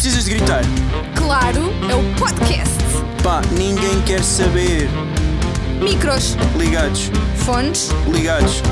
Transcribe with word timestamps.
precisas 0.00 0.24
de 0.24 0.30
gritar? 0.30 0.62
Claro, 1.14 1.60
é 1.90 1.94
o 1.94 2.18
podcast. 2.18 2.72
Pá, 3.22 3.42
ninguém 3.52 4.00
quer 4.06 4.22
saber. 4.24 4.88
Micros, 5.78 6.36
Ligados, 6.56 7.10
fones, 7.44 7.90
ligados. 8.10 8.62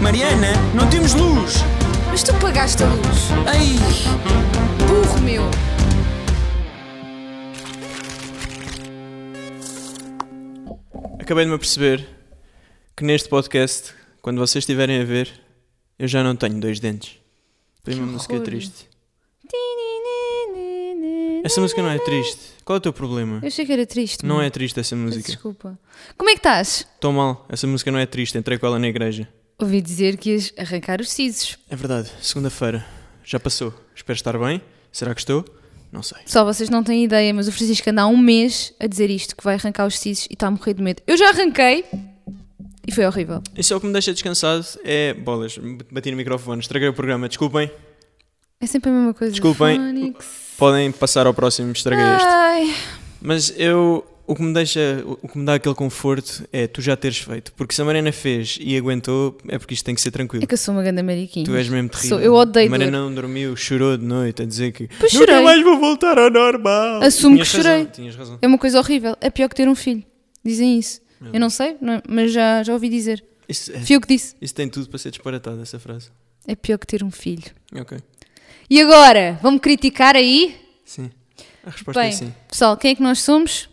Mariana, 0.00 0.52
não 0.74 0.88
temos 0.88 1.12
luz. 1.12 1.56
mas 2.08 2.22
tu 2.22 2.32
pagaste 2.36 2.82
a 2.82 2.86
luz. 2.86 3.28
Ai, 3.46 3.76
Burro 4.88 5.20
meu. 5.20 5.42
Acabei 11.18 11.44
de 11.44 11.50
me 11.50 11.56
aperceber 11.56 12.08
que 12.96 13.04
neste 13.04 13.28
podcast, 13.28 13.92
quando 14.22 14.38
vocês 14.38 14.62
estiverem 14.62 15.02
a 15.02 15.04
ver, 15.04 15.30
eu 15.98 16.08
já 16.08 16.24
não 16.24 16.34
tenho 16.34 16.58
dois 16.58 16.80
dentes. 16.80 17.18
Foi 17.84 17.92
uma 17.92 18.06
música 18.06 18.32
horror. 18.32 18.46
triste. 18.46 18.88
Essa 21.42 21.60
música 21.60 21.82
não 21.82 21.90
é 21.90 21.98
triste. 21.98 22.38
Qual 22.64 22.76
é 22.76 22.78
o 22.78 22.80
teu 22.80 22.92
problema? 22.92 23.38
Eu 23.42 23.48
achei 23.48 23.64
que 23.64 23.72
era 23.72 23.86
triste. 23.86 24.24
Não 24.24 24.36
mano. 24.36 24.46
é 24.46 24.50
triste 24.50 24.78
essa 24.78 24.94
música. 24.94 25.26
Desculpa. 25.26 25.78
Como 26.16 26.30
é 26.30 26.34
que 26.34 26.38
estás? 26.38 26.86
Estou 26.94 27.12
mal. 27.12 27.46
Essa 27.48 27.66
música 27.66 27.90
não 27.90 27.98
é 27.98 28.06
triste. 28.06 28.36
Entrei 28.36 28.58
com 28.58 28.66
ela 28.66 28.78
na 28.78 28.88
igreja. 28.88 29.28
Ouvi 29.58 29.80
dizer 29.80 30.16
que 30.16 30.30
ias 30.30 30.52
arrancar 30.56 31.00
os 31.00 31.10
sisos. 31.10 31.58
É 31.68 31.76
verdade. 31.76 32.10
Segunda-feira. 32.20 32.84
Já 33.24 33.38
passou. 33.38 33.74
Espero 33.94 34.16
estar 34.16 34.38
bem. 34.38 34.60
Será 34.92 35.14
que 35.14 35.20
estou? 35.20 35.44
Não 35.92 36.02
sei. 36.02 36.18
Só 36.26 36.44
vocês 36.44 36.70
não 36.70 36.84
têm 36.84 37.04
ideia, 37.04 37.34
mas 37.34 37.48
o 37.48 37.52
Francisco 37.52 37.90
anda 37.90 38.02
há 38.02 38.06
um 38.06 38.16
mês 38.16 38.72
a 38.78 38.86
dizer 38.86 39.10
isto, 39.10 39.34
que 39.34 39.42
vai 39.42 39.54
arrancar 39.54 39.86
os 39.86 39.98
sisos 39.98 40.26
e 40.30 40.34
está 40.34 40.46
a 40.46 40.50
morrer 40.50 40.74
de 40.74 40.82
medo. 40.82 41.02
Eu 41.06 41.16
já 41.16 41.30
arranquei 41.30 41.84
e 42.86 42.92
foi 42.92 43.04
horrível. 43.06 43.42
Isso 43.56 43.72
é 43.72 43.76
o 43.76 43.80
que 43.80 43.86
me 43.86 43.92
deixa 43.92 44.12
descansado. 44.12 44.64
É 44.84 45.14
bolas. 45.14 45.58
Bati 45.90 46.10
no 46.10 46.16
microfone. 46.16 46.60
Estraguei 46.60 46.88
o 46.88 46.92
programa. 46.92 47.28
Desculpem. 47.28 47.70
É 48.60 48.66
sempre 48.66 48.90
a 48.90 48.92
mesma 48.92 49.14
coisa. 49.14 49.32
Desculpem. 49.32 49.76
Phonics. 49.76 50.26
Podem 50.58 50.92
passar 50.92 51.26
ao 51.26 51.32
próximo. 51.32 51.72
Estraguei 51.72 52.04
este. 52.04 52.28
Ai, 52.28 52.74
Mas 53.20 53.54
eu. 53.56 54.06
O 54.26 54.34
que 54.36 54.42
me 54.42 54.52
deixa. 54.52 55.02
O 55.22 55.26
que 55.26 55.38
me 55.38 55.44
dá 55.46 55.54
aquele 55.54 55.74
conforto 55.74 56.46
é 56.52 56.66
tu 56.68 56.80
já 56.82 56.94
teres 56.94 57.18
feito. 57.18 57.52
Porque 57.54 57.74
se 57.74 57.80
a 57.82 57.84
Mariana 57.86 58.12
fez 58.12 58.58
e 58.60 58.76
aguentou, 58.76 59.36
é 59.48 59.58
porque 59.58 59.72
isto 59.74 59.84
tem 59.84 59.94
que 59.94 60.00
ser 60.00 60.10
tranquilo. 60.12 60.44
é 60.44 60.46
que 60.46 60.52
eu 60.54 60.58
sou 60.58 60.72
uma 60.74 60.82
grande 60.82 61.02
mariquinha. 61.02 61.44
Tu 61.44 61.52
és 61.56 61.68
mesmo 61.68 61.88
terrível. 61.88 62.18
Sou- 62.18 62.20
eu 62.24 62.34
odeio 62.34 62.68
A 62.68 62.70
Mariana 62.70 62.98
dor. 62.98 63.04
não 63.08 63.14
dormiu, 63.14 63.56
chorou 63.56 63.96
de 63.96 64.04
noite 64.04 64.42
a 64.42 64.44
dizer 64.44 64.70
que 64.72 64.86
Pois 65.00 65.12
nunca 65.14 65.26
chorei. 65.26 65.42
mais 65.42 65.64
vou 65.64 65.80
voltar 65.80 66.16
ao 66.18 66.30
normal. 66.30 67.02
Assumo 67.02 67.34
Tinhas 67.36 67.50
que 67.50 67.56
razão, 67.56 67.72
chorei. 67.72 67.86
Tinhas 67.86 68.14
razão. 68.14 68.38
É 68.40 68.46
uma 68.46 68.58
coisa 68.58 68.78
horrível. 68.78 69.16
É 69.20 69.30
pior 69.30 69.48
que 69.48 69.56
ter 69.56 69.68
um 69.68 69.74
filho. 69.74 70.04
Dizem 70.44 70.78
isso. 70.78 71.00
Eu 71.32 71.40
não 71.40 71.50
sei, 71.50 71.76
não 71.80 71.94
é? 71.94 72.02
mas 72.08 72.30
já, 72.32 72.62
já 72.62 72.72
ouvi 72.72 72.88
dizer. 72.88 73.24
Isso, 73.48 73.72
é- 73.72 73.80
Fui 73.80 73.96
eu 73.96 74.00
que 74.00 74.06
disse. 74.08 74.36
isso 74.40 74.54
tem 74.54 74.68
tudo 74.68 74.88
para 74.88 74.98
ser 74.98 75.10
disparatado, 75.10 75.60
essa 75.60 75.78
frase. 75.80 76.08
É 76.46 76.54
pior 76.54 76.78
que 76.78 76.86
ter 76.86 77.02
um 77.02 77.10
filho. 77.10 77.42
Ok. 77.74 77.98
E 78.70 78.80
agora? 78.80 79.38
Vão-me 79.42 79.58
criticar 79.58 80.14
aí? 80.14 80.56
Sim. 80.84 81.10
A 81.66 81.70
resposta 81.70 82.00
Bem, 82.00 82.10
é 82.10 82.12
sim. 82.12 82.34
pessoal, 82.48 82.76
quem 82.76 82.92
é 82.92 82.94
que 82.94 83.02
nós 83.02 83.18
somos? 83.20 83.68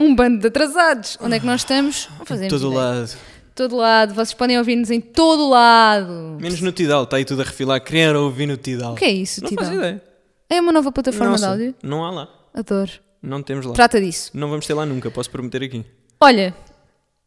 Um 0.00 0.14
bando 0.14 0.40
de 0.40 0.48
atrasados. 0.48 1.16
Onde 1.20 1.36
é 1.36 1.40
que 1.40 1.46
nós 1.46 1.60
estamos? 1.60 2.08
Não 2.18 2.26
fazemos 2.26 2.52
Todo 2.52 2.66
ideia. 2.72 2.80
lado. 2.84 3.16
Todo 3.54 3.76
lado. 3.76 4.14
Vocês 4.14 4.34
podem 4.34 4.58
ouvir-nos 4.58 4.90
em 4.90 5.00
todo 5.00 5.48
lado. 5.48 6.36
Menos 6.40 6.60
no 6.60 6.72
Tidal, 6.72 7.04
está 7.04 7.16
aí 7.18 7.24
tudo 7.24 7.42
a 7.42 7.44
refilar. 7.44 7.80
Querer 7.80 8.16
ouvir 8.16 8.46
no 8.46 8.56
Tidal. 8.56 8.94
O 8.94 8.96
que 8.96 9.04
é 9.04 9.10
isso, 9.12 9.40
Não 9.42 9.48
Tidal? 9.48 9.64
faço 9.66 9.76
ideia. 9.78 10.02
É 10.50 10.60
uma 10.60 10.72
nova 10.72 10.90
plataforma 10.90 11.30
Nossa, 11.30 11.44
de 11.44 11.50
áudio? 11.52 11.74
Não 11.82 12.04
há 12.04 12.10
lá. 12.10 12.28
Adoro. 12.52 12.90
Não 13.22 13.42
temos 13.42 13.64
lá. 13.64 13.72
Trata 13.72 14.00
disso. 14.00 14.30
Não 14.34 14.50
vamos 14.50 14.66
ter 14.66 14.74
lá 14.74 14.84
nunca, 14.84 15.10
posso 15.10 15.30
prometer 15.30 15.62
aqui. 15.62 15.84
Olha, 16.20 16.54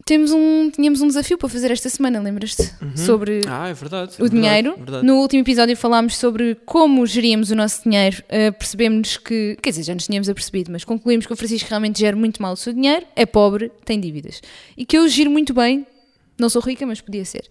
temos 0.08 0.32
um, 0.32 0.72
tínhamos 0.72 1.02
um 1.02 1.08
desafio 1.08 1.38
para 1.38 1.50
fazer 1.50 1.70
esta 1.70 1.90
semana, 1.90 2.22
lembras-te? 2.22 2.64
Sobre 2.96 3.42
Ah, 3.46 3.68
é 3.68 3.74
verdade. 3.74 4.14
o 4.20 4.26
é 4.26 4.30
dinheiro. 4.30 4.70
Verdade, 4.70 4.92
verdade. 4.92 5.06
No 5.06 5.18
último 5.18 5.42
episódio 5.42 5.76
falámos 5.76 6.16
sobre 6.16 6.56
como 6.66 7.06
geríamos 7.06 7.52
o 7.52 7.56
nosso 7.56 7.84
dinheiro. 7.84 8.24
Uh, 8.24 8.54
percebemos 8.54 9.18
que, 9.18 9.58
quer 9.62 9.72
dizer, 9.72 9.84
já 9.84 9.94
nos 9.94 10.06
tínhamos 10.06 10.30
apercebido, 10.30 10.72
mas 10.72 10.86
concluímos 10.86 11.26
que 11.26 11.34
o 11.34 11.36
Francisco 11.36 11.68
realmente 11.70 12.00
gera 12.00 12.16
muito 12.16 12.42
mal 12.42 12.54
o 12.54 12.58
seu 12.58 12.72
dinheiro, 12.72 13.06
é 13.18 13.26
pobre, 13.26 13.70
tem 13.84 14.00
dívidas. 14.00 14.42
E 14.78 14.86
que 14.86 14.98
eu 14.98 15.06
giro 15.10 15.30
muito 15.30 15.54
bem, 15.54 15.86
não 16.40 16.48
sou 16.48 16.62
rica, 16.62 16.86
mas 16.86 17.02
podia 17.02 17.26
ser. 17.26 17.46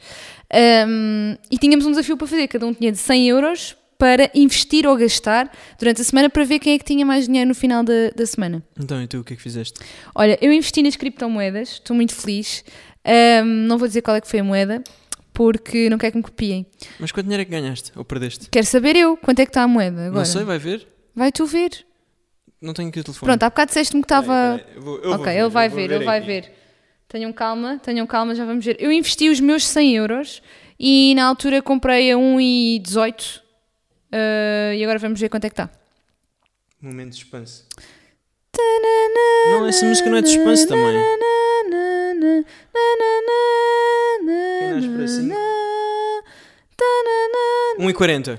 Um, 0.89 1.37
e 1.51 1.59
tínhamos 1.59 1.85
um 1.85 1.91
desafio 1.91 2.17
para 2.17 2.27
fazer, 2.27 2.49
cada 2.49 2.67
um 2.67 2.73
tinha 2.73 2.91
de 2.91 2.99
100 2.99 3.29
euros 3.29 3.77
para 3.99 4.31
investir 4.35 4.87
ou 4.87 4.97
gastar 4.97 5.51
durante 5.79 6.01
a 6.01 6.05
semana 6.05 6.29
para 6.31 6.45
ver 6.45 6.59
quem 6.59 6.75
é 6.75 6.79
que 6.79 6.85
tinha 6.85 7.05
mais 7.07 7.27
dinheiro 7.27 7.49
no 7.49 7.55
final 7.55 7.83
da, 7.83 8.11
da 8.15 8.27
semana. 8.27 8.63
Então, 8.79 9.03
e 9.03 9.07
tu, 9.07 9.19
o 9.21 9.25
que 9.25 9.33
é 9.33 9.37
que 9.37 9.43
fizeste? 9.43 9.81
Olha, 10.15 10.39
eu 10.41 10.53
investi 10.53 10.83
nas 10.83 10.97
criptomoedas, 10.97 11.73
estou 11.73 11.97
muito 11.97 12.15
feliz. 12.15 12.65
Um, 13.07 13.45
não 13.67 13.79
vou 13.79 13.87
dizer 13.89 14.03
qual 14.03 14.17
é 14.17 14.21
que 14.21 14.29
foi 14.29 14.41
a 14.41 14.45
moeda, 14.45 14.83
porque 15.33 15.89
não 15.89 15.97
quero 15.99 16.13
que 16.13 16.19
me 16.19 16.23
copiem. 16.25 16.67
Mas 16.99 17.13
quanto 17.13 17.25
dinheiro 17.27 17.43
é 17.43 17.45
que 17.45 17.51
ganhaste? 17.51 17.93
Ou 17.97 18.05
perdeste? 18.05 18.49
Quero 18.51 18.67
saber 18.67 18.97
eu 18.97 19.17
quanto 19.17 19.41
é 19.41 19.45
que 19.47 19.51
está 19.51 19.63
a 19.63 19.69
moeda 19.69 20.07
agora. 20.07 20.19
Não 20.19 20.25
sei, 20.25 20.45
vai 20.45 20.59
ver. 20.59 20.87
Vai 21.15 21.31
tu 21.33 21.47
ver. 21.47 21.71
Não 22.61 22.73
tenho 22.75 22.89
aqui 22.89 23.01
o 23.01 23.05
telefone. 23.05 23.29
Pronto, 23.31 23.43
há 23.43 23.51
bocado 23.51 23.69
disseste-me 23.69 24.03
que 24.03 24.07
estava. 24.07 24.61
Eu 24.75 24.83
vou- 24.83 24.99
eu 24.99 25.11
Ok, 25.13 25.25
ver, 25.27 25.39
ele 25.41 25.49
vai 25.49 25.69
vou 25.69 25.77
ver, 25.79 25.91
ele 25.91 26.05
vai 26.05 26.19
aqui. 26.19 26.27
ver. 26.27 26.53
Tenham 27.09 27.33
calma, 27.33 27.79
tenham 27.83 28.07
calma, 28.07 28.35
já 28.35 28.45
vamos 28.45 28.65
ver. 28.65 28.77
Eu 28.81 28.91
investi 28.91 29.29
os 29.29 29.39
meus 29.39 29.65
100 29.67 29.95
euros 29.97 30.43
e 30.81 31.15
na 31.15 31.25
altura 31.27 31.63
comprei 31.63 32.11
a 32.11 32.17
1,18 32.17 33.41
uh, 34.17 34.75
e 34.75 34.83
agora 34.83 34.99
vamos 34.99 35.21
ver 35.21 35.29
quanto 35.29 35.45
é 35.45 35.49
que 35.51 35.55
está. 35.55 35.71
Momento 36.81 37.11
de 37.11 37.17
suspense. 37.17 37.65
Não, 39.51 39.67
essa 39.67 39.85
música 39.87 40.09
não 40.09 40.17
é 40.17 40.23
de 40.23 40.29
suspense 40.29 40.67
também. 40.67 41.03
Quem 44.59 44.71
nasce 44.73 44.89
para 44.89 45.05
assim? 45.05 45.31
1,40. 47.79 48.39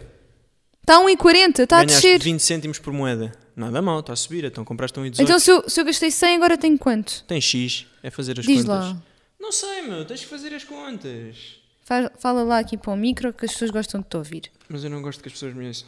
Está 0.81 0.97
a 0.97 1.01
1,40, 1.01 1.59
está 1.59 1.79
a 1.79 1.83
descer. 1.83 2.19
20 2.19 2.39
cêntimos 2.39 2.79
por 2.79 2.93
moeda. 2.93 3.31
Nada 3.55 3.81
mal, 3.81 3.99
está 3.99 4.13
a 4.13 4.15
subir. 4.15 4.45
Então 4.45 4.63
compraste 4.63 4.99
1,18. 4.99 5.19
Então 5.19 5.39
se 5.39 5.51
eu, 5.51 5.69
se 5.69 5.79
eu 5.81 5.85
gastei 5.85 6.11
100, 6.11 6.35
agora 6.37 6.57
tenho 6.57 6.77
quanto? 6.77 7.23
Tem 7.25 7.41
X. 7.41 7.85
É 8.01 8.09
fazer 8.09 8.39
as 8.39 8.45
Diz 8.45 8.63
contas. 8.63 8.67
lá. 8.67 8.97
Não 9.39 9.51
sei, 9.51 9.81
meu. 9.81 10.05
Tens 10.05 10.21
que 10.21 10.27
fazer 10.27 10.53
as 10.53 10.63
contas. 10.63 11.56
Fa- 11.87 12.11
Fala 12.19 12.43
lá 12.43 12.59
aqui 12.59 12.75
para 12.77 12.91
o 12.91 12.97
micro 12.97 13.31
que 13.31 13.45
as 13.45 13.53
pessoas 13.53 13.71
gostam 13.71 14.01
de 14.01 14.07
te 14.07 14.17
ouvir. 14.17 14.51
Mas 14.67 14.83
eu 14.83 14.89
não 14.89 15.01
gosto 15.01 15.21
que 15.21 15.29
as 15.29 15.33
pessoas 15.33 15.53
me 15.53 15.65
ouçam. 15.67 15.87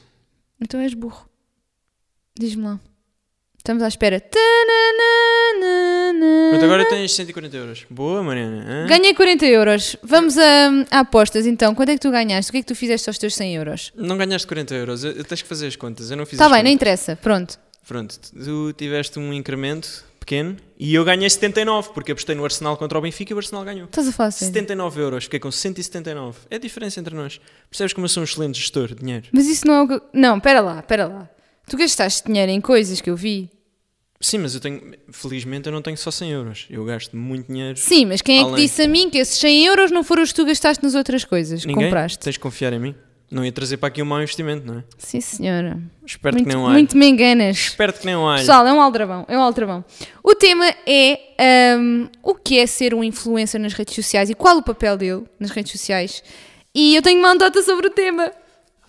Então 0.62 0.80
és 0.80 0.94
burro. 0.94 1.28
Diz-me 2.40 2.64
lá. 2.64 2.80
Estamos 3.58 3.84
à 3.84 3.88
espera. 3.90 4.22
Pronto, 6.50 6.66
agora 6.66 6.86
tens 6.88 7.14
140 7.14 7.56
euros. 7.58 7.86
Boa, 7.90 8.24
Mariana. 8.24 8.66
hã? 8.68 8.88
Ganhei 8.88 9.14
40 9.14 9.46
euros. 9.46 9.96
Vamos 10.02 10.38
a, 10.38 10.70
a 10.92 11.00
apostas 11.00 11.46
então. 11.46 11.76
Quanto 11.76 11.90
é 11.90 11.94
que 11.96 12.00
tu 12.00 12.10
ganhaste? 12.12 12.50
O 12.50 12.54
que 12.54 12.58
é 12.60 12.62
que 12.62 12.68
tu 12.68 12.76
fizeste 12.76 13.10
aos 13.10 13.18
teus 13.18 13.36
100 13.36 13.56
euros? 13.58 13.92
Não 13.96 14.18
ganhaste 14.18 14.48
40 14.48 14.74
euros. 14.76 15.04
Eu, 15.04 15.12
eu 15.12 15.24
tens 15.24 15.42
que 15.42 15.48
fazer 15.48 15.68
as 15.68 15.76
contas. 15.76 16.10
Eu 16.10 16.18
não 16.18 16.26
fiz 16.26 16.34
Está 16.34 16.46
Tá 16.46 16.50
bem, 16.56 16.64
não 16.64 16.70
contas. 16.72 16.76
interessa. 16.76 17.16
Pronto. 17.18 17.60
Pronto, 17.88 18.20
tu 18.32 18.72
tiveste 18.74 19.18
um 19.20 19.34
incremento 19.34 20.06
pequeno 20.20 20.56
e 20.80 20.96
eu 20.96 21.04
ganhei 21.04 21.30
79 21.30 21.90
porque 21.94 22.14
apostei 22.14 22.34
no 22.36 22.46
Arsenal 22.46 22.78
contra 22.78 22.98
o 22.98 23.02
Benfica 23.02 23.34
e 23.34 23.36
o 23.36 23.38
Arsenal 23.38 23.66
ganhou. 23.66 23.86
Estás 23.86 24.08
a 24.08 24.12
falar 24.14 24.32
sério? 24.32 24.54
79 24.54 25.02
euros, 25.02 25.24
fiquei 25.26 25.40
com 25.40 25.52
179. 25.52 26.40
É 26.50 26.56
a 26.56 26.60
diferença 26.60 27.00
entre 27.02 27.14
nós. 27.14 27.42
Percebes 27.70 27.92
como 27.92 28.06
eu 28.06 28.10
sou 28.10 28.22
um 28.22 28.24
excelente 28.24 28.58
gestor 28.58 28.88
de 28.88 28.96
dinheiro? 28.96 29.28
Mas 29.34 29.48
isso 29.48 29.68
não 29.68 29.74
é 29.74 29.82
o 29.84 29.88
que... 29.88 30.02
Não, 30.14 30.40
pera 30.40 30.62
lá, 30.62 30.82
pera 30.82 31.06
lá. 31.06 31.30
Tu 31.68 31.76
gastaste 31.76 32.26
dinheiro 32.26 32.50
em 32.52 32.62
coisas 32.62 33.02
que 33.02 33.10
eu 33.10 33.16
vi. 33.16 33.52
Sim, 34.22 34.40
mas 34.40 34.54
eu 34.54 34.60
tenho. 34.60 34.96
Felizmente 35.12 35.68
eu 35.68 35.72
não 35.72 35.82
tenho 35.82 35.98
só 35.98 36.12
100 36.12 36.32
euros. 36.32 36.68
Eu 36.70 36.84
gasto 36.84 37.16
muito 37.16 37.48
dinheiro. 37.48 37.78
Sim, 37.78 38.06
mas 38.06 38.22
quem 38.22 38.40
é 38.40 38.44
que 38.44 38.50
Além. 38.50 38.66
disse 38.66 38.82
a 38.82 38.88
mim 38.88 39.10
que 39.10 39.18
esses 39.18 39.38
100 39.40 39.66
euros 39.66 39.92
não 39.92 40.04
foram 40.04 40.24
os 40.24 40.32
que 40.32 40.36
tu 40.36 40.46
gastaste 40.46 40.84
nas 40.84 40.94
outras 40.94 41.24
coisas 41.24 41.62
que 41.62 41.68
Ninguém? 41.68 41.86
compraste? 41.86 42.20
Tens 42.20 42.34
de 42.34 42.40
confiar 42.40 42.74
em 42.74 42.80
mim. 42.80 42.96
Não 43.32 43.46
ia 43.46 43.52
trazer 43.52 43.78
para 43.78 43.90
aqui 43.90 44.02
um 44.02 44.06
mau 44.06 44.20
investimento, 44.22 44.66
não 44.66 44.80
é? 44.80 44.84
Sim, 44.98 45.22
senhora. 45.22 45.80
Esperto 46.04 46.38
que 46.38 46.42
Muito, 46.44 46.48
nem 46.48 46.58
um 46.58 46.66
alho. 46.66 46.74
muito 46.74 46.98
me 46.98 47.06
enganas. 47.08 47.58
Esperto 47.58 48.00
que 48.00 48.06
nem 48.08 48.16
um 48.16 48.28
alho. 48.28 48.40
Pessoal, 48.40 48.66
é 48.66 48.74
um 48.74 48.82
aldrabão, 48.82 49.24
é 49.28 49.38
um 49.38 49.42
aldrabão. 49.42 49.86
O 50.24 50.34
tema 50.34 50.66
é 50.88 51.20
hum, 51.80 52.10
o 52.24 52.34
que 52.34 52.58
é 52.58 52.66
ser 52.66 52.94
um 52.96 53.04
influencer 53.04 53.62
nas 53.62 53.74
redes 53.74 53.94
sociais 53.94 54.32
e 54.32 54.34
qual 54.34 54.58
o 54.58 54.64
papel 54.64 54.98
dele 54.98 55.26
nas 55.40 55.52
redes 55.52 55.72
sociais. 55.74 56.24
E 56.74 56.96
eu 56.96 57.04
tenho 57.04 57.20
uma 57.20 57.30
anedota 57.30 57.62
sobre 57.62 57.86
o 57.88 57.90
tema. 57.92 58.32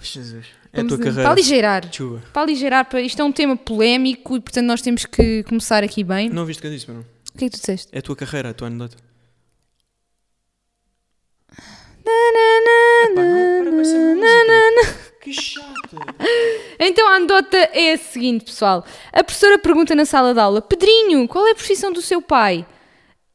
Jesus. 0.01 0.47
É 0.73 0.79
a 0.79 0.83
Vamos 0.83 0.93
tua 0.95 0.97
a- 0.97 1.05
carreira. 1.05 1.23
Para 1.23 1.31
aligeirar. 1.33 1.93
Chuva. 1.93 2.23
Para 2.33 2.43
aligeirar, 2.43 2.85
para... 2.89 3.01
isto 3.03 3.21
é 3.21 3.25
um 3.25 3.33
tema 3.33 3.57
polémico 3.59 4.37
e 4.37 4.41
portanto 4.41 4.65
nós 4.67 4.81
temos 4.81 5.05
que 5.05 5.43
começar 5.43 5.85
aqui 5.85 6.03
bem. 6.03 6.31
Não 6.31 6.43
ouviste 6.43 6.61
o 6.61 6.63
que 6.63 6.69
eu 6.69 6.73
disse, 6.73 6.91
não? 6.91 7.01
O 7.01 7.39
que 7.39 7.45
é 7.45 7.49
que 7.51 7.57
tu 7.57 7.61
disseste? 7.61 7.89
É 7.93 7.99
a 7.99 8.03
tua 8.03 8.17
carreira, 8.17 8.49
a 8.51 8.55
tua 8.55 8.69
anedota. 8.69 8.97
Epá, 11.51 12.11
não, 12.35 13.15
para 13.15 13.25
com 13.81 13.89
essa 13.89 13.97
música. 13.97 15.11
Que 15.21 15.33
chata. 15.33 15.97
Então 16.79 17.07
a 17.09 17.17
anedota 17.17 17.57
é 17.57 17.93
a 17.93 17.99
seguinte, 17.99 18.47
pessoal. 18.47 18.85
A 19.13 19.23
professora 19.23 19.59
pergunta 19.59 19.95
na 19.95 20.05
sala 20.05 20.33
de 20.33 20.41
aula: 20.41 20.63
Pedrinho, 20.63 21.29
qual 21.29 21.47
é 21.47 21.51
a 21.51 21.55
profissão 21.55 21.93
do 21.93 22.01
seu 22.01 22.23
pai? 22.23 22.67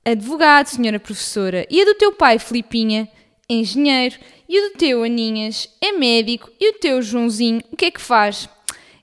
Advogado, 0.03 0.68
senhora 0.68 1.00
professora. 1.00 1.65
E 1.69 1.81
a 1.81 1.86
do 1.86 1.94
teu 1.94 2.12
pai, 2.12 2.39
Filipinha? 2.39 3.07
Engenheiro. 3.47 4.15
E 4.47 4.59
o 4.59 4.69
do 4.69 4.77
teu, 4.77 5.03
Aninhas? 5.03 5.69
É 5.81 5.92
médico. 5.92 6.51
E 6.59 6.69
o 6.69 6.74
teu, 6.74 7.01
Joãozinho? 7.01 7.62
O 7.71 7.75
que 7.75 7.86
é 7.86 7.91
que 7.91 8.01
faz? 8.01 8.50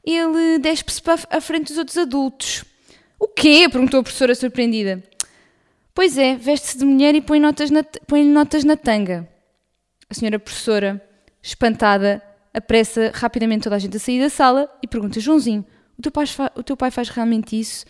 Ele 0.05 0.59
despe-se 0.59 1.01
para 1.01 1.21
a 1.31 1.41
frente 1.41 1.69
dos 1.69 1.79
outros 1.79 1.97
adultos. 1.97 2.65
O 3.19 3.29
quê? 3.29 3.69
perguntou 3.71 4.01
a 4.01 4.03
professora 4.03 4.35
surpreendida. 4.35 5.03
Pois 5.95 6.19
é, 6.19 6.35
veste-se 6.35 6.79
de 6.79 6.85
mulher 6.85 7.15
e 7.15 7.21
põe 7.21 7.39
notas 7.39 7.71
na, 7.71 7.85
põe 8.07 8.25
notas 8.25 8.65
na 8.65 8.77
tanga. 8.77 9.29
A 10.11 10.15
senhora 10.15 10.39
professora, 10.39 11.01
espantada, 11.43 12.23
apressa 12.55 13.11
rapidamente 13.15 13.65
toda 13.65 13.77
a 13.77 13.79
gente 13.79 13.97
a 13.97 14.01
sair 14.01 14.21
da 14.21 14.31
sala 14.31 14.69
e 14.83 14.87
pergunta: 14.87 15.21
Joãozinho, 15.21 15.65
o 15.99 16.03
teu 16.03 16.13
pai, 16.13 16.25
o 16.55 16.63
teu 16.63 16.77
pai 16.77 16.91
faz 16.91 17.09
realmente 17.09 17.59
isso? 17.59 17.85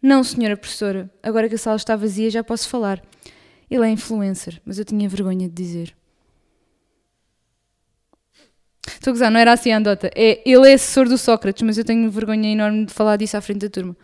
Não, 0.00 0.22
senhora 0.22 0.56
professora, 0.56 1.10
agora 1.22 1.48
que 1.48 1.54
a 1.54 1.58
sala 1.58 1.76
está 1.76 1.96
vazia 1.96 2.30
já 2.30 2.44
posso 2.44 2.68
falar. 2.68 3.02
Ele 3.70 3.84
é 3.84 3.90
influencer, 3.90 4.60
mas 4.64 4.78
eu 4.78 4.84
tinha 4.84 5.08
vergonha 5.08 5.48
de 5.48 5.54
dizer. 5.54 5.97
Estou 8.94 9.10
a 9.10 9.14
gozar, 9.14 9.30
não 9.30 9.38
era 9.40 9.52
assim 9.52 9.72
a 9.72 9.78
andota. 9.78 10.10
É, 10.14 10.40
ele 10.44 10.70
é 10.70 10.74
assessor 10.74 11.08
do 11.08 11.16
Sócrates, 11.18 11.62
mas 11.62 11.78
eu 11.78 11.84
tenho 11.84 12.10
vergonha 12.10 12.50
enorme 12.52 12.86
de 12.86 12.92
falar 12.92 13.16
disso 13.16 13.36
à 13.36 13.40
frente 13.40 13.60
da 13.60 13.68
turma. 13.68 13.96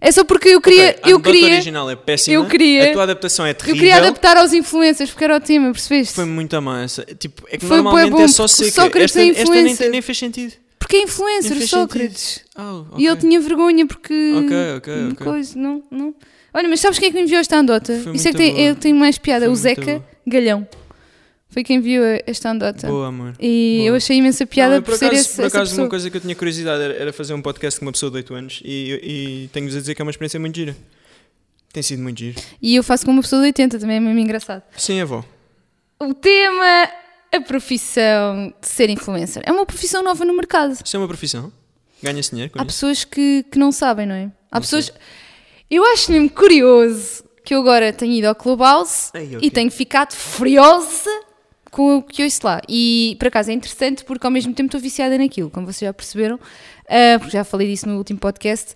É 0.00 0.12
só 0.12 0.24
porque 0.24 0.48
eu 0.50 0.60
queria. 0.60 0.90
Ok, 0.90 1.00
a 1.04 1.08
eu 1.10 1.20
queria 1.20 1.46
original 1.54 1.88
é 1.90 1.96
péssima. 1.96 2.34
eu 2.34 2.46
queria- 2.46 2.90
A 2.90 2.92
tua 2.92 3.02
adaptação 3.04 3.46
é 3.46 3.50
eu 3.50 3.54
terrível. 3.54 3.78
queria 3.78 3.96
adaptar 3.96 4.36
aos 4.36 4.52
influencers, 4.52 5.10
porque 5.10 5.24
era 5.24 5.36
o 5.36 5.40
tema, 5.40 5.72
percebeste? 5.72 6.14
Foi 6.14 6.26
muito 6.26 6.54
a 6.54 6.60
massa. 6.60 7.04
Tipo, 7.18 7.46
é 7.50 7.56
que 7.56 7.64
Foi 7.64 7.76
normalmente 7.78 8.10
bom, 8.12 8.22
é 8.22 8.28
só 8.28 8.46
seca. 8.46 8.70
Sócrates 8.72 9.16
Esta, 9.16 9.20
é 9.22 9.42
esta 9.42 9.54
nem, 9.84 9.90
nem 9.92 10.02
fez 10.02 10.18
sentido. 10.18 10.52
Porque 10.78 10.96
é 10.98 11.02
influencer, 11.02 11.66
Sócrates. 11.66 12.20
sentido. 12.20 12.44
Ah, 12.56 12.82
E 12.98 13.06
ele 13.06 13.16
tinha 13.16 13.40
vergonha 13.40 13.86
porque. 13.86 14.34
Ok, 14.36 14.56
ok, 14.76 14.92
Hum, 14.94 15.08
ok. 15.12 15.26
Coisa, 15.26 15.58
não, 15.58 15.82
não. 15.90 16.14
Olha, 16.54 16.68
mas 16.68 16.78
sabes 16.80 16.98
quem 16.98 17.08
é 17.08 17.10
que 17.10 17.16
me 17.16 17.24
enviou 17.24 17.40
esta 17.40 17.56
andota? 17.58 17.98
Foi 18.04 18.14
Isso 18.14 18.28
é 18.28 18.30
que 18.32 18.36
tem, 18.36 18.58
ele 18.60 18.76
tem 18.76 18.92
mais 18.94 19.18
piada. 19.18 19.46
Foi 19.46 19.52
o 19.52 19.56
Zeca 19.56 19.82
boa. 19.82 20.04
Galhão. 20.26 20.68
Foi 21.56 21.64
quem 21.64 21.76
enviou 21.78 22.04
esta 22.26 22.50
andota. 22.50 22.86
Boa, 22.86 23.06
amor. 23.06 23.34
E 23.40 23.76
Boa. 23.78 23.88
eu 23.88 23.94
achei 23.94 24.18
imensa 24.18 24.44
piada 24.44 24.74
Não, 24.74 24.82
por, 24.82 24.94
ser 24.94 25.06
acaso, 25.06 25.20
esse, 25.22 25.36
por 25.36 25.44
acaso 25.46 25.80
uma 25.80 25.88
coisa 25.88 26.10
que 26.10 26.18
eu 26.18 26.20
tinha 26.20 26.34
curiosidade 26.36 26.82
era, 26.82 26.92
era 26.92 27.12
fazer 27.14 27.32
um 27.32 27.40
podcast 27.40 27.80
com 27.80 27.86
uma 27.86 27.92
pessoa 27.92 28.10
de 28.10 28.18
8 28.18 28.34
anos 28.34 28.60
e, 28.62 29.00
e 29.02 29.48
tenho-vos 29.54 29.74
a 29.74 29.80
dizer 29.80 29.94
que 29.94 30.02
é 30.02 30.04
uma 30.04 30.10
experiência 30.10 30.38
muito 30.38 30.54
gira. 30.54 30.76
Tem 31.72 31.82
sido 31.82 32.02
muito 32.02 32.18
giro. 32.18 32.38
E 32.60 32.76
eu 32.76 32.82
faço 32.82 33.06
com 33.06 33.10
uma 33.12 33.22
pessoa 33.22 33.40
de 33.40 33.46
80, 33.46 33.78
também 33.78 33.96
é 33.96 34.00
mesmo 34.00 34.18
engraçado. 34.18 34.64
Sim, 34.76 35.00
avó. 35.00 35.24
O 35.98 36.12
tema, 36.12 36.90
a 37.32 37.40
profissão 37.40 38.52
de 38.60 38.68
ser 38.68 38.90
influencer. 38.90 39.42
É 39.46 39.50
uma 39.50 39.64
profissão 39.64 40.02
nova 40.02 40.26
no 40.26 40.36
mercado. 40.36 40.72
Isso 40.84 40.94
é 40.94 40.98
uma 41.00 41.08
profissão? 41.08 41.50
Ganha-se 42.02 42.32
dinheiro 42.32 42.52
com 42.52 42.58
Há 42.58 42.64
isso? 42.64 42.66
pessoas 42.66 43.04
que, 43.04 43.46
que 43.50 43.58
não 43.58 43.72
sabem, 43.72 44.04
não 44.04 44.14
é? 44.14 44.30
Há 44.52 44.56
Não 44.56 44.60
pessoas. 44.60 44.92
Eu 45.70 45.82
acho 45.94 46.12
mesmo 46.12 46.28
curioso 46.28 47.24
que 47.42 47.54
eu 47.54 47.60
agora 47.60 47.94
tenho 47.94 48.12
ido 48.12 48.26
ao 48.26 48.34
Clubhouse 48.34 49.10
Ei, 49.14 49.30
e 49.32 49.36
ok. 49.36 49.50
tenho 49.52 49.70
ficado 49.70 50.12
furiosa 50.12 51.24
com 51.70 51.98
o 51.98 52.02
que 52.02 52.22
ouço 52.22 52.40
lá. 52.44 52.60
E 52.68 53.16
por 53.18 53.28
acaso 53.28 53.50
é 53.50 53.54
interessante 53.54 54.04
porque 54.04 54.26
ao 54.26 54.30
mesmo 54.30 54.54
tempo 54.54 54.68
estou 54.68 54.80
viciada 54.80 55.16
naquilo, 55.18 55.50
como 55.50 55.66
vocês 55.66 55.86
já 55.88 55.92
perceberam, 55.92 56.38
ah, 56.88 57.18
porque 57.18 57.32
já 57.32 57.44
falei 57.44 57.68
disso 57.68 57.88
no 57.88 57.96
último 57.96 58.18
podcast. 58.18 58.74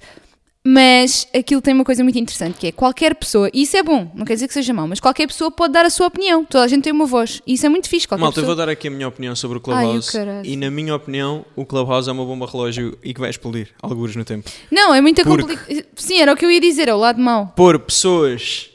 Mas 0.62 1.26
aquilo 1.34 1.62
tem 1.62 1.72
uma 1.72 1.84
coisa 1.84 2.02
muito 2.04 2.18
interessante 2.18 2.58
que 2.58 2.66
é 2.66 2.72
qualquer 2.72 3.14
pessoa, 3.14 3.48
e 3.50 3.62
isso 3.62 3.78
é 3.78 3.82
bom, 3.82 4.12
não 4.14 4.26
quer 4.26 4.34
dizer 4.34 4.46
que 4.46 4.52
seja 4.52 4.74
mau, 4.74 4.86
mas 4.86 5.00
qualquer 5.00 5.26
pessoa 5.26 5.50
pode 5.50 5.72
dar 5.72 5.86
a 5.86 5.90
sua 5.90 6.06
opinião. 6.08 6.44
Toda 6.44 6.64
a 6.64 6.68
gente 6.68 6.82
tem 6.82 6.92
uma 6.92 7.06
voz. 7.06 7.40
E 7.46 7.54
isso 7.54 7.64
é 7.64 7.68
muito 7.70 7.88
fixe. 7.88 8.06
Qualquer 8.06 8.20
Malta, 8.22 8.40
eu 8.40 8.42
pessoa... 8.42 8.56
vou 8.56 8.66
dar 8.66 8.70
aqui 8.70 8.88
a 8.88 8.90
minha 8.90 9.08
opinião 9.08 9.34
sobre 9.34 9.56
o 9.56 9.62
Ai, 9.72 9.84
Clubhouse. 9.84 10.12
caralho. 10.12 10.46
e 10.46 10.56
na 10.56 10.70
minha 10.70 10.94
opinião, 10.94 11.46
o 11.56 11.64
Clubhouse 11.64 12.10
é 12.10 12.12
uma 12.12 12.26
bomba 12.26 12.46
relógio 12.46 12.98
e 13.02 13.14
que 13.14 13.20
vai 13.20 13.30
explodir, 13.30 13.70
alguns 13.80 14.14
no 14.14 14.22
tempo. 14.22 14.50
Não, 14.70 14.92
é 14.94 15.00
muito 15.00 15.22
Porque- 15.24 15.54
complicado. 15.56 15.86
Sim, 15.96 16.20
era 16.20 16.34
o 16.34 16.36
que 16.36 16.44
eu 16.44 16.50
ia 16.50 16.60
dizer, 16.60 16.88
é 16.88 16.94
o 16.94 16.98
lado 16.98 17.18
mau. 17.18 17.54
Pôr 17.56 17.78
pessoas 17.78 18.68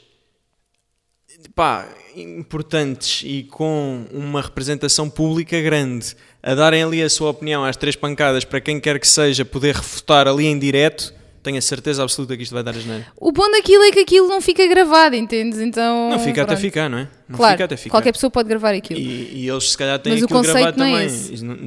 pá, 1.54 1.88
importantes 2.16 3.22
e 3.24 3.42
com 3.44 4.06
uma 4.10 4.40
representação 4.40 5.10
pública 5.10 5.60
grande 5.60 6.16
a 6.42 6.54
darem 6.54 6.82
ali 6.82 7.02
a 7.02 7.10
sua 7.10 7.30
opinião 7.30 7.64
às 7.64 7.76
três 7.76 7.94
pancadas 7.94 8.44
para 8.44 8.60
quem 8.60 8.80
quer 8.80 8.98
que 8.98 9.06
seja 9.06 9.44
poder 9.44 9.74
refutar 9.74 10.26
ali 10.26 10.46
em 10.46 10.58
direto, 10.58 11.12
tenho 11.42 11.58
a 11.58 11.60
certeza 11.60 12.02
absoluta 12.02 12.36
que 12.36 12.42
isto 12.42 12.54
vai 12.54 12.62
dar 12.62 12.74
asneira. 12.74 13.06
O 13.16 13.30
bom 13.30 13.50
daquilo 13.50 13.84
é 13.84 13.90
que 13.90 14.00
aquilo 14.00 14.28
não 14.28 14.40
fica 14.40 14.66
gravado, 14.66 15.14
entendes? 15.14 15.60
Então. 15.60 16.10
Não 16.10 16.18
fica 16.18 16.42
até 16.42 16.52
pronto. 16.52 16.60
ficar, 16.60 16.88
não 16.88 16.98
é? 16.98 17.08
Não 17.28 17.36
Claro, 17.36 17.54
fica 17.54 17.64
até 17.64 17.88
qualquer 17.88 18.12
pessoa 18.12 18.30
pode 18.30 18.48
gravar 18.48 18.72
aquilo. 18.72 19.00
E, 19.00 19.42
e 19.44 19.48
eles 19.48 19.72
se 19.72 19.76
calhar 19.76 19.98
têm 19.98 20.12
Mas 20.14 20.22
aquilo 20.22 20.42
gravado 20.42 20.78
não 20.78 20.86
é 20.86 21.06
também. 21.06 21.66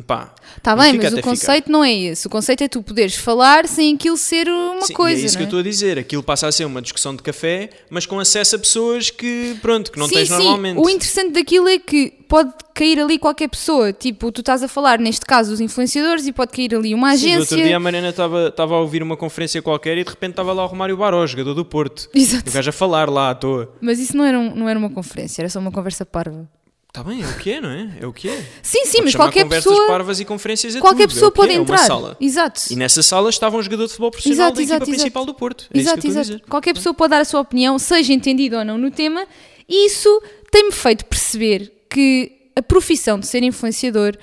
Está 0.57 0.75
bem, 0.75 0.93
mas 0.93 1.13
o 1.13 1.21
conceito 1.21 1.69
não 1.71 1.83
é 1.83 1.93
esse. 1.93 2.27
O 2.27 2.29
conceito 2.29 2.63
é 2.63 2.67
tu 2.69 2.81
poderes 2.81 3.15
falar 3.15 3.67
sem 3.67 3.93
aquilo 3.95 4.15
ser 4.15 4.47
uma 4.47 4.85
Sim, 4.85 4.93
coisa. 4.93 5.19
e 5.19 5.23
é 5.23 5.25
isso 5.25 5.35
que 5.37 5.43
não 5.43 5.45
eu 5.45 5.49
estou 5.49 5.59
a 5.59 5.63
dizer. 5.63 5.99
Aquilo 5.99 6.23
passa 6.23 6.47
a 6.47 6.51
ser 6.51 6.63
uma 6.65 6.81
discussão 6.81 7.13
de 7.15 7.21
café, 7.21 7.69
mas 7.89 8.05
com 8.05 8.19
acesso 8.19 8.55
a 8.55 8.59
pessoas 8.59 9.09
que, 9.09 9.57
pronto, 9.61 9.91
que 9.91 9.99
não 9.99 10.07
sim, 10.07 10.15
tens 10.15 10.29
sim. 10.29 10.33
normalmente. 10.35 10.77
O 10.79 10.89
interessante 10.89 11.31
daquilo 11.33 11.67
é 11.67 11.77
que 11.77 12.13
pode 12.29 12.53
cair 12.73 12.99
ali 12.99 13.17
qualquer 13.19 13.49
pessoa. 13.49 13.91
Tipo, 13.91 14.31
tu 14.31 14.39
estás 14.41 14.63
a 14.63 14.67
falar, 14.67 14.97
neste 14.99 15.25
caso, 15.25 15.49
dos 15.51 15.59
influenciadores 15.59 16.25
e 16.27 16.31
pode 16.31 16.51
cair 16.53 16.73
ali 16.73 16.93
uma 16.93 17.09
Sim, 17.17 17.33
agência. 17.33 17.39
outro 17.39 17.57
dia 17.67 17.75
a 17.75 17.79
Mariana 17.79 18.09
estava 18.09 18.47
estava 18.47 18.75
a 18.75 18.79
ouvir 18.79 19.03
uma 19.03 19.17
conferência 19.17 19.61
qualquer 19.61 19.97
e 19.97 20.03
de 20.03 20.09
repente 20.09 20.31
estava 20.31 20.53
lá 20.53 20.63
o 20.63 20.67
Romário 20.67 20.95
Baró, 20.95 21.25
jogador 21.27 21.53
do 21.53 21.65
Porto. 21.65 22.07
Exato. 22.13 22.49
O 22.49 22.53
gajo 22.53 22.69
a 22.69 22.73
falar 22.73 23.09
lá 23.09 23.31
à 23.31 23.35
toa. 23.35 23.73
Mas 23.81 23.99
isso 23.99 24.15
não 24.15 24.23
era, 24.23 24.39
um- 24.39 24.55
não 24.55 24.69
era 24.69 24.77
uma 24.79 24.89
conferência, 24.89 25.41
era 25.41 25.48
só 25.49 25.59
uma 25.59 25.71
conversa 25.71 26.05
parva. 26.05 26.49
Está 26.89 27.03
bem, 27.03 27.21
é 27.21 27.27
o 27.27 27.37
que 27.37 27.51
é, 27.51 27.61
não 27.61 27.69
é? 27.69 27.87
É 28.01 28.07
o 28.07 28.11
que 28.11 28.27
é. 28.27 28.45
Sim, 28.63 28.83
sim, 28.85 28.91
Pode 28.93 29.03
mas 29.03 29.15
qualquer 29.15 29.43
conversas 29.43 29.71
pessoa. 29.71 29.87
parvas 29.87 30.19
e 30.19 30.25
conferências 30.25 30.75
a 30.75 30.79
Qualquer 30.79 31.03
tudo, 31.03 31.11
é 31.11 31.13
pessoa 31.13 31.31
que 31.31 31.35
pode 31.35 31.51
é, 31.51 31.55
é 31.55 31.57
uma 31.59 31.63
entrar. 31.63 31.77
sala. 31.77 32.17
Exato. 32.19 32.61
E 32.71 32.75
nessa 32.75 33.03
sala 33.03 33.29
estava 33.29 33.57
um 33.57 33.61
jogador 33.61 33.83
de 33.83 33.89
futebol 33.89 34.09
profissional 34.09 34.47
Exato, 34.47 34.55
da 34.55 34.61
equipa 34.61 34.75
exato, 34.75 34.91
principal 34.91 35.25
do 35.25 35.33
Porto. 35.35 35.67
É 35.71 35.77
exato, 35.77 36.07
exato. 36.07 36.41
Qualquer 36.49 36.73
pessoa 36.73 36.93
pode 36.95 37.11
dar 37.11 37.21
a 37.21 37.25
sua 37.25 37.41
opinião, 37.41 37.77
seja 37.77 38.11
entendido 38.11 38.57
ou 38.57 38.65
não 38.65 38.75
no 38.79 38.89
tema, 38.89 39.23
e 39.67 39.85
isso 39.85 40.09
tem-me 40.51 40.71
feito 40.71 41.05
perceber 41.05 41.71
que 41.87 42.31
a 42.55 42.61
profissão 42.63 43.19
de 43.19 43.27
ser 43.27 43.43
influenciador 43.43 44.17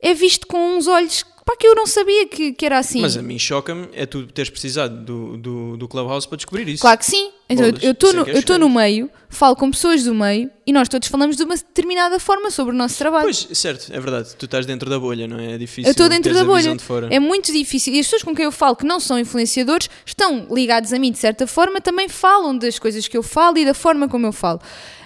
é 0.00 0.14
visto 0.14 0.46
com 0.46 0.76
uns 0.76 0.86
olhos 0.86 1.24
pá, 1.44 1.56
que 1.56 1.66
eu 1.66 1.74
não 1.74 1.86
sabia 1.86 2.26
que, 2.26 2.52
que 2.52 2.64
era 2.64 2.78
assim. 2.78 3.00
Mas 3.00 3.16
a 3.16 3.22
mim 3.22 3.38
choca-me 3.38 3.88
é 3.92 4.06
tu 4.06 4.26
teres 4.26 4.50
precisado 4.50 5.04
do, 5.04 5.36
do, 5.36 5.76
do 5.76 5.88
Clubhouse 5.88 6.26
para 6.26 6.36
descobrir 6.36 6.68
isso. 6.68 6.82
Claro 6.82 6.98
que 6.98 7.06
sim. 7.06 7.30
Então, 7.48 7.66
Bolas, 7.66 7.82
eu 7.82 7.92
estou 7.92 8.10
é 8.10 8.12
no, 8.12 8.28
é 8.28 8.42
eu 8.48 8.58
no 8.58 8.70
meio, 8.70 9.10
falo 9.28 9.54
com 9.54 9.70
pessoas 9.70 10.04
do 10.04 10.14
meio 10.14 10.50
e 10.66 10.72
nós 10.72 10.88
todos 10.88 11.08
falamos 11.08 11.36
de 11.36 11.42
uma 11.42 11.54
determinada 11.54 12.18
forma 12.18 12.50
sobre 12.50 12.74
o 12.74 12.76
nosso 12.76 12.96
trabalho. 12.96 13.24
Pois, 13.24 13.48
certo, 13.52 13.92
é 13.92 14.00
verdade. 14.00 14.34
Tu 14.36 14.46
estás 14.46 14.64
dentro 14.64 14.88
da 14.88 14.98
bolha, 14.98 15.26
não 15.28 15.38
é? 15.38 15.54
É 15.54 15.58
difícil. 15.58 15.88
eu 15.88 15.90
estou 15.90 16.08
dentro 16.08 16.32
da 16.32 16.44
bolha. 16.44 16.76
É 17.10 17.18
muito 17.18 17.52
difícil. 17.52 17.92
E 17.94 18.00
as 18.00 18.06
pessoas 18.06 18.22
com 18.22 18.34
quem 18.34 18.44
eu 18.44 18.52
falo 18.52 18.74
que 18.74 18.86
não 18.86 18.98
são 19.00 19.18
influenciadores 19.18 19.90
estão 20.06 20.46
ligados 20.50 20.92
a 20.92 20.98
mim 20.98 21.12
de 21.12 21.18
certa 21.18 21.46
forma, 21.46 21.80
também 21.80 22.08
falam 22.08 22.56
das 22.56 22.78
coisas 22.78 23.06
que 23.06 23.16
eu 23.16 23.22
falo 23.22 23.58
e 23.58 23.64
da 23.64 23.74
forma 23.74 24.08
como 24.08 24.26
eu 24.26 24.32
falo. 24.32 24.60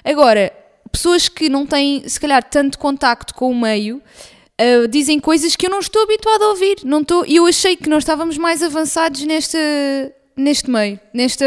Agora, 0.05 0.53
pessoas 0.93 1.29
que 1.29 1.49
não 1.49 1.67
têm, 1.67 2.09
se 2.09 2.21
calhar, 2.21 2.43
tanto 2.44 2.79
contacto 2.79 3.35
com 3.35 3.50
o 3.50 3.61
meio. 3.61 4.00
Ah, 4.58 4.87
dizem 4.88 5.19
coisas 5.20 5.55
que 5.56 5.67
eu 5.67 5.70
não 5.70 5.81
estou 5.81 6.03
habituada 6.03 6.44
a 6.44 6.49
ouvir. 6.49 6.79
Não 6.85 7.00
estou, 7.03 7.25
e 7.26 7.37
eu 7.37 7.47
achei 7.47 7.76
que 7.76 7.88
nós 7.88 8.03
estávamos 8.03 8.38
mais 8.38 8.62
avançados 8.62 9.23
nesta, 9.23 9.58
neste 10.37 10.70
meio, 10.70 10.99
nesta 11.12 11.44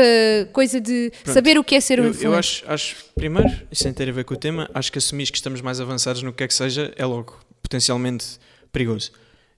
coisa 0.53 0.79
de 0.79 1.11
Pronto. 1.23 1.33
saber 1.33 1.57
o 1.57 1.63
que 1.63 1.75
é 1.75 1.79
ser 1.79 1.99
um 1.99 2.03
Eu, 2.05 2.09
influencer. 2.09 2.31
eu 2.31 2.35
acho, 2.37 2.63
acho, 2.67 2.95
primeiro, 3.15 3.49
e 3.71 3.75
sem 3.75 3.91
ter 3.93 4.09
a 4.09 4.11
ver 4.11 4.23
com 4.25 4.33
o 4.33 4.37
tema, 4.37 4.69
acho 4.73 4.91
que 4.91 4.97
assumir 4.97 5.29
que 5.31 5.37
estamos 5.37 5.61
mais 5.61 5.79
avançados 5.81 6.21
no 6.23 6.31
que 6.33 6.43
é 6.43 6.47
que 6.47 6.53
seja 6.53 6.93
é 6.95 7.05
logo 7.05 7.37
potencialmente 7.61 8.25
perigoso. 8.71 9.11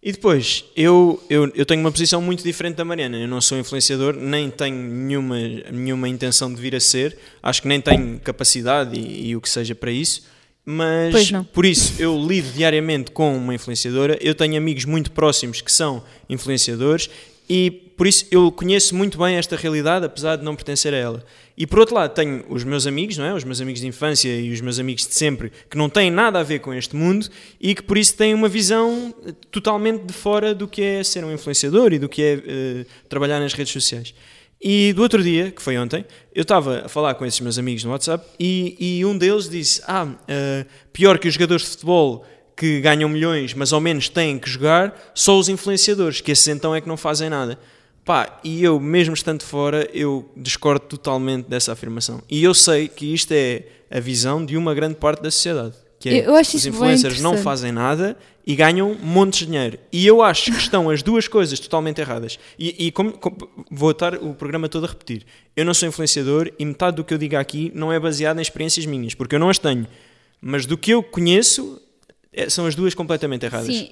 E 0.04 0.12
depois, 0.12 0.66
eu, 0.76 1.22
eu, 1.30 1.52
eu 1.54 1.64
tenho 1.64 1.80
uma 1.80 1.92
posição 1.92 2.20
muito 2.24 2.42
diferente 2.44 2.76
da 2.76 2.84
Mariana. 2.84 3.20
Eu 3.20 3.28
não 3.28 3.40
sou 3.40 3.60
influenciador, 3.60 4.16
nem 4.16 4.50
tenho 4.50 4.76
nenhuma, 4.76 5.38
nenhuma 5.72 6.10
intenção 6.10 6.52
de 6.52 6.60
vir 6.60 6.76
a 6.76 6.80
ser. 6.80 7.16
Acho 7.44 7.62
que 7.62 7.68
nem 7.68 7.80
tenho 7.80 8.20
capacidade 8.20 9.00
e, 9.00 9.28
e 9.28 9.36
o 9.36 9.42
que 9.42 9.48
seja 9.48 9.76
para 9.76 9.92
isso. 9.92 10.24
Mas, 10.64 11.32
por 11.52 11.66
isso, 11.66 12.00
eu 12.00 12.16
lido 12.24 12.52
diariamente 12.52 13.12
com 13.12 13.36
uma 13.36 13.54
influenciadora. 13.54 14.18
Eu 14.22 14.36
tenho 14.36 14.58
amigos 14.58 14.86
muito 14.86 15.12
próximos 15.12 15.60
que 15.60 15.72
são 15.72 16.04
influenciadores 16.30 17.10
e, 17.50 17.72
por 17.98 18.06
isso, 18.06 18.26
eu 18.32 18.52
conheço 18.52 18.96
muito 18.96 19.18
bem 19.18 19.36
esta 19.36 19.56
realidade, 19.56 20.06
apesar 20.06 20.36
de 20.36 20.44
não 20.44 20.56
pertencer 20.56 20.94
a 20.94 20.98
ela. 20.98 21.26
E, 21.58 21.68
por 21.68 21.80
outro 21.80 21.96
lado, 21.96 22.14
tenho 22.14 22.46
os 22.48 22.64
meus 22.64 22.88
amigos, 22.88 23.18
não 23.18 23.26
é? 23.26 23.34
Os 23.34 23.44
meus 23.44 23.60
amigos 23.60 23.82
de 23.82 23.88
infância 23.88 24.30
e 24.30 24.52
os 24.52 24.62
meus 24.62 24.80
amigos 24.80 25.06
de 25.06 25.14
sempre, 25.14 25.52
que 25.70 25.78
não 25.78 25.90
têm 25.90 26.10
nada 26.10 26.40
a 26.40 26.44
ver 26.44 26.60
com 26.60 26.74
este 26.74 26.96
mundo 26.96 27.28
e 27.60 27.76
que, 27.76 27.84
por 27.84 27.98
isso, 27.98 28.16
têm 28.16 28.34
uma 28.34 28.48
visão 28.48 29.14
eh, 29.26 29.34
totalmente 29.52 30.04
de 30.04 30.14
fora 30.14 30.56
do 30.56 30.68
que 30.68 30.82
é 30.82 31.04
ser 31.04 31.26
um 31.26 31.34
influenciador 31.34 31.92
e 31.92 32.00
do 32.00 32.08
que 32.08 32.22
é 32.22 32.34
eh, 32.34 32.86
trabalhar 33.10 33.40
nas 33.40 33.54
redes 33.54 33.74
sociais. 33.74 34.14
E 34.62 34.94
do 34.94 35.02
outro 35.02 35.24
dia, 35.24 35.50
que 35.50 35.62
foi 35.62 35.76
ontem, 35.78 36.06
eu 36.36 36.44
estava 36.44 36.86
a 36.86 36.90
falar 36.90 37.16
com 37.16 37.26
esses 37.26 37.40
meus 37.40 37.58
amigos 37.58 37.84
no 37.84 37.90
WhatsApp 37.90 38.24
e, 38.40 39.00
e 39.00 39.06
um 39.06 39.18
deles 39.18 39.50
disse: 39.50 39.82
Ah, 39.88 40.08
eh, 40.28 40.66
pior 40.94 41.18
que 41.18 41.28
os 41.28 41.34
jogadores 41.34 41.64
de 41.64 41.70
futebol 41.72 42.24
que 42.56 42.80
ganham 42.80 43.10
milhões, 43.10 43.56
mas 43.56 43.74
ao 43.74 43.82
menos 43.82 44.08
têm 44.08 44.38
que 44.38 44.48
jogar, 44.48 45.12
só 45.16 45.40
os 45.40 45.50
influenciadores, 45.50 46.22
que 46.22 46.32
esses 46.32 46.48
então 46.48 46.76
é 46.76 46.80
que 46.80 46.88
não 46.88 46.96
fazem 46.96 47.28
nada. 47.28 47.58
Pá, 48.06 48.40
e 48.44 48.64
eu, 48.64 48.80
mesmo 48.80 49.16
estando 49.16 49.44
fora, 49.44 49.90
eu 49.94 50.32
discordo 50.38 50.86
totalmente 50.86 51.48
dessa 51.48 51.72
afirmação. 51.72 52.22
E 52.30 52.44
eu 52.44 52.54
sei 52.54 52.88
que 52.88 53.12
isto 53.12 53.32
é 53.32 53.64
a 53.90 54.00
visão 54.00 54.46
de 54.46 54.58
uma 54.58 54.76
grande 54.76 54.96
parte 54.96 55.24
da 55.24 55.32
sociedade. 55.32 55.74
Que 56.02 56.10
é, 56.10 56.28
Eu 56.28 56.36
acho 56.36 56.58
os 56.58 56.66
influencers 56.66 57.22
não 57.22 57.38
fazem 57.44 57.72
nada 57.72 58.18
e 58.46 58.56
ganham 58.56 58.96
montes 59.02 59.40
de 59.40 59.46
dinheiro. 59.46 59.78
E 59.92 60.06
eu 60.06 60.22
acho 60.22 60.52
que 60.52 60.58
estão 60.58 60.90
as 60.90 61.04
duas 61.04 61.28
coisas 61.28 61.60
totalmente 61.60 62.02
erradas. 62.02 62.40
E, 62.58 62.88
e 62.88 62.92
como, 62.92 63.12
como- 63.14 63.38
vou 63.70 63.92
estar 63.92 64.16
o 64.16 64.34
programa 64.34 64.68
todo 64.68 64.86
a 64.86 64.90
repetir. 64.90 65.24
Eu 65.56 65.64
não 65.64 65.74
sou 65.74 65.88
influenciador 65.88 66.52
e 66.58 66.66
metade 66.66 66.98
do 66.98 67.04
que 67.04 67.14
eu 67.14 67.18
digo 67.18 67.36
aqui 67.38 67.72
não 67.76 67.94
é 67.94 68.00
baseado 68.00 68.40
em 68.40 68.42
experiências 68.42 68.86
minhas, 68.86 69.14
porque 69.14 69.36
eu 69.36 69.40
não 69.40 69.50
as 69.50 69.60
tenho. 69.60 69.88
Mas 70.42 70.66
do 70.66 70.76
que 70.78 70.90
eu 70.92 71.04
conheço, 71.04 71.80
é- 72.34 72.50
são 72.50 72.66
as 72.66 72.74
duas 72.74 72.96
completamente 72.96 73.46
erradas. 73.46 73.68
Sim, 73.68 73.90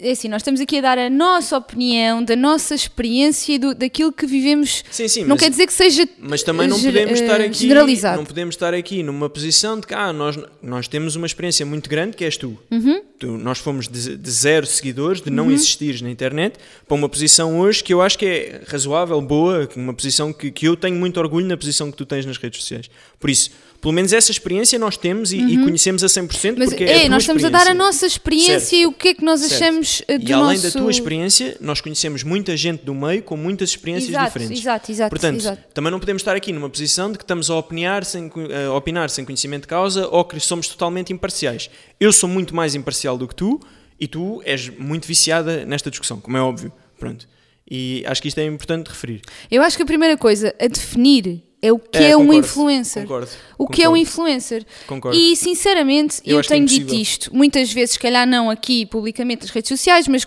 é 0.00 0.10
assim, 0.12 0.28
nós 0.28 0.40
estamos 0.40 0.60
aqui 0.60 0.78
a 0.78 0.80
dar 0.80 0.98
a 0.98 1.10
nossa 1.10 1.56
opinião, 1.56 2.22
da 2.24 2.34
nossa 2.34 2.74
experiência 2.74 3.52
e 3.52 3.58
do, 3.58 3.74
daquilo 3.74 4.12
que 4.12 4.26
vivemos. 4.26 4.82
Sim, 4.90 5.08
sim, 5.08 5.20
não 5.22 5.30
mas- 5.30 5.40
quer 5.40 5.50
dizer 5.50 5.66
que 5.66 5.72
seja 5.72 6.08
Mas 6.18 6.42
também 6.42 6.66
não 6.68 6.78
ger- 6.78 6.92
podemos 6.92 7.20
estar 7.20 7.40
eh, 7.40 7.46
aqui, 7.46 7.58
generalizado. 7.58 8.16
não 8.18 8.24
podemos 8.24 8.54
estar 8.54 8.72
aqui 8.74 9.02
numa 9.02 9.28
posição 9.28 9.78
de 9.78 9.86
que 9.86 9.94
ah, 9.94 10.12
nós, 10.12 10.38
nós 10.62 10.88
temos 10.88 11.16
uma 11.16 11.26
experiência 11.26 11.64
muito 11.66 11.88
grande 11.88 12.16
que 12.16 12.24
és 12.24 12.36
tu. 12.36 12.58
Uhum. 12.70 13.02
Tu- 13.18 13.36
nós 13.38 13.58
fomos 13.58 13.86
de, 13.88 14.16
de 14.16 14.30
zero 14.30 14.66
seguidores, 14.66 15.20
de 15.20 15.30
não 15.30 15.50
existires 15.50 16.00
na 16.00 16.10
internet, 16.10 16.56
para 16.88 16.94
uma 16.94 17.08
posição 17.08 17.58
hoje 17.60 17.84
que 17.84 17.92
eu 17.92 18.00
acho 18.00 18.18
que 18.18 18.24
é 18.26 18.62
razoável, 18.66 19.20
boa, 19.20 19.68
uma 19.76 19.92
posição 19.92 20.32
que, 20.32 20.50
que 20.50 20.66
eu 20.66 20.76
tenho 20.76 20.96
muito 20.96 21.20
orgulho 21.20 21.46
na 21.46 21.56
posição 21.56 21.90
que 21.90 21.96
tu 21.96 22.06
tens 22.06 22.24
nas 22.24 22.38
redes 22.38 22.60
sociais. 22.60 22.88
Por 23.18 23.28
isso, 23.28 23.50
pelo 23.80 23.94
menos 23.94 24.12
essa 24.12 24.30
experiência 24.30 24.78
nós 24.78 24.96
temos 24.96 25.32
e, 25.32 25.38
e 25.38 25.56
conhecemos 25.64 26.04
a 26.04 26.06
100% 26.06 26.50
Uhum. 26.50 26.54
Mas 26.58 26.68
porque 26.70 26.84
é, 26.84 27.04
é, 27.04 27.08
nós 27.08 27.22
estamos 27.22 27.44
a 27.44 27.48
dar 27.48 27.66
a 27.66 27.74
nossa 27.74 28.06
experiência 28.06 28.60
Certo. 28.60 28.74
e 28.74 28.86
o 28.86 28.92
que 28.92 29.08
é 29.08 29.14
que 29.14 29.24
nós 29.24 29.40
Certo. 29.40 29.54
achamos 29.54 30.02
eh, 30.06 30.18
do 30.18 30.28
E 30.28 30.32
além 30.32 30.58
nosso... 30.58 30.62
da 30.72 30.80
tua 30.80 30.90
experiência, 30.90 31.56
nós 31.60 31.80
conhecemos 31.80 32.22
muita 32.22 32.56
gente 32.56 32.84
do 32.84 32.94
meio 32.94 33.22
com 33.22 33.36
muitas 33.36 33.70
experiências 33.70 34.10
Exato, 34.10 34.26
diferentes. 34.26 34.60
exato, 34.60 34.92
exato, 34.92 35.10
Portanto, 35.10 35.36
exato. 35.40 35.62
também 35.72 35.90
não 35.90 35.98
podemos 35.98 36.20
estar 36.20 36.36
aqui 36.36 36.52
numa 36.52 36.68
posição 36.68 37.10
de 37.10 37.18
que 37.18 37.24
estamos 37.24 37.48
a 37.50 37.56
opinar, 37.56 38.04
sem, 38.04 38.30
a 38.68 38.72
opinar 38.74 39.08
sem 39.10 39.24
conhecimento 39.24 39.62
de 39.62 39.68
causa 39.68 40.06
ou 40.08 40.24
que 40.24 40.38
somos 40.40 40.68
totalmente 40.68 41.12
imparciais. 41.12 41.70
Eu 41.98 42.12
sou 42.12 42.28
muito 42.28 42.54
mais 42.54 42.74
imparcial 42.74 43.16
do 43.16 43.26
que 43.26 43.34
tu 43.34 43.60
e 43.98 44.06
tu 44.06 44.42
és 44.44 44.68
muito 44.68 45.06
viciada 45.06 45.64
nesta 45.64 45.90
discussão, 45.90 46.20
como 46.20 46.36
é 46.36 46.40
óbvio. 46.40 46.72
Pronto. 46.98 47.26
E 47.70 48.02
acho 48.06 48.20
que 48.20 48.28
isto 48.28 48.38
é 48.38 48.44
importante 48.44 48.88
referir. 48.88 49.22
Eu 49.50 49.62
acho 49.62 49.76
que 49.76 49.82
a 49.82 49.86
primeira 49.86 50.16
coisa 50.16 50.54
a 50.60 50.66
definir 50.66 51.42
é 51.62 51.72
o 51.72 51.78
que 51.78 51.98
É, 51.98 52.10
é, 52.10 52.16
um 52.16 52.20
concordo, 52.26 52.38
influencer. 52.46 53.02
concordo, 53.02 53.28
o 53.58 53.66
que 53.68 53.82
é 53.82 53.88
um 53.88 53.96
influencer. 53.96 54.64
Concordo. 54.86 55.16
E 55.18 55.36
sinceramente, 55.36 56.20
Eu 56.24 56.34
eu, 56.36 56.40
é 56.40 56.42
tenho 56.42 56.66
dito 56.66 56.94
isto 56.94 57.34
muitas 57.34 57.72
vezes, 57.72 57.92
se 57.92 57.98
calhar 57.98 58.26
não 58.26 58.48
aqui 58.50 58.86
publicamente 58.86 59.42
nas 59.42 59.50
redes 59.50 59.68
sociais, 59.68 60.08
mas 60.08 60.26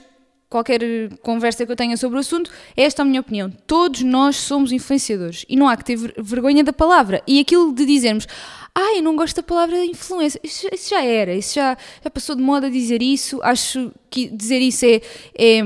qualquer 0.49 0.81
conversa 1.23 1.65
que 1.65 1.71
eu 1.71 1.75
tenha 1.75 1.97
sobre 1.97 2.17
o 2.17 2.19
assunto, 2.19 2.51
é 2.77 2.83
esta 2.83 3.01
a 3.01 3.05
minha 3.05 3.19
opinião. 3.21 3.49
Todos 3.65 4.03
nós 4.03 4.35
somos 4.35 4.71
influenciadores 4.71 5.43
e 5.49 5.55
não 5.55 5.67
há 5.67 5.75
que 5.75 5.83
ter 5.83 5.95
ver- 5.95 6.13
vergonha 6.19 6.63
da 6.63 6.71
palavra. 6.71 7.23
E 7.25 7.39
aquilo 7.39 7.73
de 7.73 7.83
dizermos, 7.87 8.27
ah, 8.75 8.95
eu 8.95 9.01
não 9.01 9.15
gosto 9.15 9.35
da 9.37 9.41
palavra 9.41 9.83
influência, 9.83 10.39
isso, 10.43 10.67
isso 10.71 10.91
já 10.91 11.03
era, 11.03 11.33
isso 11.33 11.55
já, 11.55 11.75
já 12.03 12.09
passou 12.11 12.35
de 12.35 12.43
moda 12.43 12.69
dizer 12.69 13.01
isso. 13.01 13.39
Acho 13.41 13.91
que 14.11 14.27
dizer 14.27 14.59
isso 14.59 14.85
é, 14.85 15.01
é, 15.35 15.61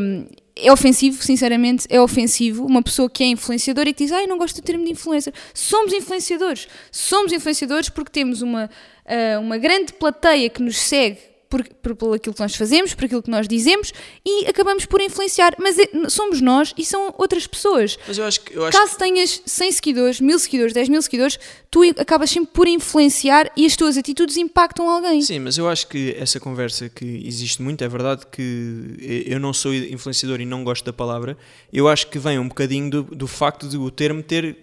é 0.61 0.71
ofensivo, 0.71 1.23
sinceramente, 1.23 1.85
é 1.89 1.99
ofensivo. 1.99 2.65
Uma 2.65 2.81
pessoa 2.81 3.09
que 3.09 3.23
é 3.23 3.27
influenciadora 3.27 3.89
e 3.89 3.93
que 3.93 4.03
diz, 4.03 4.11
ah, 4.11 4.21
eu 4.21 4.27
não 4.27 4.37
gosto 4.37 4.61
do 4.61 4.65
termo 4.65 4.83
de 4.85 4.91
influencer. 4.91 5.33
Somos 5.53 5.93
influenciadores. 5.93 6.67
Somos 6.91 7.31
influenciadores 7.31 7.89
porque 7.89 8.11
temos 8.11 8.41
uma, 8.41 8.69
ah, 9.05 9.39
uma 9.39 9.57
grande 9.57 9.93
plateia 9.93 10.49
que 10.49 10.61
nos 10.61 10.77
segue 10.77 11.36
por, 11.49 11.63
por, 11.67 11.95
por 11.95 12.15
aquilo 12.15 12.33
que 12.33 12.41
nós 12.41 12.55
fazemos, 12.55 12.93
por 12.93 13.05
aquilo 13.05 13.21
que 13.23 13.29
nós 13.29 13.47
dizemos 13.47 13.93
e 14.25 14.45
acabamos 14.47 14.85
por 14.85 15.01
influenciar. 15.01 15.55
Mas 15.59 15.77
é- 15.77 15.89
somos 16.09 16.41
nós 16.41 16.73
e 16.77 16.85
são 16.85 17.13
outras 17.17 17.47
pessoas. 17.47 17.97
Mas 18.07 18.17
eu 18.17 18.25
acho 18.25 18.41
que. 18.41 18.55
Eu 18.55 18.65
acho 18.65 18.77
Caso 18.77 18.97
tenhas 18.97 19.41
100 19.45 19.71
seguidores, 19.71 20.19
1000 20.21 20.39
seguidores, 20.39 20.73
10 20.73 20.89
mil 20.89 21.01
seguidores, 21.01 21.39
tu 21.71 21.83
acabas 21.97 22.29
sempre 22.29 22.51
por 22.53 22.67
influenciar 22.67 23.51
e 23.55 23.65
as 23.65 23.75
tuas 23.75 23.97
atitudes 23.97 24.37
impactam 24.37 24.89
alguém. 24.89 25.21
Sim, 25.21 25.39
mas 25.39 25.57
eu 25.57 25.67
acho 25.69 25.87
que 25.87 26.15
essa 26.19 26.39
conversa 26.39 26.89
que 26.89 27.05
existe 27.25 27.61
muito, 27.61 27.83
é 27.83 27.87
verdade 27.87 28.25
que 28.31 29.23
eu 29.25 29.39
não 29.39 29.53
sou 29.53 29.73
influenciador 29.73 30.41
e 30.41 30.45
não 30.45 30.63
gosto 30.63 30.85
da 30.85 30.93
palavra, 30.93 31.37
eu 31.71 31.87
acho 31.87 32.07
que 32.07 32.19
vem 32.19 32.39
um 32.39 32.47
bocadinho 32.47 32.89
do, 32.89 33.03
do 33.03 33.27
facto 33.27 33.67
de 33.67 33.77
o 33.77 33.89
termo 33.91 34.21
ter 34.23 34.57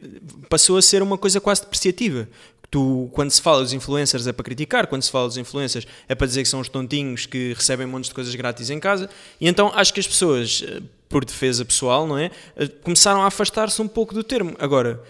passou 0.49 0.77
a 0.77 0.83
ser 0.83 1.03
uma 1.03 1.19
coisa 1.19 1.41
quase 1.41 1.63
depreciativa. 1.63 2.29
Tu, 2.75 3.09
quando 3.13 3.31
se 3.31 3.41
fala 3.41 3.63
dos 3.63 3.73
influencers 3.73 4.27
é 4.27 4.33
para 4.33 4.43
criticar, 4.43 4.89
quando 4.89 5.03
se 5.03 5.09
fala 5.09 5.29
dos 5.29 5.37
influencers 5.37 5.87
é 6.09 6.15
para 6.17 6.27
dizer 6.27 6.43
que 6.43 6.49
são 6.49 6.59
os 6.59 6.69
tontinhos 6.69 7.25
que 7.25 7.53
recebem 7.55 7.87
montes 7.87 8.09
de 8.09 8.15
coisas 8.17 8.35
grátis 8.35 8.69
em 8.69 8.81
casa, 8.81 9.09
e 9.41 9.47
então 9.47 9.71
acho 9.77 9.95
que 9.95 10.01
as 10.01 10.09
pessoas, 10.09 10.65
eh, 10.67 10.83
por 11.09 11.25
defesa 11.25 11.65
pessoal, 11.65 12.05
não 12.05 12.19
é? 12.19 12.33
Eh, 12.57 12.67
Começaram 12.83 13.23
a 13.23 13.29
afastar-se 13.29 13.81
um 13.81 13.87
pouco 13.87 14.13
do 14.13 14.25
termo. 14.25 14.57
Agora, 14.59 15.01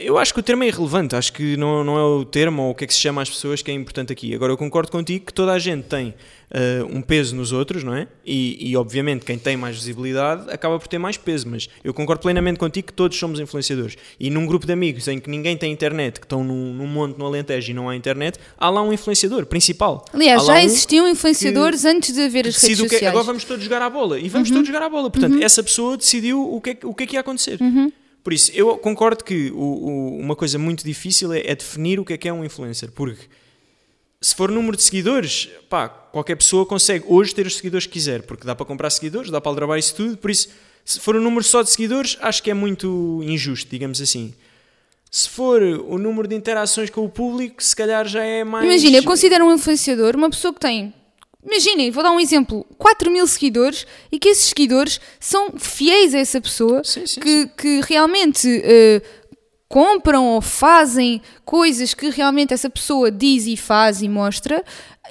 eu 0.00 0.18
acho 0.18 0.32
que 0.34 0.40
o 0.40 0.42
termo 0.42 0.64
é 0.64 0.68
irrelevante, 0.68 1.14
acho 1.14 1.32
que 1.32 1.56
não, 1.56 1.84
não 1.84 1.98
é 1.98 2.02
o 2.02 2.24
termo 2.24 2.62
ou 2.62 2.70
o 2.70 2.74
que 2.74 2.84
é 2.84 2.86
que 2.86 2.94
se 2.94 3.00
chama 3.00 3.22
às 3.22 3.30
pessoas 3.30 3.62
que 3.62 3.70
é 3.70 3.74
importante 3.74 4.12
aqui. 4.12 4.34
Agora, 4.34 4.52
eu 4.52 4.56
concordo 4.56 4.90
contigo 4.90 5.26
que 5.26 5.32
toda 5.32 5.52
a 5.52 5.58
gente 5.58 5.84
tem 5.84 6.14
eh, 6.50 6.84
um 6.90 7.00
peso 7.02 7.34
nos 7.36 7.52
outros, 7.52 7.82
não 7.84 7.94
é? 7.94 8.06
E, 8.24 8.70
e, 8.70 8.76
obviamente, 8.76 9.24
quem 9.24 9.38
tem 9.38 9.56
mais 9.56 9.76
visibilidade 9.76 10.50
acaba 10.50 10.78
por 10.78 10.88
ter 10.88 10.98
mais 10.98 11.16
peso, 11.16 11.48
mas 11.48 11.68
eu 11.84 11.92
concordo 11.94 12.22
plenamente 12.22 12.58
contigo 12.58 12.86
que 12.88 12.92
todos 12.92 13.16
somos 13.18 13.38
influenciadores. 13.40 13.96
E 14.18 14.30
num 14.30 14.46
grupo 14.46 14.66
de 14.66 14.72
amigos 14.72 15.06
em 15.08 15.18
que 15.20 15.28
ninguém 15.30 15.56
tem 15.56 15.72
internet, 15.72 16.18
que 16.20 16.26
estão 16.26 16.42
num, 16.44 16.72
num 16.74 16.86
monte 16.86 17.18
no 17.18 17.26
Alentejo 17.26 17.70
e 17.70 17.74
não 17.74 17.88
há 17.88 17.94
internet, 17.96 18.38
há 18.58 18.70
lá 18.70 18.82
um 18.82 18.92
influenciador 18.92 19.46
principal. 19.46 20.04
Aliás, 20.12 20.44
já 20.46 20.54
um 20.54 20.58
existiam 20.58 21.08
influenciadores 21.08 21.84
antes 21.84 22.12
de 22.14 22.22
haver 22.22 22.46
as 22.48 22.56
redes 22.56 22.78
o 22.80 22.82
que 22.84 22.88
sociais. 22.90 23.06
agora 23.10 23.24
vamos 23.24 23.44
todos 23.44 23.62
jogar 23.64 23.82
à 23.82 23.90
bola 23.90 24.18
e 24.18 24.28
vamos 24.28 24.50
todos 24.50 24.66
jogar 24.66 24.82
à 24.82 24.88
bola. 24.88 25.10
Portanto, 25.10 25.42
essa 25.42 25.62
pessoa 25.62 25.96
decidiu 25.96 26.40
o 26.42 26.60
que 26.60 26.70
é, 26.70 26.74
que- 26.74 26.86
o 26.86 26.94
que, 26.94 27.04
é 27.04 27.06
que 27.06 27.14
ia 27.14 27.20
acontecer. 27.20 27.58
Por 28.26 28.32
isso, 28.32 28.50
eu 28.52 28.76
concordo 28.78 29.22
que 29.22 29.52
o- 29.52 29.56
o- 29.56 30.18
uma 30.18 30.34
coisa 30.34 30.58
muito 30.58 30.84
difícil 30.84 31.32
é, 31.32 31.42
é 31.46 31.54
definir 31.54 32.00
o 32.00 32.04
que 32.04 32.12
é 32.12 32.16
que 32.18 32.28
é 32.28 32.32
um 32.32 32.44
influencer, 32.44 32.90
porque 32.90 33.22
se 34.20 34.34
for 34.34 34.50
número 34.50 34.76
de 34.76 34.82
seguidores, 34.82 35.48
pá, 35.70 35.88
qualquer 35.88 36.34
pessoa 36.34 36.66
consegue 36.66 37.04
hoje 37.06 37.32
ter 37.32 37.46
os 37.46 37.54
seguidores 37.54 37.86
que 37.86 37.92
quiser, 37.92 38.22
porque 38.22 38.44
dá 38.44 38.52
para 38.56 38.66
comprar 38.66 38.90
seguidores, 38.90 39.30
dá 39.30 39.40
para 39.40 39.48
aldrabar 39.52 39.78
isso 39.78 39.94
tudo, 39.94 40.16
por 40.16 40.28
isso, 40.28 40.48
se 40.84 40.98
for 40.98 41.14
um 41.14 41.20
número 41.20 41.44
só 41.44 41.62
de 41.62 41.70
seguidores, 41.70 42.18
acho 42.20 42.42
que 42.42 42.50
é 42.50 42.54
muito 42.54 43.20
injusto, 43.22 43.70
digamos 43.70 44.00
assim. 44.00 44.34
Se 45.08 45.28
for 45.28 45.62
o 45.62 45.96
número 45.96 46.26
de 46.26 46.34
interações 46.34 46.90
com 46.90 47.04
o 47.04 47.08
público, 47.08 47.62
se 47.62 47.76
calhar 47.76 48.08
já 48.08 48.24
é 48.24 48.42
mais. 48.42 48.64
Imagina, 48.66 48.96
eu 48.96 49.04
considero 49.04 49.44
um 49.46 49.54
influenciador 49.54 50.16
uma 50.16 50.28
pessoa 50.30 50.52
que 50.52 50.58
tem. 50.58 50.92
Imaginem, 51.46 51.92
vou 51.92 52.02
dar 52.02 52.10
um 52.10 52.18
exemplo: 52.18 52.66
4 52.76 53.10
mil 53.10 53.26
seguidores 53.26 53.86
e 54.10 54.18
que 54.18 54.28
esses 54.28 54.46
seguidores 54.46 55.00
são 55.20 55.52
fiéis 55.56 56.12
a 56.14 56.18
essa 56.18 56.40
pessoa 56.40 56.82
Sim, 56.82 57.06
sim, 57.06 57.20
que, 57.20 57.46
que 57.56 57.80
realmente 57.82 58.48
eh, 58.64 59.00
compram 59.68 60.26
ou 60.26 60.40
fazem 60.40 61.22
coisas 61.44 61.94
que 61.94 62.10
realmente 62.10 62.52
essa 62.52 62.68
pessoa 62.68 63.12
diz 63.12 63.46
e 63.46 63.56
faz 63.56 64.02
e 64.02 64.08
mostra. 64.08 64.64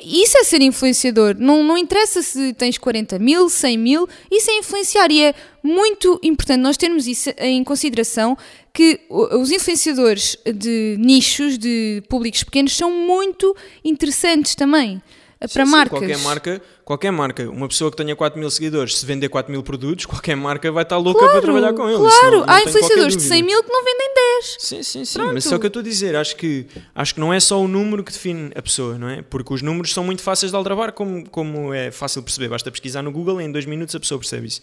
Isso 0.04 0.38
é 0.38 0.44
ser 0.44 0.62
influenciador. 0.62 1.38
Não, 1.40 1.64
não 1.64 1.78
interessa 1.78 2.22
se 2.22 2.54
tens 2.54 2.78
40 2.78 3.18
mil, 3.18 3.48
100 3.48 3.78
mil, 3.78 4.10
isso 4.30 4.52
é 4.52 4.58
influenciar 4.58 5.10
e 5.10 5.22
é 5.22 5.34
muito 5.64 6.20
importante 6.22 6.60
nós 6.60 6.76
termos 6.76 7.08
isso 7.08 7.30
em 7.38 7.64
consideração 7.64 8.38
que 8.74 9.00
os 9.10 9.52
influenciadores 9.52 10.38
de 10.54 10.98
nichos, 11.00 11.58
de 11.58 12.04
públicos 12.10 12.44
pequenos, 12.44 12.76
são 12.76 12.92
muito 12.92 13.56
interessantes 13.86 14.54
também 14.54 15.02
Sim, 15.42 15.54
para 15.54 15.66
sim, 15.66 15.72
marcas. 15.72 16.00
Qualquer 16.00 16.18
marca, 16.20 16.62
qualquer 16.84 17.12
marca, 17.12 17.50
uma 17.50 17.68
pessoa 17.68 17.92
que 17.92 17.98
tenha 17.98 18.16
4 18.16 18.40
mil 18.40 18.50
seguidores, 18.50 18.98
se 18.98 19.06
vender 19.06 19.30
4 19.30 19.52
mil 19.52 19.62
produtos, 19.62 20.06
qualquer 20.08 20.36
marca 20.36 20.72
vai 20.72 20.84
estar 20.84 20.98
louca 20.98 21.28
para 21.28 21.42
trabalhar 21.42 21.74
com 21.74 21.88
ele. 21.90 21.98
Claro, 21.98 22.32
não- 22.40 22.46
não 22.46 22.54
há 22.54 22.62
influenciadores 22.62 23.14
de 23.14 23.18
dúvida. 23.24 23.36
100 23.36 23.44
mil 23.44 23.64
que 23.64 23.70
não 23.72 23.84
vendem 23.84 24.14
10. 24.16 24.56
Sim, 24.60 24.84
sim, 24.84 25.06
sim. 25.06 25.14
Pronto. 25.20 25.34
Mas 25.34 25.44
só 25.44 25.56
o 25.56 25.60
que 25.60 25.66
eu 25.66 25.68
estou 25.68 25.80
a 25.82 25.84
dizer, 25.84 26.16
acho 26.16 26.36
que, 26.36 26.66
acho 26.96 27.14
que 27.14 27.20
não 27.20 27.34
é 27.34 27.40
só 27.40 27.62
o 27.62 27.68
número 27.68 28.04
que 28.04 28.12
define 28.12 28.52
a 28.56 28.62
pessoa, 28.62 28.98
não 28.98 29.10
é? 29.10 29.22
Porque 29.22 29.54
os 29.54 29.62
números 29.62 29.94
são 29.94 30.04
muito 30.04 30.22
fáceis 30.22 30.52
de 30.52 30.56
aldrabar, 30.58 30.94
como, 30.94 31.30
como 31.30 31.74
é 31.74 31.92
fácil 31.92 32.24
perceber. 32.24 32.48
Basta 32.50 32.72
pesquisar 32.72 33.02
no 33.02 33.12
Google 33.12 33.42
e 33.42 33.44
em 33.46 33.52
dois 33.52 33.66
minutos 33.66 33.94
a 33.96 34.00
pessoa 34.00 34.20
percebe 34.20 34.48
isso. 34.48 34.62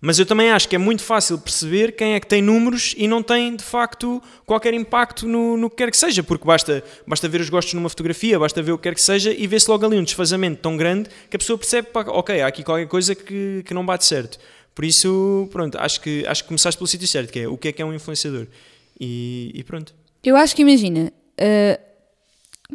Mas 0.00 0.18
eu 0.18 0.26
também 0.26 0.50
acho 0.50 0.68
que 0.68 0.76
é 0.76 0.78
muito 0.78 1.02
fácil 1.02 1.38
perceber 1.38 1.92
quem 1.92 2.14
é 2.14 2.20
que 2.20 2.26
tem 2.26 2.42
números 2.42 2.94
e 2.96 3.08
não 3.08 3.22
tem, 3.22 3.56
de 3.56 3.64
facto, 3.64 4.22
qualquer 4.44 4.74
impacto 4.74 5.26
no, 5.26 5.56
no 5.56 5.70
que 5.70 5.76
quer 5.76 5.90
que 5.90 5.96
seja, 5.96 6.22
porque 6.22 6.44
basta, 6.46 6.84
basta 7.06 7.28
ver 7.28 7.40
os 7.40 7.48
gostos 7.48 7.72
numa 7.74 7.88
fotografia, 7.88 8.38
basta 8.38 8.62
ver 8.62 8.72
o 8.72 8.76
que 8.76 8.82
quer 8.82 8.94
que 8.94 9.00
seja 9.00 9.32
e 9.32 9.46
vê-se 9.46 9.70
logo 9.70 9.86
ali 9.86 9.96
um 9.96 10.04
desfazamento 10.04 10.60
tão 10.60 10.76
grande 10.76 11.08
que 11.30 11.36
a 11.36 11.38
pessoa 11.38 11.58
percebe, 11.58 11.88
pá, 11.88 12.02
ok, 12.06 12.42
há 12.42 12.46
aqui 12.46 12.62
qualquer 12.62 12.86
coisa 12.86 13.14
que, 13.14 13.62
que 13.64 13.72
não 13.72 13.84
bate 13.84 14.04
certo. 14.04 14.38
Por 14.74 14.84
isso, 14.84 15.48
pronto, 15.52 15.78
acho 15.78 16.00
que, 16.00 16.26
acho 16.26 16.42
que 16.42 16.48
começaste 16.48 16.76
pelo 16.76 16.88
sítio 16.88 17.06
certo, 17.06 17.32
que 17.32 17.40
é 17.40 17.48
o 17.48 17.56
que 17.56 17.68
é 17.68 17.72
que 17.72 17.80
é 17.80 17.84
um 17.84 17.94
influenciador. 17.94 18.46
E, 19.00 19.52
e 19.54 19.62
pronto. 19.62 19.94
Eu 20.22 20.36
acho 20.36 20.54
que 20.54 20.62
imagina, 20.62 21.12
eh, 21.38 21.78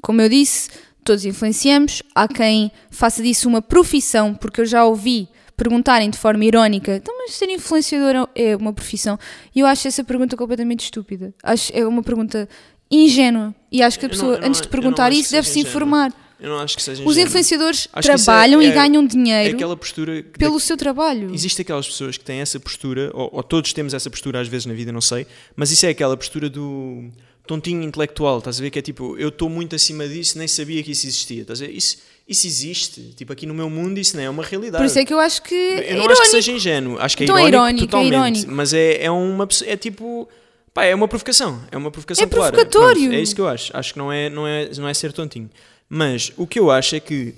como 0.01 0.21
eu 0.21 0.29
disse, 0.29 0.69
todos 1.03 1.25
influenciamos. 1.25 2.01
Há 2.15 2.27
quem 2.27 2.71
faça 2.89 3.21
disso 3.21 3.49
uma 3.49 3.61
profissão, 3.61 4.33
porque 4.33 4.61
eu 4.61 4.65
já 4.65 4.85
ouvi 4.85 5.27
perguntarem 5.59 6.09
de 6.09 6.17
forma 6.17 6.43
irónica: 6.45 6.95
então, 6.95 7.15
mas 7.17 7.33
ser 7.35 7.49
influenciador 7.49 8.27
é 8.33 8.55
uma 8.55 8.73
profissão? 8.73 9.19
E 9.55 9.59
eu 9.59 9.67
acho 9.67 9.87
essa 9.87 10.03
pergunta 10.03 10.35
completamente 10.37 10.83
estúpida. 10.85 11.33
Acho 11.43 11.71
é 11.75 11.85
uma 11.85 12.01
pergunta 12.01 12.47
ingênua. 12.89 13.53
E 13.71 13.83
acho 13.83 13.99
que 13.99 14.05
a 14.05 14.09
pessoa, 14.09 14.37
não- 14.39 14.47
antes 14.47 14.61
de 14.61 14.67
perguntar 14.67 15.11
isso, 15.11 15.31
deve 15.31 15.47
se 15.47 15.59
informar. 15.59 16.11
Eu 16.39 16.49
não 16.51 16.59
acho 16.59 16.77
que 16.77 16.81
seja 16.81 17.03
Os 17.03 17.17
influenciadores 17.17 17.89
Acho 17.91 18.11
é- 18.11 18.15
trabalham 18.15 18.61
é- 18.61 18.65
e 18.67 18.71
ganham 18.71 19.03
É 19.03 19.07
dinheiro 19.07 19.55
aquela 19.57 19.75
postura 19.75 20.23
que 20.23 20.39
pelo 20.39 20.57
seu 20.57 20.77
trabalho. 20.77 21.33
Existem 21.33 21.63
aquelas 21.63 21.85
pessoas 21.85 22.17
que 22.17 22.23
têm 22.23 22.39
essa 22.39 22.57
postura, 22.57 23.11
ou, 23.13 23.29
ou 23.33 23.43
todos 23.43 23.73
temos 23.73 23.93
essa 23.93 24.09
postura 24.09 24.39
às 24.39 24.47
vezes 24.47 24.65
na 24.65 24.73
vida, 24.73 24.89
não 24.89 25.01
sei, 25.01 25.27
mas 25.53 25.69
isso 25.69 25.85
é 25.85 25.89
aquela 25.89 26.15
postura 26.15 26.49
do 26.49 27.09
tontinho 27.45 27.83
intelectual, 27.83 28.37
estás 28.37 28.57
a 28.57 28.63
ver? 28.63 28.69
Que 28.69 28.79
é 28.79 28.81
tipo, 28.81 29.17
eu 29.17 29.27
estou 29.29 29.49
muito 29.49 29.75
acima 29.75 30.07
disso, 30.07 30.37
nem 30.37 30.47
sabia 30.47 30.81
que 30.81 30.91
isso 30.91 31.05
existia, 31.07 31.41
estás 31.41 31.61
a 31.61 31.65
ver? 31.65 31.73
Isso, 31.73 31.97
isso 32.29 32.45
existe, 32.45 33.01
tipo, 33.17 33.33
aqui 33.33 33.45
no 33.47 33.53
meu 33.55 33.69
mundo 33.69 33.97
isso 33.99 34.15
não 34.15 34.23
é 34.23 34.29
uma 34.29 34.43
realidade. 34.43 34.81
Por 34.83 34.85
isso 34.85 34.99
é 34.99 35.03
que 35.03 35.11
eu 35.13 35.19
acho 35.19 35.41
que 35.41 35.53
eu 35.55 35.59
é 35.59 35.73
não 35.73 35.81
acho 35.81 35.93
irónico. 36.05 36.21
que 36.21 36.27
seja 36.27 36.51
ingênuo, 36.51 36.97
acho 36.99 37.17
que 37.17 37.23
é 37.23 37.25
Então 37.25 37.37
é 37.37 37.47
irónico, 37.47 37.57
irónico, 37.57 37.83
é 37.83 37.87
totalmente, 37.87 38.13
irónico. 38.37 38.51
mas 38.55 38.73
é, 38.73 39.03
é 39.03 39.09
uma 39.11 39.47
pessoa- 39.47 39.69
é 39.69 39.75
tipo, 39.75 40.29
pá, 40.73 40.85
é 40.85 40.93
uma 40.93 41.07
provocação, 41.07 41.59
é 41.71 41.75
uma 41.77 41.89
provocação 41.89 42.23
É 42.23 42.27
clara. 42.27 42.51
provocatório. 42.51 43.01
Pronto, 43.01 43.15
é 43.15 43.19
isso 43.21 43.33
que 43.35 43.41
eu 43.41 43.47
acho, 43.47 43.75
acho 43.75 43.93
que 43.93 43.97
não 43.99 44.11
é, 44.11 44.29
não, 44.29 44.45
é, 44.47 44.69
não 44.77 44.87
é 44.87 44.93
ser 44.93 45.11
tontinho. 45.11 45.49
Mas 45.89 46.31
o 46.37 46.45
que 46.45 46.59
eu 46.59 46.69
acho 46.69 46.95
é 46.95 46.99
que 46.99 47.33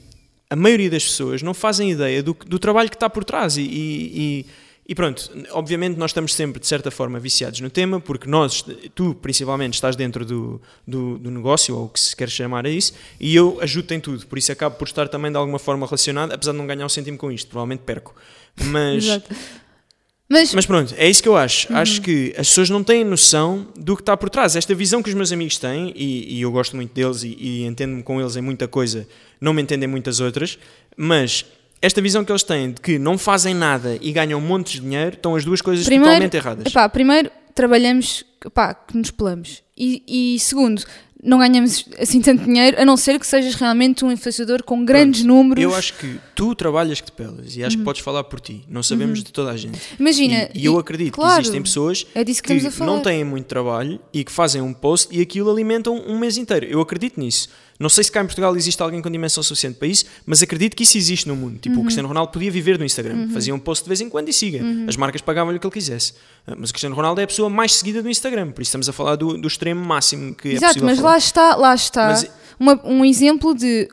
a 0.49 0.55
maioria 0.57 0.89
das 0.89 1.05
pessoas 1.05 1.41
não 1.41 1.53
fazem 1.53 1.89
ideia 1.91 2.21
do, 2.21 2.35
do 2.45 2.59
trabalho 2.59 2.89
que 2.89 2.95
está 2.97 3.09
por 3.09 3.23
trás 3.23 3.55
e, 3.55 3.61
e, 3.61 4.11
e 4.13 4.45
pronto, 4.95 5.31
obviamente 5.51 5.97
nós 5.97 6.11
estamos 6.11 6.33
sempre, 6.33 6.59
de 6.59 6.67
certa 6.67 6.91
forma, 6.91 7.19
viciados 7.19 7.59
no 7.61 7.69
tema, 7.69 7.99
porque 7.99 8.29
nós, 8.29 8.65
tu 8.93 9.15
principalmente, 9.15 9.75
estás 9.75 9.95
dentro 9.95 10.25
do, 10.25 10.61
do, 10.87 11.17
do 11.17 11.31
negócio, 11.31 11.75
ou 11.75 11.85
o 11.85 11.89
que 11.89 11.99
se 11.99 12.15
quer 12.15 12.29
chamar 12.29 12.65
a 12.65 12.69
isso, 12.69 12.93
e 13.19 13.35
eu 13.35 13.59
ajudo 13.61 13.93
em 13.93 13.99
tudo, 13.99 14.25
por 14.27 14.37
isso 14.37 14.51
acabo 14.51 14.75
por 14.75 14.87
estar 14.87 15.07
também 15.07 15.31
de 15.31 15.37
alguma 15.37 15.59
forma 15.59 15.85
relacionado, 15.85 16.31
apesar 16.31 16.51
de 16.51 16.57
não 16.57 16.67
ganhar 16.67 16.85
um 16.85 16.89
cêntimo 16.89 17.17
com 17.17 17.31
isto, 17.31 17.47
provavelmente 17.47 17.83
perco. 17.83 18.15
Mas. 18.65 19.05
Mas, 20.27 20.53
mas 20.53 20.65
pronto, 20.65 20.95
é 20.97 21.09
isso 21.09 21.21
que 21.21 21.27
eu 21.27 21.35
acho. 21.35 21.67
Acho 21.73 22.01
que 22.01 22.33
as 22.37 22.47
pessoas 22.47 22.69
não 22.69 22.81
têm 22.81 23.03
noção 23.03 23.67
do 23.75 23.97
que 23.97 24.01
está 24.01 24.15
por 24.15 24.29
trás. 24.29 24.55
Esta 24.55 24.73
visão 24.73 25.03
que 25.03 25.09
os 25.09 25.13
meus 25.13 25.29
amigos 25.33 25.57
têm, 25.57 25.91
e, 25.93 26.37
e 26.37 26.41
eu 26.41 26.49
gosto 26.49 26.73
muito 26.73 26.93
deles 26.93 27.23
e, 27.23 27.35
e 27.37 27.65
entendo-me 27.65 28.01
com 28.01 28.21
eles 28.21 28.37
em 28.37 28.41
muita 28.41 28.65
coisa, 28.65 29.05
não 29.41 29.53
me 29.53 29.61
entendem 29.61 29.89
muitas 29.89 30.21
outras, 30.21 30.57
mas 30.95 31.45
esta 31.81 32.01
visão 32.01 32.23
que 32.23 32.31
eles 32.31 32.43
têm 32.43 32.71
de 32.71 32.81
que 32.81 32.99
não 32.99 33.17
fazem 33.17 33.53
nada 33.53 33.97
e 34.01 34.11
ganham 34.11 34.39
montes 34.39 34.73
de 34.73 34.81
dinheiro, 34.81 35.15
estão 35.15 35.35
as 35.35 35.43
duas 35.43 35.61
coisas 35.61 35.85
primeiro, 35.85 36.05
totalmente 36.11 36.37
erradas. 36.37 36.65
epá, 36.67 36.87
primeiro, 36.87 37.31
trabalhamos 37.55 38.23
epá, 38.45 38.73
que 38.73 38.97
nos 38.97 39.11
pelamos. 39.11 39.61
E, 39.77 40.03
e 40.35 40.39
segundo, 40.39 40.83
não 41.23 41.37
ganhamos 41.39 41.85
assim 41.99 42.19
tanto 42.21 42.43
dinheiro, 42.43 42.79
a 42.81 42.85
não 42.85 42.97
ser 42.97 43.19
que 43.19 43.25
sejas 43.27 43.53
realmente 43.55 44.03
um 44.05 44.11
influenciador 44.11 44.63
com 44.63 44.83
grandes 44.83 45.21
Pronto, 45.21 45.35
números. 45.35 45.63
Eu 45.63 45.75
acho 45.75 45.93
que 45.95 46.19
tu 46.35 46.53
trabalhas 46.55 46.99
que 46.99 47.07
te 47.07 47.11
pelas 47.11 47.55
e 47.55 47.63
acho 47.63 47.75
Uhum. 47.75 47.81
que 47.81 47.85
podes 47.85 48.01
falar 48.01 48.23
por 48.23 48.39
ti. 48.39 48.63
Não 48.67 48.81
sabemos 48.81 49.23
de 49.23 49.31
toda 49.31 49.51
a 49.51 49.57
gente. 49.57 49.79
Imagina, 49.99 50.49
E, 50.53 50.61
e 50.61 50.65
eu 50.65 50.77
acredito 50.79 51.13
claro, 51.15 51.35
que 51.35 51.41
existem 51.41 51.61
pessoas 51.61 52.05
é 52.15 52.23
disso 52.23 52.41
que 52.41 52.59
que 52.59 52.79
não 52.83 53.01
têm 53.01 53.23
muito 53.23 53.45
trabalho 53.45 53.99
e 54.13 54.23
que 54.23 54.31
fazem 54.31 54.61
um 54.61 54.73
post 54.73 55.15
e 55.15 55.21
aquilo 55.21 55.51
alimentam 55.51 55.95
um 56.07 56.17
mês 56.17 56.37
inteiro. 56.37 56.65
Eu 56.65 56.81
acredito 56.81 57.19
nisso. 57.19 57.49
Não 57.81 57.89
sei 57.89 58.03
se 58.03 58.11
cá 58.11 58.21
em 58.21 58.25
Portugal 58.25 58.55
existe 58.55 58.81
alguém 58.81 59.01
com 59.01 59.09
dimensão 59.09 59.41
suficiente 59.43 59.75
para 59.77 59.87
isso, 59.87 60.05
mas 60.25 60.41
acredito 60.41 60.75
que 60.75 60.83
isso 60.83 60.97
existe 60.97 61.27
no 61.27 61.35
mundo. 61.35 61.53
Uhum. 61.53 61.57
Tipo, 61.59 61.79
o 61.79 61.81
Cristiano 61.83 62.07
Ronaldo 62.07 62.31
podia 62.31 62.51
viver 62.51 62.77
do 62.77 62.85
Instagram, 62.85 63.29
fazia 63.33 63.53
um 63.53 63.59
post 63.59 63.83
de 63.83 63.87
vez 63.89 64.01
em 64.01 64.09
quando 64.09 64.29
e 64.29 64.33
siga. 64.33 64.63
Uhum. 64.63 64.85
As 64.87 64.95
marcas 64.95 65.21
pagavam-lhe 65.21 65.57
o 65.57 65.59
que 65.59 65.65
ele 65.67 65.73
quisesse. 65.73 66.13
Ah, 66.47 66.53
Mas 66.57 66.69
o 66.69 66.73
Cristiano 66.73 66.95
Ronaldo 66.95 67.19
é 67.21 67.23
a 67.23 67.27
pessoa 67.27 67.49
mais 67.49 67.73
seguida 67.75 68.01
do 68.01 68.09
Instagram, 68.09 68.51
por 68.51 68.61
isso 68.61 68.69
estamos 68.69 68.87
a 68.89 68.93
falar 68.93 69.15
do, 69.15 69.37
do 69.37 69.47
extremo 69.47 69.83
máximo 69.83 70.33
que 70.35 70.49
é 70.49 70.53
Exato, 70.53 70.73
possível 70.75 70.87
mas 70.89 70.97
falar. 70.99 71.09
lá 71.11 71.17
está, 71.17 71.55
lá 71.55 71.75
está 71.75 72.07
Mas- 72.07 72.31
uma- 72.59 72.81
um 72.85 73.03
exemplo 73.05 73.53
de 73.55 73.89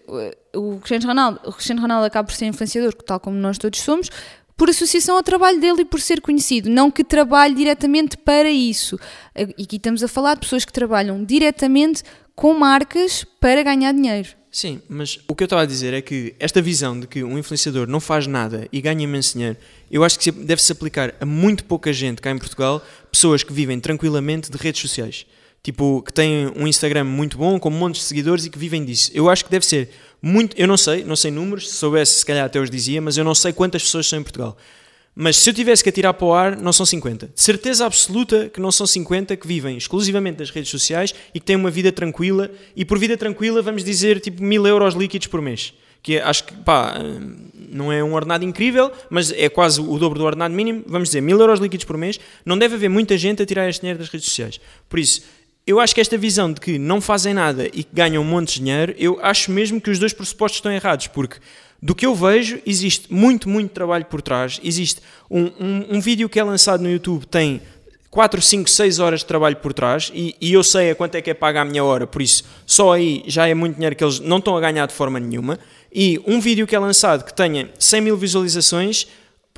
uh, 0.55 0.59
o 0.75 0.79
Cristiano 0.81 1.07
Ronaldo. 1.07 1.41
O 1.47 1.53
Cristiano 1.53 1.81
Ronaldo 1.81 2.07
acaba 2.07 2.27
por 2.27 2.35
ser 2.35 2.47
influenciador, 2.47 2.93
tal 2.95 3.19
como 3.21 3.37
nós 3.39 3.57
todos 3.59 3.81
somos, 3.81 4.11
por 4.59 4.69
associação 4.69 5.17
ao 5.17 5.23
trabalho 5.23 5.59
dele 5.61 5.83
e 5.83 5.85
por 5.87 6.01
ser 6.01 6.21
conhecido, 6.21 6.69
não 6.69 6.91
que 6.91 7.03
trabalhe 7.05 7.55
diretamente 7.55 8.17
para 8.19 8.51
isso. 8.51 8.99
E 9.57 9.63
aqui 9.63 9.77
estamos 9.77 10.03
a 10.05 10.09
falar 10.09 10.35
de 10.35 10.41
pessoas 10.41 10.65
que 10.67 10.73
trabalham 10.73 11.25
diretamente 11.25 12.03
com 12.35 12.53
marcas 12.53 13.25
para 13.41 13.63
ganhar 13.63 13.93
dinheiro. 13.93 14.29
Sim, 14.51 14.81
mas 14.89 15.21
o 15.29 15.35
que 15.35 15.43
eu 15.43 15.47
estava 15.47 15.63
a 15.63 15.67
dizer 15.67 15.93
é 15.95 16.01
que 16.01 16.35
esta 16.41 16.61
visão 16.61 16.99
de 16.99 17.07
que 17.07 17.23
um 17.23 17.39
influenciador 17.39 17.87
não 17.87 18.01
faz 18.01 18.27
nada 18.27 18.67
e 18.73 18.81
ganha 18.81 19.05
imenso 19.05 19.35
dinheiro, 19.35 19.57
eu 19.91 20.03
acho 20.03 20.19
que 20.19 20.25
se- 20.25 20.33
deve-se 20.33 20.73
aplicar 20.73 21.15
a 21.21 21.27
muito 21.27 21.65
pouca 21.65 21.93
gente 21.93 22.21
cá 22.21 22.31
em 22.31 22.39
Portugal, 22.39 22.85
pessoas 23.13 23.43
que 23.43 23.53
vivem 23.53 23.79
tranquilamente 23.79 24.51
de 24.51 24.57
redes 24.57 24.81
sociais. 24.81 25.27
Tipo, 25.63 26.03
que 26.03 26.13
têm 26.13 26.51
um 26.57 26.67
Instagram 26.67 27.05
muito 27.05 27.37
bom, 27.37 27.59
com 27.59 27.69
montes 27.71 28.03
de 28.03 28.07
seguidores 28.07 28.47
e 28.47 28.51
que 28.51 28.59
vivem 28.59 28.85
disso. 28.85 29.11
Eu 29.13 29.29
acho 29.29 29.45
que 29.45 29.51
deve 29.51 29.67
ser 29.67 29.91
muito. 30.23 30.57
Eu 30.57 30.67
não 30.67 30.77
sei, 30.77 31.05
não 31.05 31.17
sei 31.17 31.31
números, 31.31 31.69
se 31.69 31.75
soubesse, 31.75 32.21
se 32.21 32.25
calhar 32.27 32.45
até 32.47 32.61
os 32.61 32.71
dizia, 32.71 33.01
mas 33.03 33.17
eu 33.17 33.25
não 33.25 33.35
sei 33.35 33.53
quantas 33.53 33.83
pessoas 33.83 34.07
são 34.07 34.19
em 34.19 34.23
Portugal. 34.23 34.57
Mas 35.21 35.37
se 35.37 35.51
eu 35.51 35.55
tivesse 35.55 35.83
que 35.83 35.89
atirar 35.89 36.15
para 36.15 36.27
o 36.27 36.33
ar, 36.33 36.57
não 36.57 36.73
são 36.73 36.87
50. 36.87 37.31
De 37.35 37.41
certeza 37.41 37.85
absoluta 37.85 38.49
que 38.49 38.61
não 38.61 38.71
são 38.71 38.87
50 38.87 39.37
que 39.37 39.49
vivem 39.49 39.77
exclusivamente 39.77 40.39
das 40.39 40.51
redes 40.51 40.71
sociais 40.71 41.13
e 41.35 41.41
que 41.41 41.47
têm 41.47 41.57
uma 41.57 41.73
vida 41.73 41.91
tranquila. 41.91 42.49
E 42.77 42.85
por 42.85 42.99
vida 43.01 43.17
tranquila, 43.17 43.61
vamos 43.61 43.83
dizer 43.83 44.21
tipo 44.21 44.43
mil 44.43 44.65
euros 44.65 44.95
líquidos 44.95 45.27
por 45.27 45.43
mês. 45.43 45.75
Que 46.01 46.19
é- 46.19 46.23
acho 46.23 46.45
que, 46.45 46.55
pá, 46.59 46.95
não 47.69 47.93
é 47.93 48.03
um 48.05 48.15
ordenado 48.15 48.45
incrível, 48.45 48.93
mas 49.11 49.33
é 49.33 49.49
quase 49.49 49.81
o 49.81 49.99
dobro 49.99 50.21
do 50.21 50.25
ordenado 50.25 50.55
mínimo. 50.55 50.85
Vamos 50.87 51.09
dizer, 51.09 51.21
mil 51.21 51.39
euros 51.41 51.59
líquidos 51.59 51.85
por 51.85 51.99
mês. 51.99 52.21
Não 52.45 52.57
deve 52.57 52.77
haver 52.77 52.89
muita 52.89 53.19
gente 53.19 53.43
a 53.43 53.47
tirar 53.47 53.69
este 53.69 53.81
dinheiro 53.81 53.99
das 53.99 54.09
redes 54.09 54.29
sociais. 54.29 54.61
Por 54.89 55.01
isso, 55.01 55.23
eu 55.69 55.79
acho 55.79 55.95
que 55.95 56.01
esta 56.01 56.17
visão 56.17 56.51
de 56.51 56.63
que 56.63 56.79
não 56.79 56.99
fazem 56.99 57.35
nada 57.35 57.67
e 57.67 57.85
que 57.85 57.91
ganham 57.93 58.23
um 58.23 58.27
monte 58.27 58.55
de 58.55 58.61
dinheiro, 58.61 58.95
eu 58.97 59.19
acho 59.23 59.51
mesmo 59.53 59.79
que 59.79 59.91
os 59.91 59.99
dois 59.99 60.15
pressupostos 60.15 60.57
estão 60.57 60.73
errados, 60.73 61.09
porque 61.09 61.37
do 61.81 61.95
que 61.95 62.07
eu 62.07 62.15
vejo, 62.15 62.59
existe 62.65 63.13
muito, 63.13 63.51
muito 63.51 63.71
trabalho 63.71 64.07
por 64.07 64.23
trás. 64.23 64.59
Existe 64.65 65.03
um, 65.31 65.51
um, 65.61 65.87
um 65.91 66.01
vídeo 66.01 66.27
que 66.27 66.41
é 66.41 66.43
lançado 66.43 66.83
no 66.83 66.91
YouTube, 66.91 67.27
tem 67.27 67.61
4, 68.11 68.41
5, 68.41 68.71
6 68.71 68.99
horas 68.99 69.21
de 69.21 69.27
trabalho 69.27 69.57
por 69.57 69.75
trás 69.75 70.11
e, 70.15 70.35
e 70.41 70.55
eu 70.55 70.65
sei 70.65 70.91
a 70.91 70.95
quanto 70.95 71.17
é 71.17 71.21
que 71.21 71.29
é 71.29 71.35
paga 71.35 71.61
a 71.61 71.65
minha 71.67 71.85
hora, 71.85 72.07
por 72.07 72.23
isso 72.23 72.45
só 72.65 72.95
aí 72.95 73.23
já 73.27 73.47
é 73.47 73.53
muito 73.53 73.75
dinheiro 73.75 73.95
que 73.95 74.03
eles 74.03 74.21
não 74.21 74.39
estão 74.39 74.57
a 74.57 74.61
ganhar 74.63 74.87
de 74.87 74.95
forma 74.95 75.21
nenhuma. 75.21 75.59
E 75.93 76.19
um 76.27 76.41
vídeo 76.41 76.67
que 76.67 76.75
é 76.75 76.79
lançado 76.79 77.25
que 77.25 77.35
tenha 77.35 77.69
100 77.79 78.01
mil 78.01 78.17
visualizações, 78.17 79.07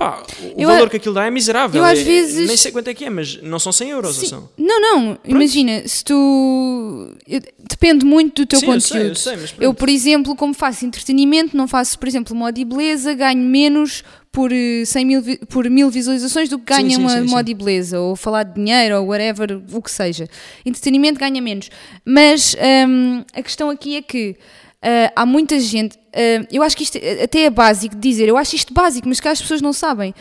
pá, 0.00 0.22
o 0.56 0.60
Eu 0.62 0.68
valor 0.68 0.86
a- 0.86 0.90
que 0.90 0.96
aquilo 0.96 1.14
dá 1.14 1.26
é 1.26 1.30
miserável. 1.30 1.82
eu 1.82 1.84
às 1.84 1.98
É- 1.98 2.02
vezes- 2.02 2.48
Nem 2.48 2.56
sei 2.56 2.72
quanto 2.72 2.88
é 2.88 2.94
que 2.94 3.04
é, 3.04 3.10
mas 3.10 3.40
não 3.42 3.58
são 3.58 3.70
100 3.70 3.90
euros, 3.90 4.16
Sim. 4.16 4.26
são? 4.28 4.48
Não, 4.56 4.80
não, 4.80 5.18
imagina, 5.24 5.86
se 5.86 6.02
tu. 6.02 7.14
eu- 7.28 7.40
Depende 7.70 8.04
muito 8.04 8.42
do 8.42 8.46
teu 8.46 8.58
Sim, 8.58 8.66
eu 8.66 8.72
conteúdo. 8.72 8.88
sei, 8.92 9.10
eu 9.10 9.14
sei, 9.14 9.36
mas 9.36 9.50
pronto. 9.52 9.62
eu, 9.62 9.72
por 9.72 9.88
exemplo, 9.88 10.34
como 10.34 10.52
faço 10.52 10.84
entretenimento, 10.84 11.56
não 11.56 11.68
faço, 11.68 11.98
por 11.98 12.08
exemplo, 12.08 12.34
moda 12.34 12.58
e 12.58 12.64
beleza, 12.64 13.14
ganho 13.14 13.40
menos 13.42 14.02
por, 14.32 14.50
eh, 14.52 14.84
100 14.84 15.04
mil, 15.04 15.22
vi- 15.22 15.38
por 15.48 15.68
mil 15.70 15.88
visualizações 15.88 16.48
do 16.48 16.58
que 16.58 16.64
ganha 16.74 16.90
sim, 16.90 16.96
uma 17.00 17.10
sim, 17.10 17.22
sim. 17.26 17.30
moda 17.30 17.50
e 17.50 17.54
beleza, 17.54 18.00
ou 18.00 18.16
falar 18.16 18.42
de 18.42 18.54
dinheiro, 18.54 18.96
ou 19.00 19.06
whatever, 19.06 19.60
o 19.72 19.80
que 19.80 19.90
seja. 19.90 20.28
Entretenimento 20.66 21.18
ganha 21.20 21.40
menos. 21.40 21.70
Mas 22.04 22.56
hum, 22.88 23.22
a 23.32 23.42
questão 23.42 23.70
aqui 23.70 23.96
é 23.96 24.02
que 24.02 24.36
ah, 24.82 25.12
há 25.16 25.26
muita 25.26 25.58
gente. 25.60 25.98
ah, 26.14 26.46
eu 26.50 26.62
acho 26.62 26.76
que 26.76 26.82
isto 26.82 26.96
é- 26.96 27.24
até 27.24 27.44
é 27.44 27.50
básico 27.50 27.96
dizer, 27.96 28.28
eu 28.28 28.36
acho 28.36 28.56
isto 28.56 28.72
básico, 28.72 29.08
mas 29.08 29.20
que 29.20 29.28
as 29.28 29.40
pessoas 29.40 29.62
não 29.62 29.72
sabem. 29.72 30.14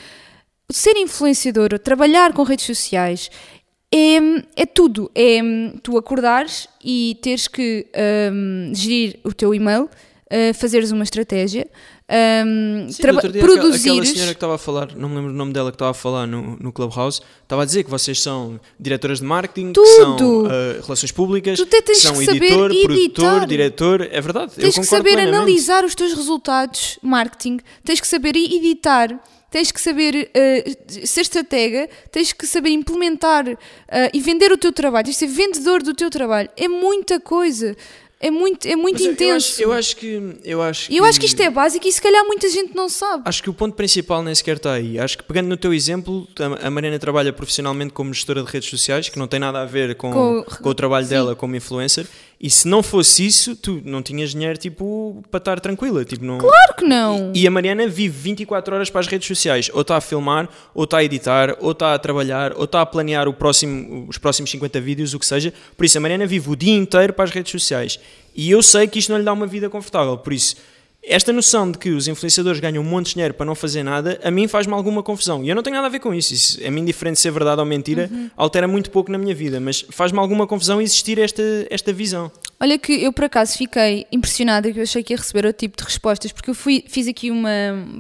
Ser 0.72 0.96
influenciador, 0.98 1.80
trabalhar 1.80 2.32
com 2.34 2.44
redes 2.44 2.66
sociais, 2.66 3.30
é, 3.92 4.18
é 4.56 4.66
tudo. 4.66 5.10
É 5.16 5.40
tu 5.82 5.98
acordares 5.98 6.68
e 6.84 7.18
teres 7.22 7.48
que 7.48 7.88
hum, 8.32 8.72
gerir 8.74 9.20
o 9.24 9.34
teu 9.34 9.54
e-mail, 9.54 9.86
uh, 9.86 10.54
fazeres 10.54 10.92
uma 10.92 11.04
estratégia, 11.04 11.68
hum, 12.46 12.88
Sim, 12.90 13.02
traba- 13.02 13.22
dia 13.22 13.42
aquela- 13.44 13.74
senhora 13.78 14.06
que 14.06 14.32
estava 14.32 14.56
a 14.56 14.58
falar, 14.58 14.96
não 14.96 15.10
me 15.10 15.16
lembro 15.16 15.32
o 15.32 15.34
nome 15.36 15.54
dela, 15.54 15.72
que 15.72 15.76
estava 15.76 15.92
a 15.92 15.94
falar 15.94 16.26
no, 16.26 16.58
no 16.60 16.72
Clubhouse, 16.72 17.22
estava 17.44 17.62
a 17.62 17.66
dizer 17.66 17.84
que 17.84 17.90
vocês 17.90 18.20
são 18.22 18.60
diretoras 18.80 19.20
de 19.20 19.26
marketing, 19.26 19.74
que 19.74 19.86
são 19.86 20.16
Tudo. 20.18 20.48
ah, 20.50 20.82
relações 20.84 21.12
públicas, 21.12 21.58
Tu 21.60 21.64
até 21.64 21.82
tens 21.82 21.98
que 21.98 22.04
são 22.08 22.18
que 22.18 22.26
saber 22.26 22.38
editor, 22.46 22.72
editar. 22.72 22.86
produtor, 22.88 23.46
diretor. 23.48 24.02
É 24.12 24.22
verdade, 24.22 24.54
Tens 24.56 24.78
que 24.78 24.84
saber 24.86 25.14
plenamente. 25.14 25.36
analisar 25.36 25.84
os 25.86 25.94
teus 25.96 26.14
resultados 26.14 26.98
marketing, 27.02 27.60
tens 27.84 28.00
que 28.02 28.08
saber 28.08 28.36
editar, 28.36 29.20
tens 29.52 29.72
que 29.72 29.82
saber 29.82 30.30
uh, 30.36 31.08
ser 31.08 31.22
estratega, 31.22 31.90
tens 32.12 32.32
que 32.34 32.46
saber 32.46 32.70
implementar 32.70 33.48
uh, 33.48 33.58
e 34.14 34.20
vender 34.20 34.52
o 34.52 34.58
teu 34.58 34.72
trabalho, 34.72 35.06
tens 35.06 35.18
que 35.18 35.28
ser 35.28 35.34
vendedor 35.34 35.82
do 35.84 35.94
teu 35.94 36.10
trabalho. 36.10 36.50
É 36.58 36.68
muita 36.68 37.20
coisa. 37.20 37.76
É 38.22 38.30
muito, 38.30 38.68
é 38.68 38.76
muito 38.76 39.02
eu- 39.02 39.12
intenso. 39.14 39.62
Eu 39.62 39.72
acho, 39.72 39.72
eu 39.72 39.74
acho 39.74 39.96
que. 39.96 40.38
Eu 40.44 40.62
acho 40.62 40.92
E 40.92 40.98
eu 40.98 41.06
acho 41.06 41.18
que 41.20 41.26
isto 41.26 41.42
é 41.42 41.50
básico 41.50 41.88
e 41.88 41.92
se 41.92 42.02
calhar 42.02 42.26
muita 42.26 42.50
gente 42.50 42.76
não 42.76 42.90
sabe. 42.90 43.24
Acho 43.26 43.42
que 43.42 43.50
o 43.50 43.54
ponto 43.54 43.76
principal 43.76 44.22
nem 44.22 44.36
sequer 44.36 44.58
está 44.58 44.74
aí. 44.74 45.00
Acho 45.00 45.18
que 45.18 45.24
pegando 45.24 45.48
no 45.48 45.56
teu 45.56 45.74
exemplo, 45.74 46.28
a 46.62 46.68
a 46.68 46.70
Mariana 46.70 47.00
trabalha 47.00 47.32
profissionalmente 47.32 47.94
como 47.94 48.14
gestora 48.14 48.44
de 48.44 48.52
redes 48.52 48.70
sociais, 48.70 49.08
que 49.08 49.18
não 49.18 49.28
tem 49.28 49.40
nada 49.40 49.62
a 49.62 49.66
ver 49.66 49.96
com, 49.96 50.12
Com- 50.12 50.44
com 50.44 50.70
o 50.70 50.74
trabalho 50.76 51.06
sim. 51.06 51.12
dela 51.12 51.34
como 51.36 51.56
influencer. 51.56 52.06
E 52.42 52.50
se 52.50 52.70
não 52.70 52.82
fosse 52.82 53.26
isso, 53.26 53.54
tu 53.54 53.82
não 53.84 54.02
tinhas 54.02 54.32
dinheiro 54.32 54.58
tipo 54.58 55.22
para 55.30 55.40
estar 55.40 55.60
tranquila. 55.60 56.06
Tipo, 56.06 56.24
não... 56.24 56.38
Claro 56.38 56.74
que 56.78 56.86
não. 56.86 57.34
E 57.36 57.46
a 57.46 57.52
Mariana 57.52 57.86
vive 57.86 58.18
24 58.18 58.76
horas 58.76 58.90
para 58.90 59.02
as 59.02 59.08
redes 59.08 59.28
sociais. 59.28 59.70
Ou 59.74 59.82
está 59.82 59.98
a 59.98 60.02
filmar, 60.02 60.48
ou 60.74 60.86
está 60.86 61.00
a 61.00 61.04
editar, 61.04 61.58
ou 61.60 61.72
está 61.72 61.94
a 61.94 62.00
trabalhar, 62.00 62.54
ou 62.56 62.64
está 62.64 62.80
a 62.80 62.86
planear 62.86 63.28
o 63.28 63.34
próximo, 63.34 64.06
os 64.08 64.18
próximos 64.18 64.50
50 64.52 64.80
vídeos, 64.80 65.14
o 65.14 65.20
que 65.20 65.26
seja. 65.26 65.54
Por 65.76 65.86
isso, 65.86 65.98
a 65.98 66.02
Mariana 66.02 66.26
vive 66.26 66.50
o 66.50 66.56
dia 66.56 66.74
inteiro 66.74 67.12
para 67.12 67.26
as 67.26 67.32
redes 67.32 67.52
sociais. 67.52 68.00
E 68.34 68.50
eu 68.50 68.64
sei 68.64 68.88
que 68.88 69.00
isto 69.00 69.12
não 69.12 69.20
lhe 69.20 69.26
dá 69.26 69.34
uma 69.34 69.46
vida 69.46 69.70
confortável. 69.70 70.18
Por 70.18 70.32
isso, 70.32 70.56
esta 71.04 71.32
noção 71.32 71.72
de 71.72 71.78
que 71.78 71.90
os 71.90 72.08
influenciadores 72.08 72.60
ganham 72.60 72.84
um 72.84 72.86
monte 72.86 73.08
de 73.08 73.14
dinheiro 73.14 73.34
para 73.34 73.46
não 73.46 73.56
fazer 73.56 73.84
nada, 73.84 74.20
a 74.24 74.30
mim 74.30 74.48
faz-me 74.48 74.74
alguma 74.74 75.02
confusão. 75.02 75.44
E 75.44 75.50
eu 75.50 75.56
não 75.56 75.64
tenho 75.64 75.76
nada 75.76 75.88
a 75.88 75.90
ver 75.90 76.00
com 76.00 76.14
isso. 76.14 76.34
isso 76.34 76.60
é-me 76.62 76.82
indiferente 76.82 77.20
ser 77.20 77.32
verdade 77.32 77.60
ou 77.60 77.66
mentira, 77.66 78.10
altera 78.36 78.68
muito 78.68 78.92
pouco 78.92 79.12
na 79.12 79.18
minha 79.18 79.34
vida. 79.34 79.60
Mas 79.60 79.86
faz-me 79.90 80.20
alguma 80.20 80.46
confusão 80.46 80.82
existir 80.82 81.18
esta, 81.18 81.42
esta 81.70 81.94
visão. 81.94 82.32
Olha 82.62 82.78
que 82.78 82.92
eu 82.92 83.14
por 83.14 83.24
acaso 83.24 83.58
fiquei 83.58 84.06
impressionada 84.12 84.70
que 84.70 84.78
eu 84.80 84.84
achei 84.84 85.02
que 85.02 85.14
ia 85.14 85.18
receber 85.18 85.46
outro 85.46 85.60
tipo 85.60 85.78
de 85.78 85.84
respostas, 85.86 86.34
porque 86.34 86.50
eu 86.50 86.54
fui, 86.54 86.84
fiz 86.86 87.08
aqui 87.08 87.32
uma. 87.32 87.50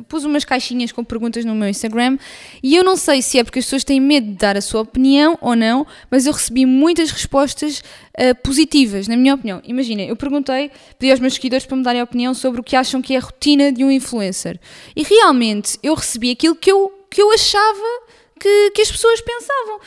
pus 0.10 0.26
umas 0.26 0.44
caixinhas 0.44 0.92
com 0.92 1.02
perguntas 1.02 1.46
no 1.46 1.56
meu 1.56 1.70
Instagram 1.70 2.18
e 2.62 2.76
eu 2.76 2.84
não 2.84 2.98
sei 2.98 3.22
se 3.22 3.40
é 3.40 3.44
porque 3.44 3.60
as 3.60 3.66
pessoas 3.66 3.86
têm 3.86 4.02
medo 4.02 4.28
de 4.28 4.34
dar 4.34 4.58
a 4.58 4.62
sua 4.62 4.82
opinião 4.82 5.38
ou 5.40 5.56
não, 5.56 5.88
mas 6.12 6.26
eu 6.26 6.34
recebi 6.34 6.66
muitas 6.66 7.10
respostas 7.10 7.82
ah, 8.18 8.36
positivas, 8.36 9.08
na 9.08 9.16
minha 9.16 9.36
opinião. 9.36 9.62
Imagina, 9.64 10.02
eu 10.02 10.18
perguntei, 10.18 10.72
pedi 10.98 11.10
aos 11.10 11.22
meus 11.22 11.36
seguidores 11.36 11.66
para 11.66 11.78
me 11.78 11.84
darem 11.84 12.02
a 12.02 12.04
opinião 12.04 12.34
sobre 12.34 12.60
o 12.60 12.64
que 12.64 12.76
acham 12.76 13.02
que 13.02 13.14
é 13.14 13.18
a 13.18 13.22
rotina 13.22 13.72
de 13.72 13.86
um 13.86 13.90
influencer. 13.90 14.60
E 14.94 15.04
realmente 15.04 15.80
eu 15.82 15.94
recebi 15.94 16.32
aquilo 16.32 16.56
que 16.56 16.70
eu, 16.70 16.92
que 17.10 17.22
eu 17.22 17.32
achava 17.32 18.02
que, 18.38 18.72
que 18.72 18.82
as 18.82 18.92
pessoas 18.92 19.22
pensavam. 19.22 19.80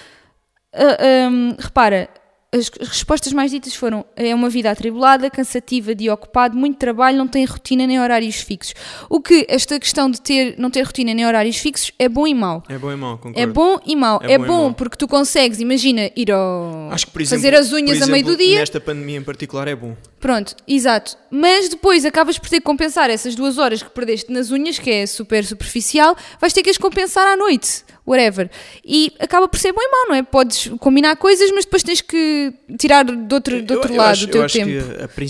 Ah, 0.73 1.29
hum, 1.31 1.57
repara, 1.59 2.09
as 2.55 2.69
respostas 2.69 3.33
mais 3.33 3.51
ditas 3.51 3.75
foram: 3.75 4.05
é 4.15 4.35
uma 4.35 4.51
vida 4.51 4.71
atribulada, 4.71 5.31
cansativa, 5.31 5.95
de 5.95 6.11
ocupado, 6.11 6.57
muito 6.57 6.77
trabalho, 6.77 7.17
não 7.17 7.27
tem 7.27 7.45
rotina 7.47 7.87
nem 7.87 7.99
horários 7.99 8.37
fixos. 8.37 8.75
O 9.09 9.21
que 9.21 9.47
esta 9.49 9.81
questão 9.81 10.11
de 10.11 10.21
ter, 10.21 10.55
não 10.59 10.71
ter 10.71 10.83
rotina 10.83 11.15
nem 11.15 11.27
horários 11.27 11.57
fixos 11.57 11.93
é 11.99 12.09
bom 12.09 12.27
e 12.27 12.35
mau. 12.35 12.63
É 12.69 12.77
bom 12.77 12.93
e 12.93 12.97
mau, 12.97 13.17
concordo. 13.17 13.41
É 13.41 13.47
bom 13.47 13.81
e 13.87 13.97
mau. 13.97 14.21
É 14.23 14.33
É, 14.33 14.39
bom 14.39 14.47
bom, 14.47 14.73
porque 14.73 14.97
tu 14.97 15.09
consegues, 15.09 15.61
imagina, 15.61 16.11
ir 16.15 16.31
ao. 16.31 16.91
Acho 16.91 17.07
que, 17.07 17.13
por 17.13 17.23
exemplo, 17.23 17.43
fazer 17.43 17.57
as 17.57 17.73
unhas 17.73 17.91
a 17.91 17.95
exemplo, 17.95 18.13
meio 18.13 18.25
do 18.27 18.37
dia. 18.37 18.59
Nesta 18.59 18.81
pandemia 18.81 19.17
em 19.17 19.23
particular 19.23 19.67
é 19.67 19.75
bom. 19.75 19.97
Pronto, 20.21 20.55
exato. 20.69 21.17
Mas 21.31 21.69
depois 21.69 22.05
acabas 22.05 22.39
por 22.39 22.49
ter 22.49 22.59
que 22.59 22.65
compensar 22.65 23.11
essas 23.11 23.35
duas 23.35 23.59
horas 23.59 23.83
que 23.83 23.91
perdeste 23.91 24.31
nas 24.31 24.51
unhas, 24.51 24.79
que 24.79 24.91
é 24.91 25.07
super 25.07 25.45
superficial, 25.45 26.15
vais 26.41 26.53
ter 26.53 26.63
que 26.63 26.71
as 26.71 26.79
compensar 26.79 27.27
à 27.27 27.37
noite, 27.37 27.85
whatever. 28.07 28.51
E 28.85 29.13
acaba 29.19 29.49
por 29.49 29.59
ser 29.59 29.73
bom 29.73 29.81
e 29.81 29.89
mau, 29.91 30.09
não 30.09 30.15
é? 30.15 30.23
Podes 30.23 30.69
combinar 30.81 31.17
coisas, 31.17 31.51
mas 31.53 31.65
depois 31.65 31.83
tens 31.83 32.01
que 32.01 32.53
tirar 32.79 33.05
do 33.05 33.35
outro, 33.35 33.63
do 33.63 33.73
Eu- 33.75 33.79
outro 33.79 33.93
eu 33.93 33.97
lado 33.99 34.11
acho- 34.13 34.25
o 34.25 34.29
teu 34.29 34.43
eu 34.43 34.49
tempo. 34.49 34.71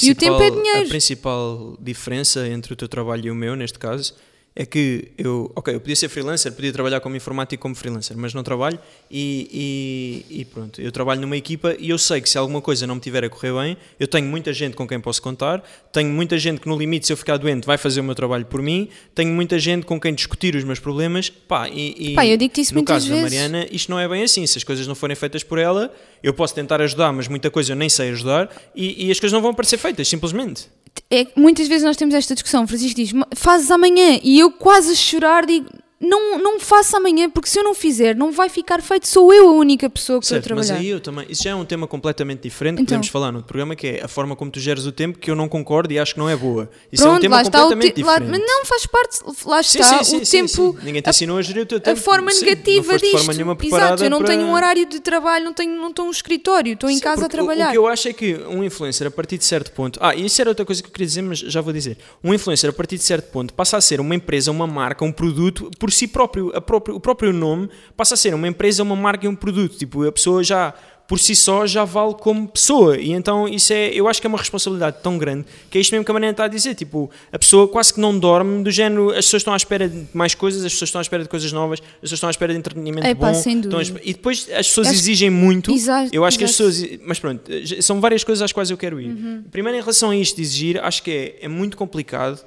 E 0.03 0.11
o 0.11 0.15
tempo 0.15 0.43
é 0.43 0.51
dinheiro. 0.51 0.87
A 0.87 0.89
principal 0.89 1.77
diferença 1.81 2.47
entre 2.49 2.73
o 2.73 2.77
teu 2.77 2.89
trabalho 2.89 3.27
e 3.27 3.31
o 3.31 3.35
meu, 3.35 3.55
neste 3.57 3.79
caso, 3.79 4.15
é 4.55 4.67
que 4.67 5.09
eu, 5.17 5.51
ok, 5.57 5.75
eu 5.75 5.81
podia 5.81 5.97
ser 5.97 6.09
freelancer, 6.11 6.53
podia 6.53 6.73
trabalhar 6.73 7.01
como 7.01 7.17
informático 7.17 7.63
como 7.63 7.75
freelancer, 7.75 8.17
mas 8.19 8.35
não 8.35 8.43
trabalho 8.43 8.79
e, 9.11 10.25
e- 10.31 10.41
e 10.41 10.45
pronto, 10.45 10.81
eu 10.81 10.93
trabalho 10.93 11.21
numa 11.23 11.37
equipa 11.37 11.75
e 11.79 11.89
eu 11.89 11.97
sei 11.99 12.21
que 12.21 12.29
se 12.29 12.37
alguma 12.37 12.61
coisa 12.61 12.87
não 12.87 12.97
me 12.97 13.01
tiver 13.01 13.25
a 13.25 13.31
correr 13.31 13.53
bem, 13.53 13.77
eu 13.99 14.07
tenho 14.07 14.27
muita 14.27 14.53
gente 14.53 14.77
com 14.77 14.87
quem 14.87 15.01
posso 15.01 15.23
contar, 15.23 15.63
tenho 15.93 16.11
muita 16.11 16.37
gente 16.39 16.61
que 16.61 16.69
no 16.69 16.77
limite, 16.77 17.07
se 17.07 17.13
eu 17.13 17.17
ficar 17.17 17.39
doente, 17.39 17.65
vai 17.67 17.79
fazer 17.79 18.01
o 18.01 18.05
meu 18.05 18.15
trabalho 18.15 18.45
por 18.45 18.61
mim, 18.61 18.89
tenho 19.15 19.33
muita 19.33 19.59
gente 19.59 19.87
com 19.87 19.99
quem 19.99 20.15
discutir 20.15 20.55
os 20.55 20.65
meus 20.65 20.79
problemas, 20.79 21.31
pá, 21.31 21.69
e, 21.69 22.11
e 22.11 22.15
Pá, 22.15 22.27
eu 22.27 22.37
digo-te 22.37 22.61
isso 22.61 22.75
no 22.75 22.85
caso 22.85 23.09
da 23.09 23.15
vezes. 23.17 23.23
Mariana, 23.33 23.67
isto 23.73 23.91
não 23.91 23.99
é 23.99 24.07
bem 24.07 24.23
assim, 24.23 24.47
se 24.47 24.59
as 24.59 24.65
coisas 24.65 24.87
não 24.87 24.95
forem 24.95 25.17
feitas 25.17 25.43
por 25.43 25.59
ela, 25.59 25.91
eu 26.23 26.35
posso 26.35 26.55
tentar 26.55 26.81
ajudar, 26.83 27.11
mas 27.13 27.27
muita 27.27 27.51
coisa 27.51 27.73
eu 27.73 27.77
nem 27.77 27.89
sei 27.89 28.11
ajudar 28.11 28.51
e, 28.75 29.07
e 29.07 29.11
as 29.11 29.19
coisas 29.19 29.33
não 29.33 29.41
vão 29.41 29.55
parecer 29.55 29.79
feitas, 29.79 30.07
simplesmente. 30.09 30.69
É 31.11 31.27
muitas 31.37 31.69
vezes 31.69 31.85
nós 31.85 31.97
temos 31.97 32.15
esta 32.15 32.35
discussão. 32.35 32.67
Francisco 32.67 32.97
diz: 32.97 33.13
"Ma- 33.13 33.27
fazes 33.35 33.71
amanhã. 33.71 34.19
E 34.23 34.39
eu 34.39 34.51
quase 34.51 34.93
a 34.93 34.95
chorar 34.95 35.45
digo: 35.47 35.69
não, 36.03 36.39
não 36.39 36.59
faço 36.61 36.97
amanhã, 36.97 37.31
porque 37.31 37.49
se 37.49 37.59
eu 37.59 37.63
não 37.65 37.75
fizer, 37.75 38.17
não 38.17 38.33
vai 38.33 38.49
ficar 38.49 38.83
feito. 38.83 39.07
Sou 39.07 39.33
eu 39.33 39.49
a 39.49 39.53
única 39.53 39.89
pessoa 39.89 40.19
que 40.21 40.27
Certo, 40.27 40.43
estou 40.43 40.55
a 40.55 40.57
mas 40.57 40.67
trabalhar. 40.67 40.85
aí 40.85 40.91
eu 40.91 41.01
também. 41.01 41.27
Isso 41.29 41.45
já 41.45 41.51
é 41.51 41.55
um 41.55 41.65
tema 41.65 41.87
completamente 41.87 42.41
diferente 42.43 42.77
que 42.77 42.83
Então. 42.83 42.95
podemos 42.97 43.09
falar 43.09 43.31
no 43.31 43.39
outro 43.39 43.49
programa, 43.49 43.77
que 43.77 43.87
é 43.87 44.05
a 44.05 44.09
forma 44.09 44.35
como 44.35 44.51
tu 44.51 44.59
geres 44.59 44.85
o 44.85 44.91
tempo, 44.93 45.19
que 45.19 45.31
eu 45.31 45.37
não 45.37 45.49
concordo 45.49 45.93
e 45.95 45.99
acho 45.99 46.15
que 46.15 46.19
não 46.19 46.29
é 46.29 46.35
boa. 46.37 46.69
Isso 46.93 47.03
é 47.05 47.07
um 47.07 47.11
Pronto, 47.11 47.23
tema 47.23 47.41
o 47.41 47.45
completamente 47.45 47.93
te- 47.93 48.03
diferente. 48.03 48.29
Mas 48.31 48.41
não 48.41 48.65
faz 48.67 48.87
parte, 48.87 49.19
lá 49.47 49.61
está 49.61 49.85
sim, 49.85 50.05
sim, 50.05 50.17
o 50.23 50.27
sim, 50.27 50.37
tempo. 50.39 50.49
sim. 50.79 50.85
Ninguém 50.85 51.03
te 51.03 51.07
a- 51.07 51.11
ensinou 51.11 51.39
a 51.39 51.43
gerir 51.43 51.63
o 51.63 51.67
teu 51.67 51.79
a 51.79 51.81
tempo. 51.81 52.01
forma 52.01 52.31
Sim, 52.33 52.41
não 52.41 52.47
negativa 52.47 52.99
disto. 52.99 53.17
forma 53.19 53.33
nenhuma 53.35 53.57
Exato, 53.63 54.05
eu 54.05 54.11
não 54.11 54.19
para- 54.19 54.27
tenho 54.29 54.43
um 54.43 54.53
horário 54.53 54.85
de 54.87 54.99
trabalho, 55.01 55.45
não 55.45 55.53
tenho, 55.55 55.77
não 55.81 55.91
estou 55.91 56.05
no 56.07 56.11
escritório, 56.11 56.73
estou 56.73 56.91
em 56.91 56.99
casa 56.99 57.27
a 57.27 57.29
porque 57.29 57.37
o- 57.37 57.39
trabalhar. 57.47 57.69
O 57.69 57.71
que 57.73 57.79
eu 57.79 57.87
acho 57.87 58.09
é 58.09 58.13
que 58.13 58.35
um 58.49 58.65
influencer, 58.65 59.07
a 59.07 59.11
partir 59.11 59.39
de 59.39 59.45
certo 59.45 59.71
ponto. 59.73 59.99
Ah, 60.03 60.15
e 60.15 60.27
isso 60.27 60.41
era 60.41 60.51
outra 60.51 60.65
coisa 60.67 60.83
que 60.83 60.89
eu 60.89 60.93
queria 60.93 61.07
dizer, 61.07 61.23
mas 61.23 61.39
já 61.39 61.61
vou 61.61 61.73
dizer. 61.73 61.97
Um 62.25 62.35
influencer, 62.35 62.69
a 62.69 62.73
partir 62.73 62.97
de 62.97 63.05
certo 63.05 63.31
ponto, 63.31 63.55
passa 63.55 63.77
a 63.77 63.81
ser 63.81 64.01
uma 64.01 64.15
empresa, 64.15 64.51
uma 64.51 64.67
marca, 64.67 65.05
um 65.05 65.13
produto 65.13 65.71
por 65.79 65.92
si 65.93 66.09
próprio. 66.09 66.51
Próprio 66.63 66.97
o 66.97 67.01
próprio 67.01 67.33
nome 67.33 67.69
passa 67.97 68.15
a 68.15 68.17
ser 68.17 68.35
uma 68.35 68.49
empresa, 68.49 68.83
uma 68.83 68.97
marca 68.97 69.27
e 69.27 69.29
um 69.29 69.35
produto. 69.37 69.77
Tipo, 69.77 70.07
a 70.07 70.13
pessoa 70.13 70.43
já. 70.43 70.75
Por 71.05 71.19
si 71.19 71.35
só 71.37 71.67
já 71.67 71.85
vale 71.85 72.15
como 72.15 72.49
pessoa, 72.49 72.97
e 72.97 73.11
então 73.11 73.47
isso 73.47 73.71
é, 73.73 73.89
eu 73.89 74.09
acho 74.09 74.19
que 74.19 74.27
é 74.27 74.29
uma 74.29 74.39
responsabilidade 74.39 74.99
tão 75.03 75.19
grande 75.19 75.45
que 75.69 75.77
é 75.77 75.81
isto 75.81 75.91
mesmo 75.91 76.05
que 76.07 76.11
a 76.11 76.15
Mariana 76.15 76.31
está 76.31 76.45
a 76.45 76.49
dizer. 76.49 76.75
Tipo, 76.75 77.11
a 77.31 77.39
pessoa 77.39 77.69
quase 77.69 77.93
que 77.93 78.01
não 78.01 78.17
dorme, 78.19 78.63
do 78.63 78.71
género, 78.71 79.11
as 79.11 79.17
pessoas 79.27 79.41
estão 79.41 79.53
à 79.53 79.57
espera 79.57 79.89
de 79.91 80.07
mais 80.15 80.35
coisas, 80.35 80.65
as 80.65 80.73
pessoas 80.73 80.89
estão 80.89 81.01
à 81.01 81.03
espera 81.03 81.23
de 81.25 81.29
coisas 81.29 81.53
novas, 81.53 81.81
as 81.83 82.01
pessoas 82.01 82.13
estão 82.13 82.29
à 82.29 82.31
espera 82.31 82.53
de 82.55 82.61
entretenimento 82.61 83.07
Epá, 83.07 83.33
bom. 83.33 83.35
sem 83.35 83.61
dúvida. 83.61 84.01
e 84.03 84.13
depois 84.15 84.49
as 84.55 84.69
pessoas 84.69 84.87
Acho- 84.87 84.97
exigem 84.97 85.29
muito. 85.29 85.71
Exato, 85.73 86.09
eu 86.15 86.25
acho 86.25 86.39
que 86.39 86.45
as 86.45 86.51
exato. 86.59 86.71
pessoas 86.73 87.01
mas 87.05 87.19
pronto, 87.19 87.43
são 87.83 88.01
várias 88.01 88.25
coisas 88.25 88.41
às 88.41 88.53
quais 88.53 88.71
eu 88.71 88.79
quero 88.79 88.99
ir. 88.99 89.09
Uhum. 89.11 89.45
Primeiro, 89.51 89.77
em 89.77 89.81
relação 89.83 90.11
a 90.11 90.17
isto 90.17 90.37
de 90.37 90.43
exigir, 90.43 90.83
acho 90.83 91.03
que 91.03 91.11
é, 91.11 91.39
é 91.43 91.49
muito 91.49 91.77
complicado 91.77 92.41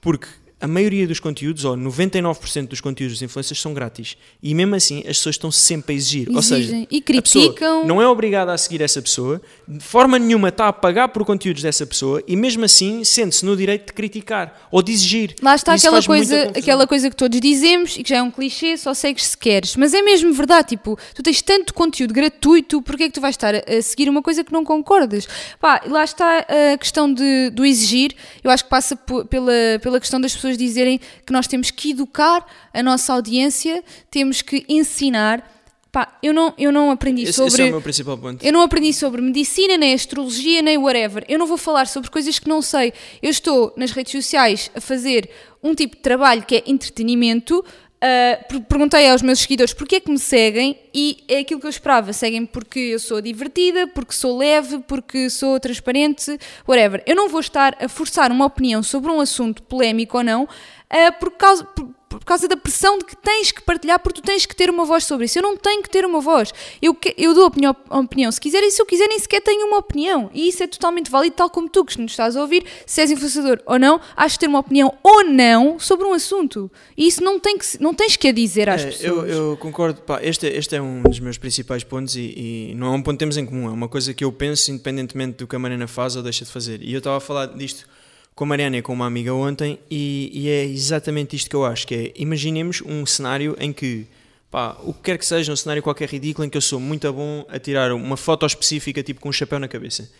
porque 0.00 0.26
a 0.58 0.66
maioria 0.66 1.06
dos 1.06 1.20
conteúdos, 1.20 1.66
ou 1.66 1.76
99% 1.76 2.68
dos 2.68 2.80
conteúdos 2.80 3.18
dos 3.18 3.22
influencers 3.22 3.60
são 3.60 3.74
grátis. 3.74 4.16
E 4.42 4.54
mesmo 4.54 4.74
assim, 4.74 5.00
as 5.00 5.18
pessoas 5.18 5.34
estão 5.34 5.50
sempre 5.50 5.92
a 5.92 5.96
exigir. 5.96 6.28
Ou 6.34 6.42
seja, 6.42 6.62
Exigem. 6.62 6.88
E 6.90 7.00
criticam. 7.02 7.84
não 7.84 8.00
é 8.00 8.08
obrigada 8.08 8.52
a 8.52 8.58
seguir 8.58 8.80
essa 8.80 9.02
pessoa, 9.02 9.40
de 9.68 9.84
forma 9.84 10.18
nenhuma 10.18 10.48
está 10.48 10.68
a 10.68 10.72
pagar 10.72 11.08
por 11.08 11.24
conteúdos 11.26 11.62
dessa 11.62 11.84
pessoa 11.84 12.22
e 12.26 12.34
mesmo 12.34 12.64
assim 12.64 13.04
sente-se 13.04 13.44
no 13.44 13.54
direito 13.54 13.88
de 13.88 13.92
criticar 13.92 14.66
ou 14.70 14.82
de 14.82 14.92
exigir. 14.92 15.34
Lá 15.42 15.54
está 15.54 15.74
Isso 15.74 15.86
aquela 15.86 16.02
coisa, 16.02 16.42
aquela 16.56 16.86
coisa 16.86 17.10
que 17.10 17.16
todos 17.16 17.38
dizemos 17.38 17.96
e 17.98 18.02
que 18.02 18.08
já 18.08 18.16
é 18.16 18.22
um 18.22 18.30
clichê, 18.30 18.78
só 18.78 18.94
segues 18.94 19.24
se 19.26 19.36
queres. 19.36 19.76
Mas 19.76 19.92
é 19.92 20.00
mesmo 20.00 20.32
verdade, 20.32 20.68
tipo, 20.68 20.98
tu 21.14 21.22
tens 21.22 21.42
tanto 21.42 21.74
conteúdo 21.74 22.14
gratuito, 22.14 22.80
porque 22.80 23.04
é 23.04 23.06
que 23.08 23.12
tu 23.12 23.20
vais 23.20 23.34
estar 23.34 23.54
a, 23.54 23.82
seguir 23.82 24.08
uma 24.08 24.22
coisa 24.22 24.42
que 24.42 24.52
não 24.52 24.64
concordas? 24.64 25.28
Pá, 25.60 25.82
lá 25.86 26.02
está 26.02 26.46
a 26.72 26.78
questão 26.78 27.12
de, 27.12 27.50
do 27.50 27.64
exigir, 27.64 28.14
eu 28.42 28.50
acho 28.50 28.64
que 28.64 28.70
passa 28.70 28.96
pela, 28.96 29.52
pela 29.82 30.00
questão 30.00 30.18
das 30.18 30.34
pessoas 30.46 30.56
dizerem 30.56 31.00
que 31.24 31.32
nós 31.32 31.46
temos 31.46 31.70
que 31.70 31.90
educar 31.90 32.46
a 32.72 32.82
nossa 32.82 33.12
audiência, 33.12 33.82
temos 34.10 34.42
que 34.42 34.64
ensinar. 34.68 35.52
Pá, 35.90 36.16
eu 36.22 36.32
não, 36.32 36.54
eu 36.58 36.70
não 36.70 36.90
aprendi 36.90 37.22
Esse, 37.22 37.32
sobre... 37.32 37.48
esse 37.48 37.62
é 37.62 37.64
o 37.66 37.70
meu 37.70 37.82
principal 37.82 38.18
ponto. 38.18 38.44
Eu 38.44 38.52
não 38.52 38.60
aprendi 38.60 38.92
sobre 38.92 39.20
medicina, 39.20 39.76
nem 39.76 39.94
astrologia, 39.94 40.62
nem 40.62 40.76
whatever. 40.76 41.24
Eu 41.28 41.38
não 41.38 41.46
vou 41.46 41.56
falar 41.56 41.86
sobre 41.86 42.10
coisas 42.10 42.38
que 42.38 42.48
não 42.48 42.60
sei. 42.60 42.92
Eu 43.22 43.30
estou 43.30 43.72
nas 43.76 43.90
redes 43.90 44.12
sociais 44.12 44.70
a 44.74 44.80
fazer 44.80 45.28
um 45.62 45.74
tipo 45.74 45.96
de 45.96 46.02
trabalho 46.02 46.44
que 46.44 46.56
é 46.56 46.62
entretenimento. 46.66 47.64
Per- 48.48 48.60
perguntei 48.68 49.08
aos 49.10 49.22
meus 49.22 49.40
seguidores 49.40 49.72
porque 49.72 49.96
é 49.96 50.00
que 50.00 50.10
me 50.10 50.18
seguem 50.18 50.78
e 50.94 51.24
é 51.28 51.38
aquilo 51.38 51.60
que 51.60 51.66
eu 51.66 51.70
esperava. 51.70 52.12
Seguem-me 52.12 52.46
porque 52.46 52.78
eu 52.78 52.98
sou 52.98 53.20
divertida, 53.20 53.86
porque 53.88 54.12
sou 54.14 54.36
leve, 54.36 54.78
porque 54.86 55.28
sou 55.30 55.58
transparente, 55.58 56.38
whatever. 56.68 57.02
Eu 57.06 57.16
não 57.16 57.28
vou 57.28 57.40
estar 57.40 57.76
a 57.80 57.88
forçar 57.88 58.30
uma 58.30 58.44
opinião 58.46 58.82
sobre 58.82 59.10
um 59.10 59.20
assunto 59.20 59.62
polémico 59.62 60.18
ou 60.18 60.24
não 60.24 60.48
ah, 60.90 61.12
por 61.12 61.30
causa. 61.32 61.64
por- 61.64 61.85
por 62.26 62.30
causa 62.30 62.48
da 62.48 62.56
pressão 62.56 62.98
de 62.98 63.04
que 63.04 63.14
tens 63.16 63.52
que 63.52 63.62
partilhar, 63.62 64.00
porque 64.00 64.20
tu 64.20 64.24
tens 64.24 64.44
que 64.44 64.56
ter 64.56 64.68
uma 64.68 64.84
voz 64.84 65.04
sobre 65.04 65.26
isso. 65.26 65.38
Eu 65.38 65.44
não 65.44 65.56
tenho 65.56 65.80
que 65.80 65.88
ter 65.88 66.04
uma 66.04 66.20
voz. 66.20 66.52
Eu, 66.82 66.92
que- 66.92 67.14
eu 67.16 67.32
dou 67.32 67.46
opinião, 67.46 67.74
opinião 67.88 68.32
se 68.32 68.40
quiser, 68.40 68.64
e 68.64 68.70
se 68.72 68.82
eu 68.82 68.84
quiser, 68.84 69.06
nem 69.06 69.16
sequer 69.20 69.40
tenho 69.40 69.64
uma 69.68 69.78
opinião. 69.78 70.28
E 70.34 70.48
isso 70.48 70.60
é 70.60 70.66
totalmente 70.66 71.08
válido, 71.08 71.36
tal 71.36 71.48
como 71.48 71.68
tu 71.68 71.84
que 71.84 71.96
nos 72.00 72.10
estás 72.10 72.36
a 72.36 72.40
ouvir, 72.40 72.64
se 72.84 73.00
és 73.00 73.12
influenciador 73.12 73.60
ou 73.64 73.78
não, 73.78 74.00
has 74.16 74.32
de 74.32 74.40
ter 74.40 74.48
uma 74.48 74.58
opinião 74.58 74.92
ou 75.04 75.22
não 75.24 75.78
sobre 75.78 76.04
um 76.04 76.12
assunto. 76.12 76.68
E 76.96 77.06
isso 77.06 77.22
não, 77.22 77.38
tem 77.38 77.56
que, 77.56 77.64
não 77.80 77.94
tens 77.94 78.16
que 78.16 78.26
a 78.26 78.32
dizer 78.32 78.68
às 78.68 78.82
É, 78.82 78.86
pessoas. 78.86 79.30
eu, 79.30 79.50
eu 79.50 79.56
concordo, 79.58 80.00
pá, 80.02 80.18
este, 80.20 80.48
é- 80.48 80.56
este 80.56 80.74
é 80.74 80.82
um 80.82 81.02
dos 81.02 81.20
meus 81.20 81.38
principais 81.38 81.84
pontos 81.84 82.16
e, 82.16 82.70
e 82.70 82.74
não 82.74 82.88
é 82.88 82.90
um 82.90 83.02
ponto 83.02 83.14
que 83.14 83.20
temos 83.20 83.36
em 83.36 83.46
comum, 83.46 83.68
é 83.68 83.70
uma 83.70 83.88
coisa 83.88 84.12
que 84.12 84.24
eu 84.24 84.32
penso 84.32 84.72
independentemente 84.72 85.36
do 85.38 85.46
que 85.46 85.54
a 85.54 85.60
Mariana 85.60 85.86
faz 85.86 86.16
ou 86.16 86.24
deixa 86.24 86.44
de 86.44 86.50
fazer. 86.50 86.82
E 86.82 86.92
eu 86.92 86.98
estava 86.98 87.18
a 87.18 87.20
falar 87.20 87.46
disto 87.46 87.86
com 88.36 88.44
a 88.44 88.46
Mariana 88.48 88.76
e 88.76 88.82
com 88.82 88.92
uma 88.92 89.06
amiga 89.06 89.32
ontem 89.32 89.78
e, 89.90 90.30
e 90.30 90.48
é 90.50 90.62
exatamente 90.62 91.34
isto 91.34 91.48
que 91.48 91.56
eu 91.56 91.64
acho, 91.64 91.86
que 91.86 91.94
é, 91.94 92.12
imaginemos 92.16 92.82
um 92.84 93.06
cenário 93.06 93.56
em 93.58 93.72
que, 93.72 94.06
pá, 94.50 94.76
o 94.84 94.92
que 94.92 95.04
quer 95.04 95.18
que 95.18 95.24
seja, 95.24 95.50
um 95.50 95.56
cenário 95.56 95.82
qualquer 95.82 96.06
ridículo 96.06 96.46
em 96.46 96.50
que 96.50 96.56
eu 96.56 96.60
sou 96.60 96.78
muito 96.78 97.10
bom 97.10 97.46
a 97.48 97.58
tirar 97.58 97.92
uma 97.92 98.16
foto 98.16 98.44
específica, 98.44 99.02
tipo 99.02 99.22
com 99.22 99.30
um 99.30 99.32
chapéu 99.32 99.58
na 99.58 99.66
cabeça. 99.66 100.10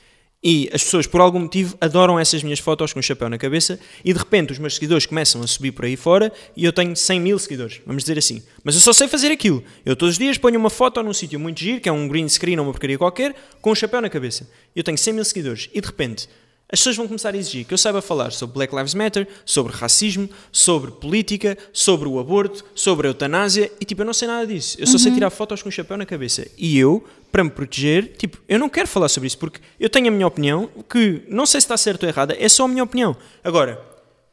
E 0.43 0.71
as 0.73 0.83
pessoas, 0.83 1.07
por 1.07 1.21
algum 1.21 1.41
motivo, 1.41 1.77
adoram 1.79 2.19
essas 2.19 2.43
minhas 2.43 2.59
fotos 2.59 2.93
com 2.95 3.01
um 3.01 3.03
chapéu 3.03 3.29
na 3.29 3.37
cabeça 3.37 3.79
e 4.03 4.15
de 4.15 4.19
repente 4.19 4.51
os 4.53 4.59
meus 4.59 4.75
seguidores 4.75 5.05
começam 5.05 5.43
a 5.43 5.47
subir 5.47 5.73
por 5.73 5.85
aí 5.85 5.97
fora 5.97 6.33
e 6.57 6.65
eu 6.65 6.73
tenho 6.73 6.97
100 6.97 7.21
mil 7.21 7.39
seguidores, 7.39 7.83
vamos 7.85 8.03
dizer 8.03 8.17
assim. 8.17 8.43
Mas 8.65 8.77
eu 8.77 8.81
só 8.81 8.95
sei 8.95 9.09
fazer 9.09 9.31
aquilo. 9.31 9.63
Eu 9.85 9.95
todos 9.95 10.15
os 10.15 10.19
dias 10.19 10.39
ponho 10.39 10.59
uma 10.59 10.71
foto 10.71 11.03
num 11.03 11.13
sítio 11.13 11.39
muito 11.39 11.61
giro, 11.61 11.83
que 11.83 11.89
é 11.89 11.93
um 11.93 12.09
green 12.09 12.29
screen 12.31 12.57
ou 12.59 12.65
uma 12.65 12.73
porcaria 12.73 12.97
qualquer, 12.97 13.35
com 13.61 13.73
um 13.73 13.75
chapéu 13.75 14.01
na 14.01 14.09
cabeça. 14.09 14.49
Eu 14.75 14.83
tenho 14.83 14.97
100 14.97 15.13
mil 15.13 15.25
seguidores 15.25 15.69
e 15.75 15.81
de 15.83 15.87
repente 15.87 16.29
as 16.69 16.81
pessoas 16.81 16.97
vão 16.97 17.07
começar 17.07 17.33
a 17.33 17.37
exigir 17.37 17.65
que 17.65 17.73
eu 17.73 17.79
saiba 17.79 18.03
falar 18.03 18.33
sobre 18.33 18.55
Black 18.55 18.75
Lives 18.75 18.95
Matter, 18.95 19.29
sobre 19.45 19.73
racismo, 19.73 20.29
sobre 20.51 20.91
política, 20.91 21.57
sobre 21.73 22.09
o 22.09 22.19
aborto, 22.19 22.65
sobre 22.75 23.07
a 23.07 23.11
eutanásia 23.11 23.71
e 23.81 23.85
tipo, 23.85 24.03
eu 24.03 24.07
não 24.07 24.13
sei 24.13 24.27
nada 24.27 24.47
disso. 24.47 24.77
Eu 24.81 24.87
só 24.87 24.99
sei 24.99 25.13
tirar 25.13 25.31
fotos 25.31 25.63
com 25.63 25.69
um 25.69 25.73
chapéu 25.73 25.97
na 25.97 26.05
cabeça. 26.05 26.47
E 26.59 26.77
eu, 26.77 27.05
para 27.31 27.45
me 27.45 27.51
proteger, 27.51 28.17
tipo, 28.17 28.39
eu 28.49 28.59
não 28.59 28.69
quero 28.69 28.89
falar 28.89 29.09
sobre 29.09 29.29
isso 29.29 29.39
porque 29.39 29.61
eu 29.79 29.89
tenho 29.89 30.09
a 30.09 30.11
minha 30.11 30.27
opinião, 30.27 30.69
que 30.91 31.23
não 31.29 31.47
sei 31.47 31.61
se 31.61 31.67
está 31.67 31.77
certo 31.77 32.03
ou 32.03 32.09
errada, 32.09 32.37
é 32.39 32.49
só 32.49 32.65
a 32.65 32.69
minha 32.69 32.83
opinião. 32.83 33.17
Agora, 33.45 33.81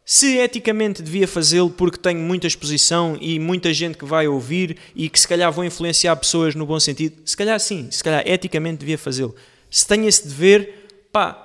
se 0.03 0.37
eticamente 0.37 1.03
devia 1.03 1.27
fazê-lo 1.27 1.69
porque 1.69 1.97
tenho 1.97 2.19
muita 2.19 2.47
exposição 2.47 3.15
e 3.21 3.39
muita 3.39 3.71
gente 3.71 3.97
que 3.97 4.05
vai 4.05 4.27
ouvir 4.27 4.77
e 4.95 5.07
que 5.07 5.19
se 5.19 5.27
calhar 5.27 5.51
vão 5.51 5.63
influenciar 5.63 6.15
pessoas 6.15 6.55
no 6.55 6.65
bom 6.65 6.79
sentido, 6.79 7.21
se 7.23 7.37
calhar 7.37 7.59
sim, 7.59 7.89
se 7.91 8.03
calhar 8.03 8.23
eticamente 8.25 8.79
devia 8.79 8.97
fazê-lo. 8.97 9.35
Se 9.69 9.87
tenho 9.87 10.07
esse 10.07 10.27
dever, 10.27 10.87
pá, 11.11 11.42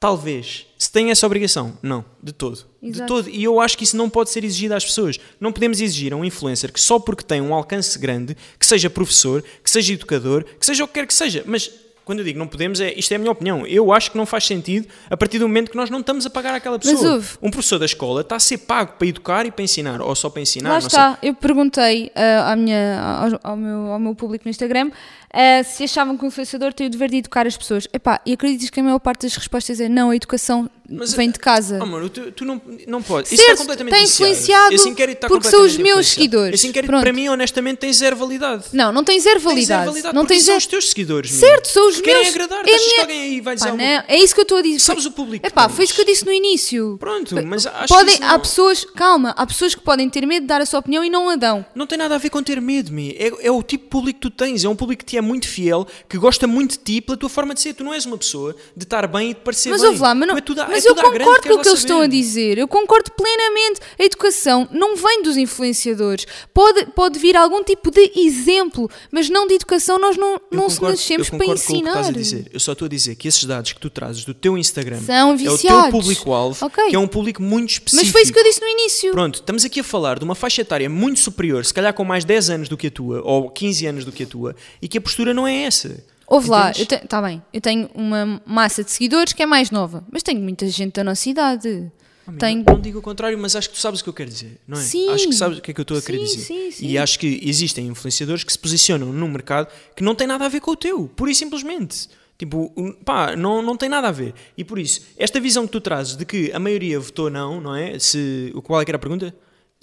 talvez. 0.00 0.66
Se 0.78 0.90
tenho 0.90 1.10
essa 1.10 1.26
obrigação, 1.26 1.78
não, 1.82 2.02
de 2.22 2.32
todo. 2.32 2.64
De 2.82 2.88
Exato. 2.88 3.06
todo. 3.06 3.28
E 3.28 3.44
eu 3.44 3.60
acho 3.60 3.76
que 3.76 3.84
isso 3.84 3.96
não 3.96 4.08
pode 4.08 4.30
ser 4.30 4.42
exigido 4.42 4.74
às 4.74 4.84
pessoas. 4.84 5.20
Não 5.38 5.52
podemos 5.52 5.78
exigir 5.78 6.14
a 6.14 6.16
um 6.16 6.24
influencer 6.24 6.72
que 6.72 6.80
só 6.80 6.98
porque 6.98 7.22
tem 7.22 7.42
um 7.42 7.54
alcance 7.54 7.98
grande, 7.98 8.34
que 8.58 8.66
seja 8.66 8.88
professor, 8.88 9.44
que 9.62 9.70
seja 9.70 9.92
educador, 9.92 10.44
que 10.58 10.64
seja 10.64 10.82
o 10.82 10.88
que 10.88 10.94
quer 10.94 11.06
que 11.06 11.12
seja, 11.12 11.44
mas 11.46 11.70
quando 12.10 12.18
eu 12.18 12.24
digo 12.24 12.38
não 12.40 12.48
podemos, 12.48 12.80
é, 12.80 12.92
isto 12.96 13.12
é 13.12 13.14
a 13.14 13.18
minha 13.20 13.30
opinião. 13.30 13.64
Eu 13.66 13.92
acho 13.92 14.10
que 14.10 14.16
não 14.16 14.26
faz 14.26 14.44
sentido 14.44 14.88
a 15.08 15.16
partir 15.16 15.38
do 15.38 15.46
momento 15.46 15.70
que 15.70 15.76
nós 15.76 15.88
não 15.90 16.00
estamos 16.00 16.26
a 16.26 16.30
pagar 16.30 16.52
aquela 16.54 16.76
pessoa. 16.76 17.14
houve- 17.14 17.38
Um 17.40 17.50
professor 17.52 17.78
da 17.78 17.84
escola 17.86 18.22
está 18.22 18.34
a 18.34 18.40
ser 18.40 18.58
pago 18.58 18.94
para 18.98 19.06
educar 19.06 19.46
e 19.46 19.50
para 19.52 19.62
ensinar, 19.62 20.00
ou 20.02 20.14
só 20.16 20.28
para 20.28 20.42
ensinar. 20.42 20.68
Lá 20.70 20.74
não 20.74 20.80
sei. 20.80 20.88
está, 20.88 21.18
eu 21.22 21.32
perguntei 21.34 22.10
ah, 22.16 22.52
à 22.52 22.56
minha, 22.56 23.00
ao, 23.42 23.50
ao 23.52 23.56
meu, 23.56 23.78
ao 23.92 23.98
meu 24.00 24.14
público 24.14 24.44
no 24.44 24.50
Instagram 24.50 24.90
ah, 25.32 25.62
se 25.62 25.84
achavam 25.84 26.16
que 26.18 26.24
o 26.24 26.26
influenciador 26.26 26.72
tem 26.72 26.88
o 26.88 26.90
dever 26.90 27.10
de 27.10 27.18
educar 27.18 27.46
as 27.46 27.56
pessoas. 27.56 27.86
Epá, 27.92 28.20
e 28.26 28.32
acreditas 28.32 28.70
que 28.70 28.80
a 28.80 28.82
maior 28.82 28.98
parte 28.98 29.22
das 29.26 29.36
respostas 29.36 29.80
é 29.80 29.88
não, 29.88 30.10
a 30.10 30.16
educação 30.16 30.68
Mas, 30.90 31.12
vem 31.14 31.30
de 31.30 31.38
casa. 31.38 31.78
Oh, 31.80 31.86
mano, 31.86 32.08
tu, 32.08 32.32
tu 32.32 32.44
não, 32.44 32.60
não 32.86 33.00
podes. 33.02 33.30
Isso 33.32 33.42
Certo, 33.42 33.52
está 33.60 33.62
completamente 33.62 33.94
está 33.94 34.04
viciado. 34.06 34.32
influenciado 34.32 34.74
Esse 34.74 34.88
inquérito 34.88 35.16
está 35.18 35.28
porque 35.28 35.48
são 35.48 35.62
os 35.64 35.76
meus 35.76 36.08
seguidores. 36.08 36.54
Esse 36.54 36.66
inquérito, 36.66 36.90
Pronto. 36.90 37.02
para 37.02 37.12
mim, 37.12 37.28
honestamente, 37.28 37.78
tem 37.78 37.92
zero 37.92 38.16
validade. 38.16 38.64
Não, 38.72 38.90
não 38.92 39.04
tem 39.04 39.18
zero 39.20 39.36
Tem 39.36 39.40
zero 39.40 39.54
validade. 39.54 39.86
validade 39.86 40.14
não 40.14 40.26
tem 40.26 40.38
são 40.38 40.46
zero... 40.46 40.58
os 40.58 40.66
teus 40.66 40.88
seguidores. 40.90 41.30
Certo, 41.30 41.68
são 41.68 41.88
os 41.88 41.96
Que 41.96 42.02
querem 42.02 42.22
meus. 42.22 42.34
agradar. 42.34 42.66
É 42.66 42.72
a 42.72 42.74
Achas 42.74 42.82
que 42.86 42.90
minha- 42.90 43.00
alguém 43.02 43.20
aí 43.22 43.40
vai 43.40 43.54
dizer 43.54 43.66
Pá, 43.66 43.70
alguma 43.72 43.88
não, 43.96 44.04
é 44.08 44.18
isso 44.18 44.34
que 44.34 44.40
eu 44.40 44.42
estou 44.42 44.58
a 44.58 44.62
dizer. 44.62 44.80
Sabes 44.80 45.06
o 45.06 45.12
público 45.12 45.46
Epá, 45.46 45.68
foi 45.68 45.84
isso 45.84 45.94
que 45.94 46.00
eu 46.00 46.04
disse 46.04 46.24
no 46.26 46.32
início. 46.32 46.96
Pronto, 46.98 47.34
mas 47.46 47.66
acho 47.66 47.86
Podem, 47.88 48.06
que 48.06 48.12
isso 48.14 48.24
há 48.24 48.32
não, 48.32 48.40
pessoas, 48.40 48.84
calma, 48.96 49.30
há 49.36 49.46
pessoas 49.46 49.74
que 49.74 49.80
podem 49.82 50.08
ter 50.10 50.26
medo 50.26 50.42
de 50.42 50.46
dar 50.48 50.60
a 50.60 50.66
sua 50.66 50.80
opinião 50.80 51.04
e 51.04 51.10
não 51.10 51.28
a 51.28 51.36
dão. 51.36 51.64
não 51.74 51.86
tem 51.86 51.96
nada 51.96 52.14
a 52.16 52.18
ver 52.18 52.30
com 52.30 52.42
ter 52.42 52.60
medo, 52.60 52.92
me. 52.92 53.12
É, 53.12 53.30
é 53.46 53.50
o 53.50 53.62
tipo 53.62 53.84
de 53.84 53.90
público 53.90 54.20
que 54.20 54.28
tu 54.28 54.30
tens. 54.30 54.64
É 54.64 54.68
um 54.68 54.74
público 54.76 55.04
que 55.04 55.10
te 55.10 55.16
é 55.16 55.20
muito 55.20 55.46
fiel, 55.48 55.86
que 56.08 56.18
gosta 56.18 56.46
muito 56.46 56.72
de 56.72 56.78
ti 56.78 57.00
pela 57.00 57.16
tua 57.16 57.28
forma 57.28 57.54
de 57.54 57.60
ser. 57.60 57.74
Tu 57.74 57.84
não 57.84 57.94
és 57.94 58.04
uma 58.06 58.18
pessoa 58.18 58.56
de 58.76 58.84
estar 58.84 59.06
bem 59.06 59.30
e 59.30 59.34
de 59.34 59.40
parecer 59.40 59.70
Mas 59.70 59.80
bem. 59.82 59.90
ouve 59.90 60.02
lá, 60.02 60.14
mas, 60.14 60.28
não, 60.28 60.36
é 60.36 60.40
tudo, 60.40 60.60
mas 60.84 60.86
é 60.86 60.88
eu 60.90 60.94
concordo 60.94 61.24
com 61.48 61.54
o 61.54 61.60
que 61.62 61.68
eles 61.68 61.78
estão 61.80 62.00
a 62.00 62.06
dizer. 62.06 62.58
Eu 62.58 62.68
concordo 62.68 63.10
plenamente. 63.12 63.80
A 63.98 64.04
educação 64.04 64.68
não 64.72 64.96
vem 64.96 65.22
dos 65.22 65.36
influenciadores. 65.36 66.26
Pode, 66.52 66.86
pode 66.86 67.18
vir 67.18 67.36
algum 67.36 67.62
tipo 67.62 67.90
de 67.90 68.10
exemplo, 68.16 68.90
mas 69.10 69.28
não 69.28 69.46
de 69.46 69.54
educação. 69.54 69.98
Nós 69.98 70.16
não, 70.16 70.34
Eu 70.34 70.40
não 70.52 70.62
concordo- 70.68 70.90
nascemos 70.96 71.26
eu 71.28 71.30
para 71.36 71.38
concordo 71.46 71.60
com 71.62 71.66
o 71.66 71.66
que 71.68 71.72
ensinar. 71.74 71.90
estás 71.90 72.08
a 72.08 72.12
dizer. 72.12 72.50
Eu 72.52 72.60
só 72.60 72.72
estou 72.72 72.86
a 72.86 72.88
dizer 72.88 73.14
que 73.16 73.28
esses 73.28 73.44
dados 73.44 73.72
que 73.72 73.80
tu 73.80 73.90
trazes 73.90 74.24
do 74.24 74.34
teu 74.34 74.56
Instagram 74.56 75.00
São 75.00 75.30
é 75.30 75.34
o 75.34 75.38
teu 75.38 75.52
viciados. 75.52 75.90
público-alvo, 75.90 76.64
Ok. 76.66 76.88
que 76.88 76.96
é 76.96 76.98
um 76.98 77.08
público 77.08 77.42
muito 77.42 77.70
específico. 77.70 78.02
Mas 78.04 78.12
foi 78.12 78.22
isso 78.22 78.32
que 78.32 78.38
eu 78.38 78.44
disse 78.44 78.60
no 78.60 78.68
início. 78.68 79.12
Pronto, 79.12 79.36
estamos 79.36 79.64
aqui 79.64 79.80
a 79.80 79.84
falar 79.84 80.18
de 80.18 80.24
uma 80.24 80.34
faixa 80.34 80.62
etária 80.62 80.88
muito 80.88 81.20
superior, 81.20 81.64
se 81.64 81.74
calhar 81.74 81.92
com 81.94 82.04
mais 82.04 82.24
10 82.24 82.50
anos 82.50 82.68
do 82.68 82.76
que 82.76 82.86
a 82.86 82.90
tua, 82.90 83.20
ou 83.24 83.50
15 83.50 83.86
anos 83.86 84.04
do 84.04 84.12
que 84.12 84.22
a 84.22 84.26
tua, 84.26 84.56
e 84.80 84.88
que 84.88 84.98
a 84.98 85.00
postura 85.00 85.34
não 85.34 85.46
é 85.46 85.62
essa. 85.64 86.02
Ouve 86.30 86.48
lá, 86.48 86.70
Entendes? 86.70 86.80
eu 86.92 86.98
te- 87.00 87.06
tá 87.08 87.20
bem, 87.20 87.42
eu 87.52 87.60
tenho 87.60 87.90
uma 87.94 88.40
massa 88.46 88.82
de 88.84 88.90
seguidores 88.90 89.32
que 89.32 89.42
é 89.42 89.46
mais 89.46 89.70
nova, 89.70 90.04
mas 90.12 90.22
tenho 90.22 90.40
muita 90.40 90.66
gente 90.68 90.94
da 90.94 91.02
nossa 91.04 91.28
idade. 91.28 91.90
Tenho... 92.38 92.62
Não 92.64 92.80
digo 92.80 93.00
o 93.00 93.02
contrário, 93.02 93.36
mas 93.36 93.56
acho 93.56 93.68
que 93.68 93.74
tu 93.74 93.80
sabes 93.80 94.00
o 94.00 94.04
que 94.04 94.08
eu 94.08 94.14
quero 94.14 94.30
dizer, 94.30 94.60
não 94.66 94.78
é? 94.78 94.82
Sim. 94.82 95.08
Acho 95.10 95.26
que 95.26 95.34
sabes 95.34 95.58
o 95.58 95.60
que 95.60 95.72
é 95.72 95.74
que 95.74 95.80
eu 95.80 95.82
estou 95.82 95.98
a 95.98 96.02
querer 96.02 96.18
Sim, 96.18 96.24
dizer. 96.24 96.42
sim, 96.44 96.70
sim. 96.70 96.86
E 96.86 96.96
acho 96.96 97.18
que 97.18 97.40
existem 97.42 97.88
influenciadores 97.88 98.44
que 98.44 98.52
se 98.52 98.58
posicionam 98.58 99.12
num 99.12 99.28
mercado 99.28 99.66
que 99.96 100.04
não 100.04 100.14
tem 100.14 100.28
nada 100.28 100.44
a 100.44 100.48
ver 100.48 100.60
com 100.60 100.70
o 100.70 100.76
teu, 100.76 101.08
pura 101.08 101.32
e 101.32 101.34
simplesmente. 101.34 102.08
Tipo, 102.38 102.72
pá, 103.04 103.34
não, 103.34 103.60
não 103.60 103.76
tem 103.76 103.88
nada 103.88 104.06
a 104.08 104.12
ver. 104.12 104.32
E 104.56 104.62
por 104.62 104.78
isso, 104.78 105.00
esta 105.18 105.40
visão 105.40 105.66
que 105.66 105.72
tu 105.72 105.80
trazes 105.80 106.16
de 106.16 106.24
que 106.24 106.52
a 106.52 106.58
maioria 106.60 107.00
votou 107.00 107.28
não, 107.28 107.60
não 107.60 107.74
é? 107.74 107.98
Se, 107.98 108.52
qual 108.62 108.80
é 108.80 108.84
que 108.84 108.90
era 108.92 108.96
a 108.96 109.00
pergunta? 109.00 109.34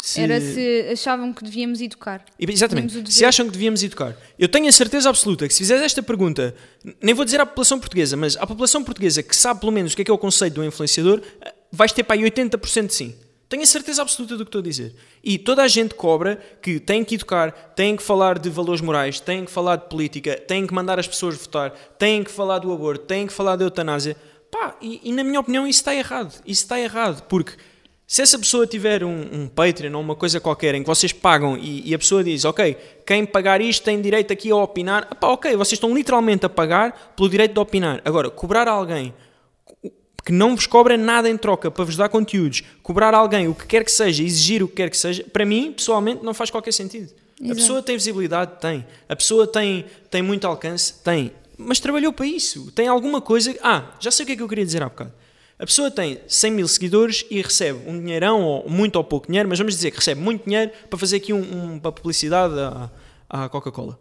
Se- 0.03 0.21
Era 0.21 0.39
se 0.39 0.89
achavam 0.93 1.33
que 1.33 1.43
devíamos 1.43 1.81
educar. 1.81 2.23
Exatamente. 2.39 3.11
Se 3.11 3.25
acham 3.25 3.45
que 3.47 3.51
devíamos 3.51 3.83
educar. 3.83 4.15
Eu 4.37 4.47
tenho 4.47 4.67
a 4.67 4.71
certeza 4.71 5.09
absoluta 5.09 5.47
que 5.47 5.53
se 5.53 5.59
fizeres 5.59 5.83
esta 5.83 6.03
pergunta, 6.03 6.55
nem 7.01 7.13
vou 7.15 7.25
dizer 7.25 7.41
à 7.41 7.45
população 7.45 7.79
portuguesa, 7.79 8.15
mas 8.15 8.37
à 8.37 8.45
população 8.45 8.83
portuguesa 8.83 9.21
que 9.23 9.35
sabe 9.35 9.59
pelo 9.59 9.71
menos 9.71 9.93
o 9.93 9.95
que 9.95 10.03
é 10.03 10.05
que 10.05 10.11
é 10.11 10.13
o 10.13 10.17
conceito 10.17 10.53
do 10.55 10.63
influenciador, 10.63 11.21
eh, 11.41 11.53
vais 11.71 11.91
ter 11.91 12.03
para 12.03 12.15
aí 12.15 12.23
80% 12.23 12.87
de 12.87 12.93
sim. 12.93 13.15
Tenho 13.49 13.63
a 13.63 13.65
certeza 13.65 14.01
absoluta 14.01 14.35
do 14.37 14.43
que 14.45 14.49
estou 14.49 14.59
a 14.59 14.63
dizer. 14.63 14.93
E 15.23 15.37
toda 15.37 15.63
a 15.63 15.67
gente 15.69 15.95
cobra 15.95 16.35
que 16.61 16.79
tem 16.81 17.03
que 17.03 17.15
educar, 17.15 17.51
tem 17.75 17.95
que 17.95 18.03
falar 18.03 18.37
de 18.39 18.49
valores 18.49 18.81
morais, 18.81 19.19
tem 19.21 19.45
que 19.45 19.51
falar 19.51 19.77
de 19.77 19.89
política, 19.89 20.35
tem 20.37 20.67
que 20.67 20.73
mandar 20.73 20.99
as 20.99 21.07
pessoas 21.07 21.35
votar, 21.37 21.71
tem 21.97 22.23
que 22.23 22.29
falar 22.31 22.59
do 22.59 22.71
aborto, 22.71 23.05
tem 23.05 23.25
que 23.25 23.31
falar 23.33 23.55
da 23.55 23.63
eutanásia. 23.65 24.15
Pá, 24.51 24.75
e, 24.81 24.99
e 25.03 25.11
na 25.13 25.23
minha 25.23 25.39
opinião 25.39 25.65
isso 25.65 25.79
está 25.79 25.95
errado. 25.95 26.33
Isso 26.45 26.63
está 26.63 26.79
errado, 26.79 27.23
porque 27.29 27.53
se 28.07 28.21
essa 28.21 28.39
pessoa 28.39 28.65
tiver 28.65 29.03
um, 29.03 29.27
um 29.33 29.47
Patreon 29.49 29.93
ou 29.93 29.99
uma 29.99 30.15
coisa 30.15 30.39
qualquer 30.39 30.73
em 30.73 30.81
que 30.81 30.87
vocês 30.87 31.11
pagam 31.11 31.57
e, 31.57 31.89
e 31.89 31.93
a 31.93 31.99
pessoa 31.99 32.23
diz, 32.23 32.45
ok, 32.45 32.77
quem 33.05 33.25
pagar 33.25 33.59
isto 33.59 33.83
tem 33.83 34.01
direito 34.01 34.31
aqui 34.31 34.49
a 34.49 34.55
opinar, 34.55 35.13
pá, 35.15 35.27
ok, 35.27 35.51
vocês 35.57 35.73
estão 35.73 35.93
literalmente 35.93 36.45
a 36.45 36.49
pagar 36.49 37.13
pelo 37.17 37.29
direito 37.29 37.53
de 37.53 37.59
opinar. 37.59 38.01
Agora, 38.05 38.29
cobrar 38.29 38.65
a 38.65 38.71
alguém 38.71 39.13
que 40.25 40.31
não 40.31 40.55
vos 40.55 40.65
cobra 40.65 40.95
nada 40.95 41.29
em 41.29 41.35
troca 41.35 41.69
para 41.69 41.83
vos 41.83 41.97
dar 41.97 42.07
conteúdos, 42.07 42.63
cobrar 42.81 43.13
a 43.13 43.17
alguém 43.17 43.49
o 43.49 43.53
que 43.53 43.67
quer 43.67 43.83
que 43.83 43.91
seja, 43.91 44.23
exigir 44.23 44.63
o 44.63 44.69
que 44.69 44.75
quer 44.75 44.89
que 44.89 44.97
seja, 44.97 45.25
para 45.25 45.45
mim, 45.45 45.73
pessoalmente, 45.73 46.23
não 46.23 46.33
faz 46.33 46.49
qualquer 46.49 46.71
sentido. 46.71 47.13
A 47.41 47.43
Exato. 47.43 47.55
pessoa 47.55 47.83
tem 47.83 47.97
visibilidade? 47.97 48.59
Tem. 48.61 48.87
A 49.09 49.15
pessoa 49.17 49.45
tem, 49.45 49.85
tem 50.09 50.21
muito 50.21 50.47
alcance? 50.47 50.93
Tem. 51.03 51.33
Mas 51.57 51.81
trabalhou 51.81 52.13
para 52.13 52.25
isso. 52.25 52.71
Tem 52.71 52.87
alguma 52.87 53.19
coisa. 53.19 53.53
Ah, 53.61 53.91
já 53.99 54.11
sei 54.11 54.23
o 54.23 54.27
que 54.27 54.31
é 54.31 54.35
que 54.37 54.41
eu 54.41 54.47
queria 54.47 54.65
dizer 54.65 54.81
há 54.81 54.87
bocado. 54.87 55.13
A 55.59 55.65
pessoa 55.65 55.89
tem 55.89 56.19
100 56.27 56.51
mil 56.51 56.67
seguidores 56.67 57.25
e 57.31 57.41
recebe 57.41 57.79
um 57.89 57.99
dinheirão, 57.99 58.43
ou 58.43 58.69
muito 58.69 58.95
ou 58.97 59.03
pouco 59.03 59.25
dinheiro, 59.27 59.49
mas 59.49 59.57
vamos 59.57 59.73
dizer 59.75 59.89
que 59.91 59.97
recebe 59.97 60.21
muito 60.21 60.45
dinheiro 60.45 60.71
para 60.89 60.99
fazer 60.99 61.17
aqui 61.17 61.33
um, 61.33 61.39
um- 61.41 61.79
uma 61.81 61.91
publicidade 61.91 62.53
à, 62.59 62.91
à 63.29 63.49
Coca-Cola. 63.49 63.97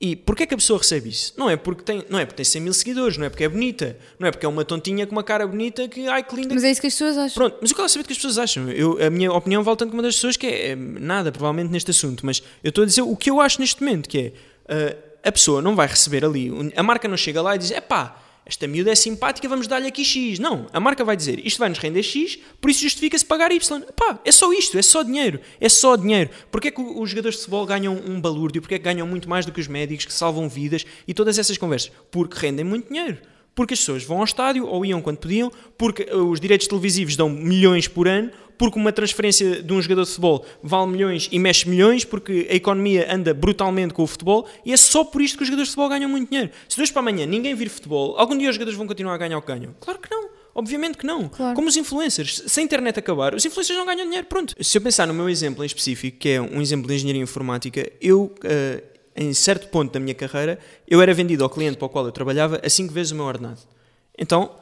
E 0.00 0.16
porquê 0.16 0.42
é 0.42 0.46
que 0.46 0.54
a 0.54 0.56
pessoa 0.56 0.78
recebe 0.78 1.08
isso? 1.10 1.32
Não 1.36 1.48
é, 1.48 1.56
porque 1.56 1.82
tem, 1.82 2.04
não 2.10 2.18
é 2.18 2.24
porque 2.24 2.36
tem 2.36 2.44
100 2.44 2.62
mil 2.62 2.74
seguidores, 2.74 3.16
não 3.16 3.24
é 3.26 3.28
porque 3.30 3.44
é 3.44 3.48
bonita, 3.48 3.96
não 4.18 4.26
é 4.26 4.30
porque 4.30 4.44
é 4.44 4.48
uma 4.48 4.64
tontinha 4.64 5.06
com 5.06 5.12
uma 5.12 5.22
cara 5.22 5.46
bonita 5.46 5.86
que, 5.88 6.08
ai 6.08 6.22
que 6.22 6.34
linda. 6.34 6.52
Mas 6.54 6.64
é 6.64 6.70
isso 6.70 6.80
que 6.80 6.86
as 6.88 6.94
pessoas 6.94 7.16
acham. 7.16 7.34
Pronto, 7.34 7.58
mas 7.60 7.70
eu 7.70 7.76
quero 7.76 7.88
saber 7.88 8.02
o 8.02 8.06
que 8.06 8.12
as 8.12 8.18
pessoas 8.18 8.38
acham. 8.38 8.68
Eu, 8.70 8.98
a 9.06 9.08
minha 9.10 9.32
opinião 9.32 9.62
vale 9.62 9.76
tanto 9.76 9.90
como 9.90 10.00
a 10.00 10.04
das 10.04 10.14
pessoas, 10.16 10.36
que 10.36 10.46
é, 10.46 10.70
é 10.70 10.74
nada, 10.76 11.30
provavelmente, 11.30 11.70
neste 11.70 11.90
assunto. 11.90 12.24
Mas 12.26 12.42
eu 12.62 12.70
estou 12.70 12.82
a 12.82 12.86
dizer 12.86 13.02
o 13.02 13.14
que 13.16 13.30
eu 13.30 13.40
acho 13.40 13.60
neste 13.60 13.82
momento, 13.82 14.08
que 14.08 14.18
é 14.18 14.32
ah, 14.68 14.96
a 15.28 15.32
pessoa 15.32 15.62
não 15.62 15.76
vai 15.76 15.86
receber 15.86 16.24
ali, 16.24 16.50
a 16.74 16.82
marca 16.82 17.06
não 17.06 17.16
chega 17.16 17.40
lá 17.40 17.54
e 17.54 17.58
diz, 17.58 17.70
é 17.70 17.80
pá, 17.80 18.20
esta 18.46 18.66
miúda 18.66 18.90
é 18.90 18.94
simpática, 18.94 19.48
vamos 19.48 19.66
dar-lhe 19.66 19.86
aqui 19.86 20.04
X. 20.04 20.38
Não, 20.38 20.66
a 20.72 20.78
marca 20.78 21.02
vai 21.02 21.16
dizer, 21.16 21.44
isto 21.46 21.58
vai-nos 21.58 21.78
render 21.78 22.02
X, 22.02 22.38
por 22.60 22.70
isso 22.70 22.82
justifica-se 22.82 23.24
pagar 23.24 23.50
Y. 23.50 23.80
Pá, 23.96 24.20
é 24.24 24.30
só 24.30 24.52
isto, 24.52 24.78
é 24.78 24.82
só 24.82 25.02
dinheiro, 25.02 25.40
é 25.58 25.68
só 25.68 25.96
dinheiro. 25.96 26.28
Porquê 26.50 26.68
é 26.68 26.70
que 26.70 26.80
os 26.80 27.08
jogadores 27.08 27.36
de 27.36 27.42
futebol 27.42 27.64
ganham 27.64 27.94
um 28.06 28.20
balúrdio? 28.20 28.60
Porquê 28.60 28.74
é 28.74 28.78
que 28.78 28.84
ganham 28.84 29.06
muito 29.06 29.28
mais 29.28 29.46
do 29.46 29.52
que 29.52 29.60
os 29.60 29.68
médicos 29.68 30.04
que 30.04 30.12
salvam 30.12 30.48
vidas 30.48 30.84
e 31.08 31.14
todas 31.14 31.38
essas 31.38 31.56
conversas? 31.56 31.90
Porque 32.10 32.38
rendem 32.38 32.64
muito 32.64 32.88
dinheiro. 32.88 33.18
Porque 33.54 33.74
as 33.74 33.80
pessoas 33.80 34.02
vão 34.02 34.18
ao 34.18 34.24
estádio 34.24 34.66
ou 34.66 34.84
iam 34.84 35.00
quando 35.00 35.18
podiam, 35.18 35.50
porque 35.78 36.02
os 36.12 36.40
direitos 36.40 36.66
televisivos 36.66 37.14
dão 37.14 37.30
milhões 37.30 37.86
por 37.86 38.08
ano, 38.08 38.30
porque 38.56 38.78
uma 38.78 38.92
transferência 38.92 39.62
de 39.62 39.72
um 39.72 39.80
jogador 39.80 40.02
de 40.02 40.08
futebol 40.08 40.44
vale 40.62 40.90
milhões 40.90 41.28
e 41.30 41.38
mexe 41.38 41.68
milhões, 41.68 42.04
porque 42.04 42.46
a 42.50 42.54
economia 42.54 43.12
anda 43.12 43.34
brutalmente 43.34 43.94
com 43.94 44.02
o 44.02 44.06
futebol, 44.06 44.48
e 44.64 44.72
é 44.72 44.76
só 44.76 45.04
por 45.04 45.22
isto 45.22 45.36
que 45.36 45.42
os 45.42 45.48
jogadores 45.48 45.68
de 45.68 45.74
futebol 45.74 45.88
ganham 45.88 46.10
muito 46.10 46.28
dinheiro. 46.28 46.50
Se 46.68 46.80
hoje 46.80 46.92
para 46.92 47.00
amanhã 47.00 47.26
ninguém 47.26 47.54
vir 47.54 47.68
futebol, 47.68 48.14
algum 48.18 48.36
dia 48.36 48.48
os 48.48 48.54
jogadores 48.54 48.76
vão 48.76 48.86
continuar 48.86 49.14
a 49.14 49.18
ganhar 49.18 49.38
o 49.38 49.42
que 49.42 49.48
ganham? 49.48 49.74
Claro 49.80 49.98
que 49.98 50.10
não. 50.10 50.28
Obviamente 50.54 50.96
que 50.96 51.04
não. 51.04 51.28
Claro. 51.28 51.54
Como 51.56 51.68
os 51.68 51.76
influencers. 51.76 52.44
Se 52.46 52.60
a 52.60 52.62
internet 52.62 52.98
acabar, 52.98 53.34
os 53.34 53.44
influencers 53.44 53.76
não 53.76 53.84
ganham 53.84 54.04
dinheiro. 54.04 54.26
Pronto. 54.26 54.54
Se 54.62 54.78
eu 54.78 54.82
pensar 54.82 55.06
no 55.06 55.12
meu 55.12 55.28
exemplo 55.28 55.64
em 55.64 55.66
específico, 55.66 56.18
que 56.18 56.28
é 56.28 56.40
um 56.40 56.62
exemplo 56.62 56.86
de 56.86 56.94
engenharia 56.94 57.20
informática, 57.20 57.90
eu, 58.00 58.32
eh, 58.44 58.84
em 59.16 59.34
certo 59.34 59.68
ponto 59.68 59.92
da 59.92 59.98
minha 59.98 60.14
carreira, 60.14 60.58
eu 60.86 61.02
era 61.02 61.12
vendido 61.12 61.42
ao 61.42 61.50
cliente 61.50 61.76
para 61.76 61.86
o 61.86 61.88
qual 61.88 62.06
eu 62.06 62.12
trabalhava 62.12 62.60
a 62.64 62.68
5 62.68 62.92
vezes 62.94 63.10
o 63.10 63.16
meu 63.16 63.24
ordenado. 63.24 63.60
Então, 64.16 64.52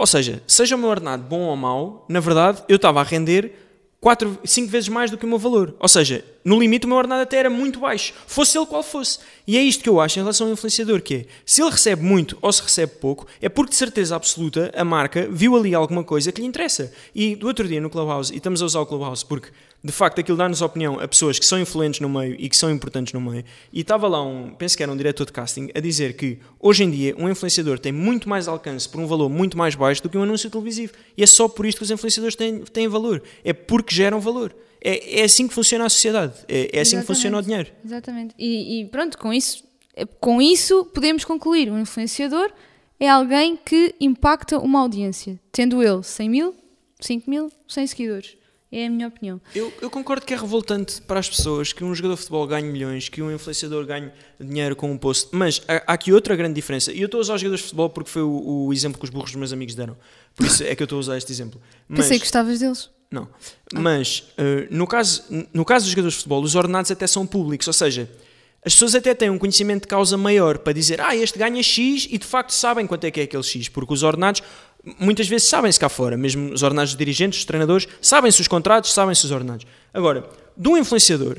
ou 0.00 0.06
seja, 0.06 0.42
seja 0.46 0.76
o 0.76 0.78
meu 0.78 0.88
ordenado 0.88 1.24
bom 1.24 1.42
ou 1.42 1.54
mau, 1.54 2.06
na 2.08 2.20
verdade, 2.20 2.62
eu 2.66 2.76
estava 2.76 3.00
a 3.00 3.02
render 3.02 3.52
4, 4.00 4.38
5 4.42 4.66
vezes 4.70 4.88
mais 4.88 5.10
do 5.10 5.18
que 5.18 5.26
o 5.26 5.28
meu 5.28 5.38
valor. 5.38 5.76
Ou 5.78 5.88
seja, 5.88 6.24
no 6.42 6.58
limite 6.58 6.86
o 6.86 6.88
meu 6.88 6.96
ordenado 6.96 7.20
até 7.20 7.36
era 7.36 7.50
muito 7.50 7.80
baixo, 7.80 8.14
fosse 8.26 8.56
ele 8.56 8.64
qual 8.64 8.82
fosse. 8.82 9.18
E 9.46 9.58
é 9.58 9.62
isto 9.62 9.84
que 9.84 9.90
eu 9.90 10.00
acho 10.00 10.18
em 10.18 10.22
relação 10.22 10.46
ao 10.46 10.54
influenciador, 10.54 11.02
que 11.02 11.14
é, 11.14 11.26
se 11.44 11.60
ele 11.60 11.70
recebe 11.70 12.02
muito 12.02 12.38
ou 12.40 12.50
se 12.50 12.62
recebe 12.62 12.92
pouco, 12.94 13.26
é 13.42 13.48
porque 13.50 13.72
de 13.72 13.76
certeza 13.76 14.16
absoluta 14.16 14.72
a 14.74 14.82
marca 14.86 15.28
viu 15.30 15.54
ali 15.54 15.74
alguma 15.74 16.02
coisa 16.02 16.32
que 16.32 16.40
lhe 16.40 16.46
interessa. 16.46 16.90
E 17.14 17.36
do 17.36 17.46
outro 17.46 17.68
dia 17.68 17.78
no 17.78 17.90
Clubhouse, 17.90 18.32
e 18.32 18.38
estamos 18.38 18.62
a 18.62 18.64
usar 18.64 18.80
o 18.80 18.86
Clubhouse 18.86 19.22
porque 19.22 19.50
de 19.82 19.92
facto 19.92 20.20
aquilo 20.20 20.36
dá-nos 20.36 20.60
opinião 20.60 21.00
a 21.00 21.08
pessoas 21.08 21.38
que 21.38 21.46
são 21.46 21.58
influentes 21.58 22.00
no 22.00 22.08
meio 22.08 22.36
e 22.38 22.48
que 22.48 22.56
são 22.56 22.70
importantes 22.70 23.12
no 23.12 23.20
meio. 23.20 23.44
E 23.72 23.80
estava 23.80 24.06
lá 24.06 24.22
um, 24.22 24.50
penso 24.50 24.76
que 24.76 24.82
era 24.82 24.92
um 24.92 24.96
diretor 24.96 25.24
de 25.24 25.32
casting, 25.32 25.70
a 25.74 25.80
dizer 25.80 26.14
que 26.16 26.38
hoje 26.58 26.84
em 26.84 26.90
dia 26.90 27.14
um 27.18 27.28
influenciador 27.28 27.78
tem 27.78 27.92
muito 27.92 28.28
mais 28.28 28.46
alcance 28.46 28.88
por 28.88 29.00
um 29.00 29.06
valor 29.06 29.30
muito 29.30 29.56
mais 29.56 29.74
baixo 29.74 30.02
do 30.02 30.08
que 30.08 30.18
um 30.18 30.22
anúncio 30.22 30.50
televisivo. 30.50 30.92
E 31.16 31.22
é 31.22 31.26
só 31.26 31.48
por 31.48 31.64
isto 31.64 31.78
que 31.78 31.84
os 31.84 31.90
influenciadores 31.90 32.36
têm, 32.36 32.60
têm 32.60 32.88
valor. 32.88 33.22
É 33.42 33.52
porque 33.52 33.94
geram 33.94 34.20
valor. 34.20 34.54
É, 34.82 35.20
é 35.20 35.24
assim 35.24 35.48
que 35.48 35.54
funciona 35.54 35.86
a 35.86 35.88
sociedade. 35.88 36.34
É, 36.46 36.54
é 36.54 36.62
assim 36.62 36.72
que 36.72 36.78
Exatamente. 36.78 37.06
funciona 37.06 37.38
o 37.38 37.42
dinheiro. 37.42 37.72
Exatamente. 37.84 38.34
E, 38.38 38.80
e 38.80 38.84
pronto, 38.86 39.16
com 39.16 39.32
isso, 39.32 39.64
com 40.20 40.42
isso 40.42 40.84
podemos 40.86 41.24
concluir. 41.24 41.70
Um 41.70 41.80
influenciador 41.80 42.50
é 42.98 43.08
alguém 43.08 43.56
que 43.56 43.94
impacta 43.98 44.58
uma 44.58 44.80
audiência, 44.80 45.40
tendo 45.50 45.82
ele 45.82 46.02
100 46.02 46.28
mil, 46.28 46.54
5 47.00 47.30
mil, 47.30 47.50
100 47.66 47.86
seguidores. 47.86 48.39
É 48.72 48.86
a 48.86 48.90
minha 48.90 49.08
opinião. 49.08 49.40
Eu, 49.52 49.72
eu 49.82 49.90
concordo 49.90 50.24
que 50.24 50.32
é 50.32 50.36
revoltante 50.36 51.02
para 51.02 51.18
as 51.18 51.28
pessoas 51.28 51.72
que 51.72 51.82
um 51.82 51.92
jogador 51.92 52.14
de 52.14 52.20
futebol 52.20 52.46
ganhe 52.46 52.70
milhões, 52.70 53.08
que 53.08 53.20
um 53.20 53.34
influenciador 53.34 53.84
ganhe 53.84 54.12
dinheiro 54.38 54.76
com 54.76 54.92
um 54.92 54.96
post, 54.96 55.28
mas 55.32 55.60
há, 55.66 55.82
há 55.88 55.92
aqui 55.94 56.12
outra 56.12 56.36
grande 56.36 56.54
diferença. 56.54 56.92
E 56.92 57.00
eu 57.00 57.06
estou 57.06 57.18
a 57.18 57.22
usar 57.22 57.34
os 57.34 57.40
jogadores 57.40 57.62
de 57.62 57.66
futebol 57.66 57.90
porque 57.90 58.08
foi 58.08 58.22
o, 58.22 58.66
o 58.66 58.72
exemplo 58.72 58.98
que 58.98 59.04
os 59.04 59.10
burros 59.10 59.30
dos 59.30 59.38
meus 59.38 59.52
amigos 59.52 59.74
deram. 59.74 59.96
Por 60.36 60.46
isso 60.46 60.62
é 60.62 60.76
que 60.76 60.82
eu 60.82 60.84
estou 60.84 60.98
a 60.98 61.00
usar 61.00 61.16
este 61.18 61.32
exemplo. 61.32 61.60
Mas, 61.88 62.00
Pensei 62.00 62.18
que 62.18 62.24
gostavas 62.24 62.60
deles. 62.60 62.90
Não. 63.10 63.28
Mas, 63.74 64.22
eh, 64.38 64.68
no, 64.70 64.86
caso, 64.86 65.24
no 65.52 65.64
caso 65.64 65.86
dos 65.86 65.90
jogadores 65.90 66.12
de 66.14 66.18
futebol, 66.18 66.40
os 66.40 66.54
ordenados 66.54 66.92
até 66.92 67.08
são 67.08 67.26
públicos, 67.26 67.66
ou 67.66 67.72
seja, 67.72 68.08
as 68.64 68.74
pessoas 68.74 68.94
até 68.94 69.14
têm 69.14 69.30
um 69.30 69.38
conhecimento 69.38 69.82
de 69.82 69.88
causa 69.88 70.16
maior 70.16 70.58
para 70.58 70.72
dizer, 70.72 71.00
ah, 71.00 71.16
este 71.16 71.38
ganha 71.38 71.62
X 71.62 72.06
e 72.08 72.18
de 72.18 72.26
facto 72.26 72.50
sabem 72.50 72.86
quanto 72.86 73.04
é 73.04 73.10
que 73.10 73.18
é 73.18 73.22
aquele 73.24 73.42
X, 73.42 73.68
porque 73.68 73.92
os 73.92 74.02
ordenados 74.02 74.42
muitas 74.98 75.28
vezes 75.28 75.48
sabem-se 75.48 75.78
cá 75.78 75.88
fora, 75.88 76.16
mesmo 76.16 76.52
os 76.52 76.62
ordenados 76.62 76.92
dos 76.92 76.98
dirigentes, 76.98 77.40
os 77.40 77.44
treinadores, 77.44 77.86
sabem-se 78.00 78.40
os 78.40 78.48
contratos, 78.48 78.92
sabem-se 78.92 79.24
os 79.24 79.30
ordenados. 79.30 79.66
Agora, 79.92 80.28
de 80.56 80.68
um 80.68 80.76
influenciador, 80.76 81.38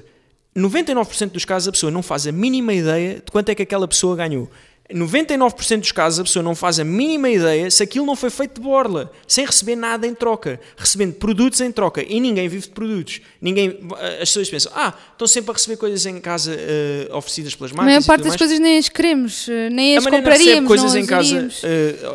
99% 0.55 1.31
dos 1.31 1.45
casos 1.45 1.69
a 1.69 1.71
pessoa 1.71 1.91
não 1.91 2.03
faz 2.03 2.27
a 2.27 2.31
mínima 2.31 2.73
ideia 2.73 3.15
de 3.15 3.31
quanto 3.31 3.49
é 3.49 3.55
que 3.55 3.61
aquela 3.61 3.87
pessoa 3.87 4.15
ganhou. 4.15 4.49
99% 4.93 5.79
dos 5.79 5.91
casos 5.91 6.19
a 6.19 6.23
pessoa 6.23 6.43
não 6.43 6.55
faz 6.55 6.79
a 6.79 6.83
mínima 6.83 7.29
ideia 7.29 7.69
se 7.71 7.81
aquilo 7.83 8.05
não 8.05 8.15
foi 8.15 8.29
feito 8.29 8.55
de 8.55 8.61
borla, 8.61 9.11
sem 9.27 9.45
receber 9.45 9.75
nada 9.75 10.05
em 10.07 10.13
troca, 10.13 10.59
recebendo 10.77 11.13
produtos 11.13 11.61
em 11.61 11.71
troca. 11.71 12.03
E 12.07 12.19
ninguém 12.19 12.47
vive 12.47 12.63
de 12.67 12.73
produtos. 12.73 13.21
Ninguém, 13.41 13.79
as 14.21 14.29
pessoas 14.29 14.49
pensam, 14.49 14.71
ah, 14.75 14.93
estão 15.11 15.27
sempre 15.27 15.51
a 15.51 15.53
receber 15.53 15.77
coisas 15.77 16.05
em 16.05 16.19
casa 16.19 16.51
uh, 16.53 17.15
oferecidas 17.15 17.55
pelas 17.55 17.71
A 17.71 17.75
marcas. 17.75 17.91
maior 17.93 18.01
e 18.01 18.05
parte 18.05 18.19
das 18.23 18.29
mais. 18.29 18.39
coisas 18.39 18.59
nem 18.59 18.77
as 18.77 18.89
queremos, 18.89 19.47
eh, 19.49 19.69
nem 19.69 19.95
A 19.95 19.99
as 19.99 20.05
recebe 20.05 20.17
compraríamos. 20.23 20.67
coisas 20.67 20.93
não 20.93 20.99
em 20.99 21.03
as 21.03 21.09
casa 21.09 21.49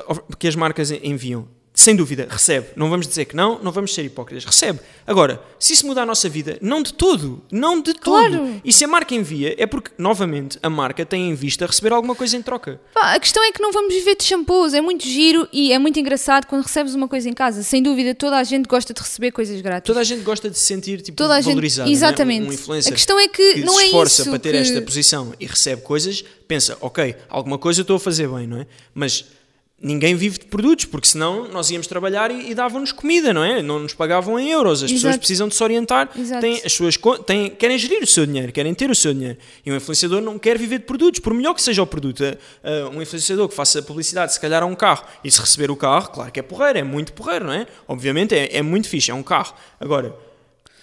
uh, 0.08 0.36
que 0.36 0.46
as 0.48 0.54
marcas 0.56 0.90
enviam. 0.90 1.48
Sem 1.78 1.94
dúvida, 1.94 2.26
recebe. 2.30 2.68
Não 2.74 2.88
vamos 2.88 3.06
dizer 3.06 3.26
que 3.26 3.36
não, 3.36 3.58
não 3.62 3.70
vamos 3.70 3.92
ser 3.92 4.02
hipócritas. 4.02 4.46
Recebe. 4.46 4.80
Agora, 5.06 5.42
se 5.58 5.74
isso 5.74 5.86
mudar 5.86 6.04
a 6.04 6.06
nossa 6.06 6.26
vida, 6.26 6.56
não 6.62 6.82
de 6.82 6.94
todo. 6.94 7.42
Não 7.52 7.82
de 7.82 7.92
Claro. 7.92 8.38
todo. 8.38 8.60
E 8.64 8.72
se 8.72 8.82
a 8.82 8.88
marca 8.88 9.14
envia, 9.14 9.54
é 9.58 9.66
porque, 9.66 9.90
novamente, 9.98 10.58
a 10.62 10.70
marca 10.70 11.04
tem 11.04 11.28
em 11.28 11.34
vista 11.34 11.66
receber 11.66 11.92
alguma 11.92 12.14
coisa 12.14 12.34
em 12.34 12.40
troca. 12.40 12.80
Pá, 12.94 13.12
a 13.14 13.20
questão 13.20 13.44
é 13.44 13.52
que 13.52 13.60
não 13.60 13.72
vamos 13.72 13.92
viver 13.92 14.16
de 14.16 14.24
shampoos. 14.24 14.72
É 14.72 14.80
muito 14.80 15.04
giro 15.06 15.46
e 15.52 15.70
é 15.70 15.78
muito 15.78 16.00
engraçado 16.00 16.46
quando 16.46 16.62
recebes 16.62 16.94
uma 16.94 17.06
coisa 17.08 17.28
em 17.28 17.34
casa. 17.34 17.62
Sem 17.62 17.82
dúvida, 17.82 18.14
toda 18.14 18.38
a 18.38 18.42
gente 18.44 18.66
gosta 18.66 18.94
de 18.94 19.00
receber 19.02 19.30
coisas 19.32 19.60
grátis. 19.60 19.86
Toda 19.86 20.00
a 20.00 20.04
gente 20.04 20.22
gosta 20.22 20.48
de 20.48 20.58
se 20.58 20.64
sentir 20.64 21.02
tipo, 21.02 21.16
Toda 21.18 21.34
a 21.34 21.40
gente- 21.42 21.50
valorizado. 21.50 21.90
exatamente. 21.90 22.40
Né? 22.40 22.46
Um, 22.46 22.50
um 22.50 22.54
influencer 22.54 22.90
A 22.90 22.96
questão 22.96 23.20
é 23.20 23.28
que 23.28 23.56
não 23.60 23.74
se 23.74 23.82
é 23.82 23.86
esforça 23.86 24.22
isso 24.22 24.30
para 24.30 24.38
ter 24.38 24.52
que- 24.52 24.56
esta 24.56 24.80
posição 24.80 25.34
e 25.38 25.44
recebe 25.44 25.82
coisas, 25.82 26.24
pensa, 26.48 26.78
ok, 26.80 27.14
alguma 27.28 27.58
coisa 27.58 27.80
eu 27.80 27.82
estou 27.82 27.96
a 27.96 28.00
fazer 28.00 28.26
bem, 28.28 28.46
não 28.46 28.60
é? 28.62 28.66
Mas 28.94 29.26
ninguém 29.80 30.14
vive 30.14 30.38
de 30.38 30.46
produtos, 30.46 30.86
porque 30.86 31.06
senão 31.06 31.48
nós 31.48 31.70
íamos 31.70 31.86
trabalhar 31.86 32.30
e, 32.30 32.50
e 32.50 32.54
davam-nos 32.54 32.92
comida, 32.92 33.32
não 33.32 33.44
é? 33.44 33.60
Não 33.60 33.78
nos 33.78 33.92
pagavam 33.92 34.38
em 34.38 34.50
euros. 34.50 34.82
As 34.82 34.90
pessoas 34.90 35.10
Exato. 35.10 35.18
precisam 35.18 35.48
de 35.48 35.54
se 35.54 35.62
orientar, 35.62 36.08
têm 36.40 36.62
as 36.64 36.72
suas, 36.72 36.96
têm, 37.26 37.50
querem 37.50 37.78
gerir 37.78 38.02
o 38.02 38.06
seu 38.06 38.24
dinheiro, 38.24 38.52
querem 38.52 38.74
ter 38.74 38.90
o 38.90 38.94
seu 38.94 39.12
dinheiro. 39.12 39.38
E 39.64 39.70
um 39.70 39.76
influenciador 39.76 40.20
não 40.20 40.38
quer 40.38 40.58
viver 40.58 40.78
de 40.78 40.84
produtos, 40.84 41.20
por 41.20 41.34
melhor 41.34 41.54
que 41.54 41.62
seja 41.62 41.82
o 41.82 41.86
produto. 41.86 42.22
Eh, 42.24 42.38
um 42.92 43.02
influenciador 43.02 43.48
que 43.48 43.54
faça 43.54 43.82
publicidade, 43.82 44.32
se 44.32 44.40
calhar 44.40 44.62
a 44.62 44.66
um 44.66 44.74
carro, 44.74 45.04
e 45.22 45.30
se 45.30 45.40
receber 45.40 45.70
o 45.70 45.76
carro, 45.76 46.10
claro 46.10 46.32
que 46.32 46.40
é 46.40 46.42
porreiro, 46.42 46.78
é 46.78 46.82
muito 46.82 47.12
porreiro, 47.12 47.44
não 47.46 47.52
é? 47.52 47.66
Obviamente 47.86 48.34
é, 48.34 48.56
é 48.56 48.62
muito 48.62 48.88
fixe, 48.88 49.10
é 49.10 49.14
um 49.14 49.22
carro. 49.22 49.54
Agora, 49.78 50.14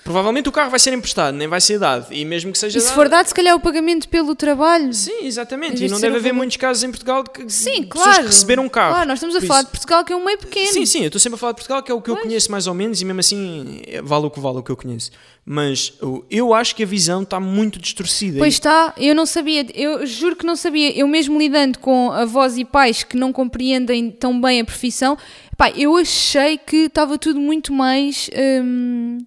provavelmente 0.03 0.49
o 0.49 0.51
carro 0.51 0.69
vai 0.69 0.79
ser 0.79 0.93
emprestado, 0.93 1.35
nem 1.35 1.47
vai 1.47 1.61
ser 1.61 1.79
dado. 1.79 2.13
E 2.13 2.25
mesmo 2.25 2.51
que 2.51 2.57
seja 2.57 2.77
E 2.77 2.81
se 2.81 2.87
dado, 2.87 2.95
for 2.95 3.09
dado, 3.09 3.27
se 3.27 3.33
calhar 3.33 3.55
o 3.55 3.59
pagamento 3.59 4.07
pelo 4.09 4.35
trabalho. 4.35 4.93
Sim, 4.93 5.25
exatamente. 5.25 5.83
E 5.83 5.87
não 5.89 5.99
deve 5.99 6.17
haver 6.17 6.33
muitos 6.33 6.57
casos 6.57 6.83
em 6.83 6.89
Portugal 6.89 7.23
de 7.23 7.29
que, 7.29 7.49
Sim, 7.49 7.81
de 7.81 7.87
claro. 7.87 8.09
pessoas 8.09 8.17
que 8.17 8.33
receberam 8.33 8.63
um 8.65 8.69
carro. 8.69 8.93
Claro, 8.95 9.07
nós 9.07 9.17
estamos 9.17 9.35
a 9.35 9.39
Por 9.39 9.47
falar 9.47 9.59
isso- 9.61 9.65
de 9.67 9.71
Portugal, 9.71 10.03
que 10.03 10.13
é 10.13 10.15
um 10.15 10.25
meio 10.25 10.37
pequeno. 10.37 10.71
Sim, 10.73 10.85
sim, 10.85 10.99
eu 11.01 11.07
estou 11.07 11.19
sempre 11.19 11.35
a 11.35 11.39
falar 11.39 11.51
de 11.53 11.57
Portugal, 11.57 11.81
que 11.83 11.91
é 11.91 11.95
o 11.95 12.01
que 12.01 12.09
eu 12.11 12.17
conheço 12.17 12.51
mais 12.51 12.67
ou 12.67 12.73
menos, 12.73 13.01
e 13.01 13.05
mesmo 13.05 13.19
assim 13.19 13.81
é, 13.87 14.01
vale 14.01 14.25
o 14.25 14.29
que 14.29 14.39
vale 14.39 14.57
o 14.57 14.63
que 14.63 14.71
eu 14.71 14.77
conheço. 14.77 15.11
Mas 15.45 15.93
eu- 16.29 16.53
acho 16.53 16.75
que 16.75 16.83
a 16.83 16.85
visão 16.85 17.23
está 17.23 17.37
muito 17.39 17.79
distorcida. 17.79 18.37
Pois 18.39 18.53
está, 18.53 18.93
eu 18.97 19.13
não 19.15 19.25
sabia, 19.25 19.65
eu 19.73 20.05
juro 20.05 20.35
que 20.37 20.45
não 20.45 20.55
sabia. 20.55 20.95
Eu 20.97 21.07
mesmo 21.07 21.37
lidando 21.37 21.79
com 21.79 22.11
avós 22.11 22.57
e 22.57 22.63
pais 22.63 23.03
que 23.03 23.17
não 23.17 23.33
compreendem 23.33 24.09
tão 24.11 24.39
bem 24.39 24.61
a 24.61 24.65
profissão, 24.65 25.17
pá, 25.57 25.69
eu 25.71 25.97
achei 25.97 26.57
que 26.57 26.85
estava 26.85 27.17
tudo 27.17 27.39
muito 27.41 27.73
mais 27.73 28.29
hum, 28.63 29.17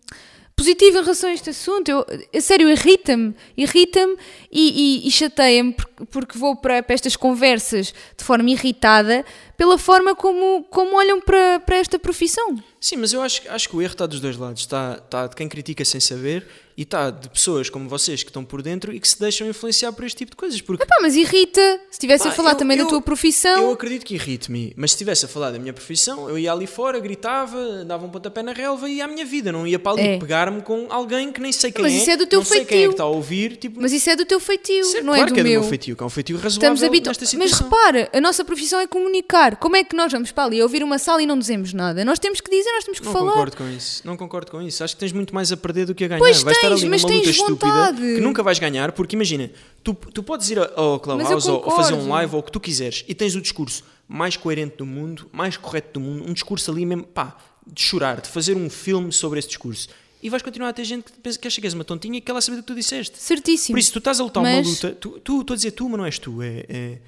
positivo 0.56 0.98
em 0.98 1.02
relação 1.02 1.28
a 1.28 1.34
este 1.34 1.50
assunto. 1.50 1.88
Eu, 1.88 2.06
a 2.34 2.40
sério, 2.40 2.68
irrita-me, 2.70 3.34
irrita-me 3.56 4.16
e, 4.50 5.02
e, 5.04 5.08
e 5.08 5.10
chateia-me 5.10 5.72
porque, 5.74 6.04
porque 6.06 6.38
vou 6.38 6.56
para, 6.56 6.82
para 6.82 6.94
estas 6.94 7.14
conversas 7.14 7.92
de 8.16 8.24
forma 8.24 8.50
irritada 8.50 9.24
pela 9.56 9.78
forma 9.78 10.14
como, 10.14 10.64
como 10.64 10.96
olham 10.96 11.20
para, 11.20 11.60
para 11.60 11.76
esta 11.76 11.98
profissão. 11.98 12.56
Sim, 12.80 12.96
mas 12.96 13.12
eu 13.12 13.20
acho, 13.20 13.42
acho 13.50 13.68
que 13.68 13.76
o 13.76 13.82
erro 13.82 13.92
está 13.92 14.06
dos 14.06 14.18
dois 14.18 14.36
lados. 14.36 14.62
Está, 14.62 15.00
está 15.04 15.26
de 15.26 15.36
quem 15.36 15.48
critica 15.48 15.84
sem 15.84 16.00
saber 16.00 16.46
e 16.76 16.82
está 16.82 17.10
de 17.10 17.28
pessoas 17.30 17.70
como 17.70 17.88
vocês 17.88 18.22
que 18.22 18.28
estão 18.30 18.44
por 18.44 18.60
dentro 18.62 18.92
e 18.92 19.00
que 19.00 19.08
se 19.08 19.18
deixam 19.18 19.48
influenciar 19.48 19.92
por 19.92 20.04
este 20.04 20.18
tipo 20.18 20.32
de 20.32 20.36
coisas. 20.36 20.60
Porque 20.60 20.84
Pá, 20.84 20.96
mas 21.00 21.16
irrita, 21.16 21.60
se 21.90 21.94
estivesse 21.94 22.28
a 22.28 22.30
falar 22.32 22.50
eu- 22.52 22.56
também 22.56 22.76
eu- 22.78 22.84
da 22.84 22.90
tua 22.90 23.00
profissão. 23.00 23.62
Eu 23.62 23.72
acredito 23.72 24.04
que 24.04 24.14
irrite-me, 24.14 24.72
mas 24.76 24.90
se 24.90 24.96
estivesse 24.96 25.24
a 25.24 25.28
falar 25.28 25.50
da 25.52 25.58
minha 25.58 25.72
profissão, 25.72 26.28
eu 26.28 26.38
ia 26.38 26.52
ali 26.52 26.66
fora, 26.66 26.98
gritava, 27.00 27.84
dava 27.84 28.04
um 28.06 28.10
pontapé 28.10 28.42
na 28.42 28.52
relva 28.52 28.88
e 28.88 28.96
ia 28.96 29.04
à 29.04 29.08
minha 29.08 29.24
vida. 29.24 29.50
Não 29.50 29.66
ia 29.66 29.78
para 29.78 29.92
ali 29.92 30.02
É. 30.02 30.18
pegar-me 30.18 30.60
com 30.62 30.86
alguém 30.90 31.32
que 31.32 31.40
nem 31.40 31.50
sei 31.52 31.72
quem 31.72 31.82
Mas 31.82 31.92
é. 31.92 31.96
isso 31.96 32.10
é 32.10 32.16
do 32.16 32.26
teu 32.26 32.40
não 32.40 32.44
sei 32.46 32.58
quem 32.64 32.64
é 32.64 32.66
feitio. 32.68 32.88
que 32.88 32.94
está 32.94 33.04
a 33.04 33.08
ouvir. 33.08 33.56
Tipo, 33.56 33.80
Mas 33.80 33.92
isso 33.92 34.10
é 34.10 34.16
do 34.16 34.24
teu 34.26 34.38
feitio, 34.38 34.84
Sim, 34.84 35.00
não 35.00 35.14
claro 35.14 35.22
é 35.22 35.26
do 35.26 35.34
que 35.34 35.40
é 35.40 35.42
do 35.42 35.48
meu. 35.48 35.60
meu 35.60 35.68
feitio, 35.70 35.96
que 35.96 36.02
é 36.02 36.06
um 36.06 36.10
feitio 36.10 36.36
razoável 36.36 36.56
Estamos 36.74 36.82
habitu... 36.82 37.08
nesta 37.08 37.22
Mas 37.24 37.30
situação. 37.30 37.64
repara, 37.64 38.10
a 38.12 38.20
nossa 38.20 38.44
profissão 38.44 38.78
é 38.80 38.86
comunicar. 38.86 39.56
Como 39.56 39.76
é 39.76 39.82
que 39.84 39.96
nós 39.96 40.12
vamos 40.12 40.30
para 40.30 40.44
ali 40.44 40.62
ouvir 40.62 40.82
uma 40.82 40.98
sala 40.98 41.22
e 41.22 41.26
não 41.26 41.38
dizemos 41.38 41.72
nada? 41.72 42.04
Nós 42.04 42.18
temos 42.18 42.40
que 42.40 42.50
dizer, 42.50 42.70
nós 42.72 42.84
temos 42.84 43.00
que 43.00 43.06
Não 43.06 43.12
falar. 43.12 43.32
concordo 43.32 43.56
com 43.56 43.68
isso. 43.70 44.02
Não 44.04 44.16
concordo 44.16 44.50
com 44.50 44.60
isso. 44.62 44.84
Acho 44.84 44.94
que 44.94 45.00
tens 45.00 45.12
muito 45.12 45.34
mais 45.34 45.50
a 45.50 45.56
perder 45.56 45.86
do 45.86 45.94
que 45.94 46.04
a 46.04 46.08
ganhar. 46.08 46.18
Pois 46.20 46.42
vais 46.42 46.58
tens, 46.70 46.80
ali 46.82 46.88
mas 46.90 47.02
numa 47.02 47.14
luta 47.16 47.30
estúpida 47.30 47.66
vontade. 47.72 47.96
que 48.00 48.20
nunca 48.20 48.42
vais 48.42 48.58
ganhar, 48.58 48.92
porque 48.92 49.16
imagina, 49.16 49.50
tu, 49.82 49.94
tu 49.94 50.22
podes 50.22 50.50
ir 50.50 50.58
ao- 50.58 51.00
Clubhouse 51.00 51.50
ou, 51.50 51.70
fazer 51.70 51.94
um 51.94 52.08
live 52.08 52.34
ou 52.34 52.40
o 52.40 52.42
que 52.42 52.52
tu 52.52 52.60
quiseres 52.60 53.04
e 53.08 53.14
tens 53.14 53.34
o 53.34 53.40
discurso 53.40 53.82
mais 54.08 54.36
coerente 54.36 54.76
do 54.76 54.86
mundo, 54.86 55.28
mais 55.32 55.56
correto 55.56 55.98
do 55.98 56.00
mundo, 56.00 56.28
um 56.28 56.32
discurso 56.32 56.70
ali 56.70 56.86
mesmo, 56.86 57.04
pá, 57.04 57.36
de 57.66 57.80
chorar, 57.82 58.20
de 58.20 58.28
fazer 58.28 58.56
um 58.56 58.70
filme 58.70 59.12
sobre 59.12 59.38
esse 59.38 59.48
discurso. 59.48 59.88
E 60.22 60.30
vais 60.30 60.42
continuar 60.42 60.70
a 60.70 60.72
ter 60.72 60.84
gente 60.84 61.04
que, 61.04 61.18
pensa, 61.18 61.38
que 61.38 61.46
acha 61.46 61.60
que 61.60 61.66
és 61.66 61.74
uma 61.74 61.84
tontinha 61.84 62.16
e 62.18 62.20
que 62.20 62.26
quer 62.26 62.32
lá 62.32 62.40
saber 62.40 62.56
do 62.56 62.62
que 62.62 62.66
tu 62.68 62.74
disseste. 62.74 63.18
Certíssimo. 63.18 63.74
Por 63.74 63.78
isso, 63.80 63.92
tu 63.92 63.98
estás 63.98 64.18
a 64.18 64.24
lutar 64.24 64.42
Mas- 64.42 64.66
uma 64.66 64.70
luta. 64.74 64.90
Tu, 64.92 65.08
tu, 65.20 65.40
estou 65.40 65.54
a 65.54 65.56
dizer 65.56 65.70
tu, 65.72 65.88
mas 65.88 65.98
não 65.98 66.06
és 66.06 66.18
tu. 66.18 66.40
É- 66.42 66.64
é 66.68 66.98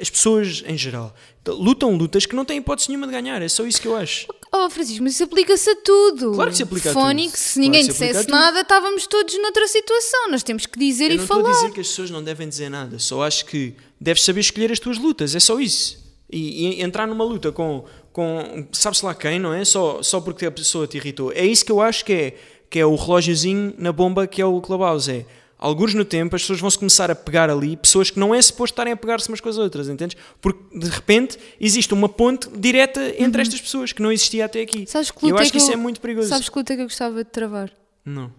as 0.00 0.10
pessoas 0.10 0.62
em 0.66 0.76
geral 0.76 1.14
lutam 1.52 1.96
lutas 1.96 2.26
que 2.26 2.36
não 2.36 2.44
têm 2.44 2.58
hipótese 2.58 2.88
nenhuma 2.88 3.06
de 3.06 3.12
ganhar. 3.12 3.40
É 3.40 3.48
só 3.48 3.64
isso 3.64 3.80
que 3.80 3.88
eu 3.88 3.96
acho. 3.96 4.26
Oh, 4.52 4.68
Francisco, 4.70 5.02
mas 5.02 5.14
isso 5.14 5.24
aplica-se 5.24 5.70
a 5.70 5.76
tudo. 5.76 6.32
Claro 6.32 6.50
que 6.50 6.56
se 6.56 6.62
aplica 6.62 6.90
a 6.90 6.92
Fónix, 6.92 7.32
tudo. 7.32 7.38
se 7.38 7.54
Claro 7.54 7.64
ninguém 7.66 7.86
que 7.86 7.92
se 7.92 8.04
a 8.04 8.06
dissesse 8.08 8.28
nada, 8.28 8.60
estávamos 8.60 9.06
todos 9.06 9.36
noutra 9.38 9.66
situação. 9.68 10.30
Nós 10.30 10.42
temos 10.42 10.66
que 10.66 10.78
dizer 10.78 11.06
Eu 11.06 11.12
e 11.12 11.16
não 11.16 11.24
estou 11.24 11.42
falar. 11.42 11.50
a 11.50 11.52
dizer 11.52 11.72
que 11.72 11.80
as 11.80 11.88
pessoas 11.88 12.10
não 12.10 12.22
devem 12.22 12.48
dizer 12.48 12.68
nada, 12.68 12.98
só 12.98 13.22
acho 13.22 13.44
que 13.46 13.74
deves 14.00 14.22
saber 14.22 14.40
escolher 14.40 14.72
as 14.72 14.78
tuas 14.78 14.98
lutas, 14.98 15.34
é 15.34 15.40
só 15.40 15.58
isso. 15.60 16.06
E, 16.30 16.76
e 16.78 16.82
entrar 16.82 17.06
numa 17.06 17.24
luta 17.24 17.50
com, 17.50 17.84
com 18.12 18.66
sabe-se 18.72 19.04
lá 19.04 19.14
quem, 19.14 19.38
não 19.38 19.52
é? 19.52 19.64
Só, 19.64 20.02
só 20.02 20.20
porque 20.20 20.44
a 20.46 20.50
pessoa 20.50 20.86
te 20.86 20.98
irritou. 20.98 21.32
É 21.32 21.44
isso 21.44 21.64
que 21.64 21.72
eu 21.72 21.80
acho 21.80 22.04
que 22.04 22.12
é, 22.12 22.34
que 22.68 22.78
é 22.78 22.84
o 22.84 22.94
relógiozinho 22.94 23.74
na 23.78 23.92
bomba 23.92 24.26
que 24.26 24.42
é 24.42 24.44
o 24.44 24.60
Clubhouse. 24.60 25.10
É, 25.10 25.24
alguns 25.58 25.92
no 25.92 26.04
tempo 26.04 26.36
as 26.36 26.42
pessoas 26.42 26.60
vão 26.60 26.70
se 26.70 26.78
começar 26.78 27.10
a 27.10 27.14
pegar 27.14 27.50
ali, 27.50 27.76
pessoas 27.76 28.10
que 28.10 28.18
não 28.18 28.34
é 28.34 28.40
suposto 28.40 28.72
estarem 28.74 28.92
a 28.92 28.96
pegar-se 28.96 29.28
umas 29.28 29.40
com 29.40 29.48
as 29.48 29.58
outras, 29.58 29.88
entendes? 29.88 30.16
Porque 30.40 30.78
de 30.78 30.88
repente 30.88 31.36
existe 31.60 31.92
uma 31.92 32.08
ponte 32.08 32.48
direta 32.56 33.00
entre 33.22 33.42
estas 33.42 33.60
pessoas 33.60 33.92
que 33.92 34.00
não 34.00 34.10
existia 34.12 34.44
até 34.44 34.60
aqui. 34.62 34.80
Uhum. 34.80 34.86
Sabes 34.86 35.10
que 35.10 35.18
E 35.26 35.28
eu 35.28 35.30
luta 35.32 35.42
acho 35.42 35.52
que 35.52 35.58
isso 35.58 35.70
eu- 35.70 35.74
é 35.74 35.76
muito 35.76 36.00
perigoso. 36.00 36.28
Sabes 36.28 36.48
que 36.48 36.56
luta 36.58 36.74
que 36.76 36.80
eu 36.82 36.86
gostava 36.86 37.24
de 37.24 37.30
travar? 37.30 37.70
Não. 38.04 38.32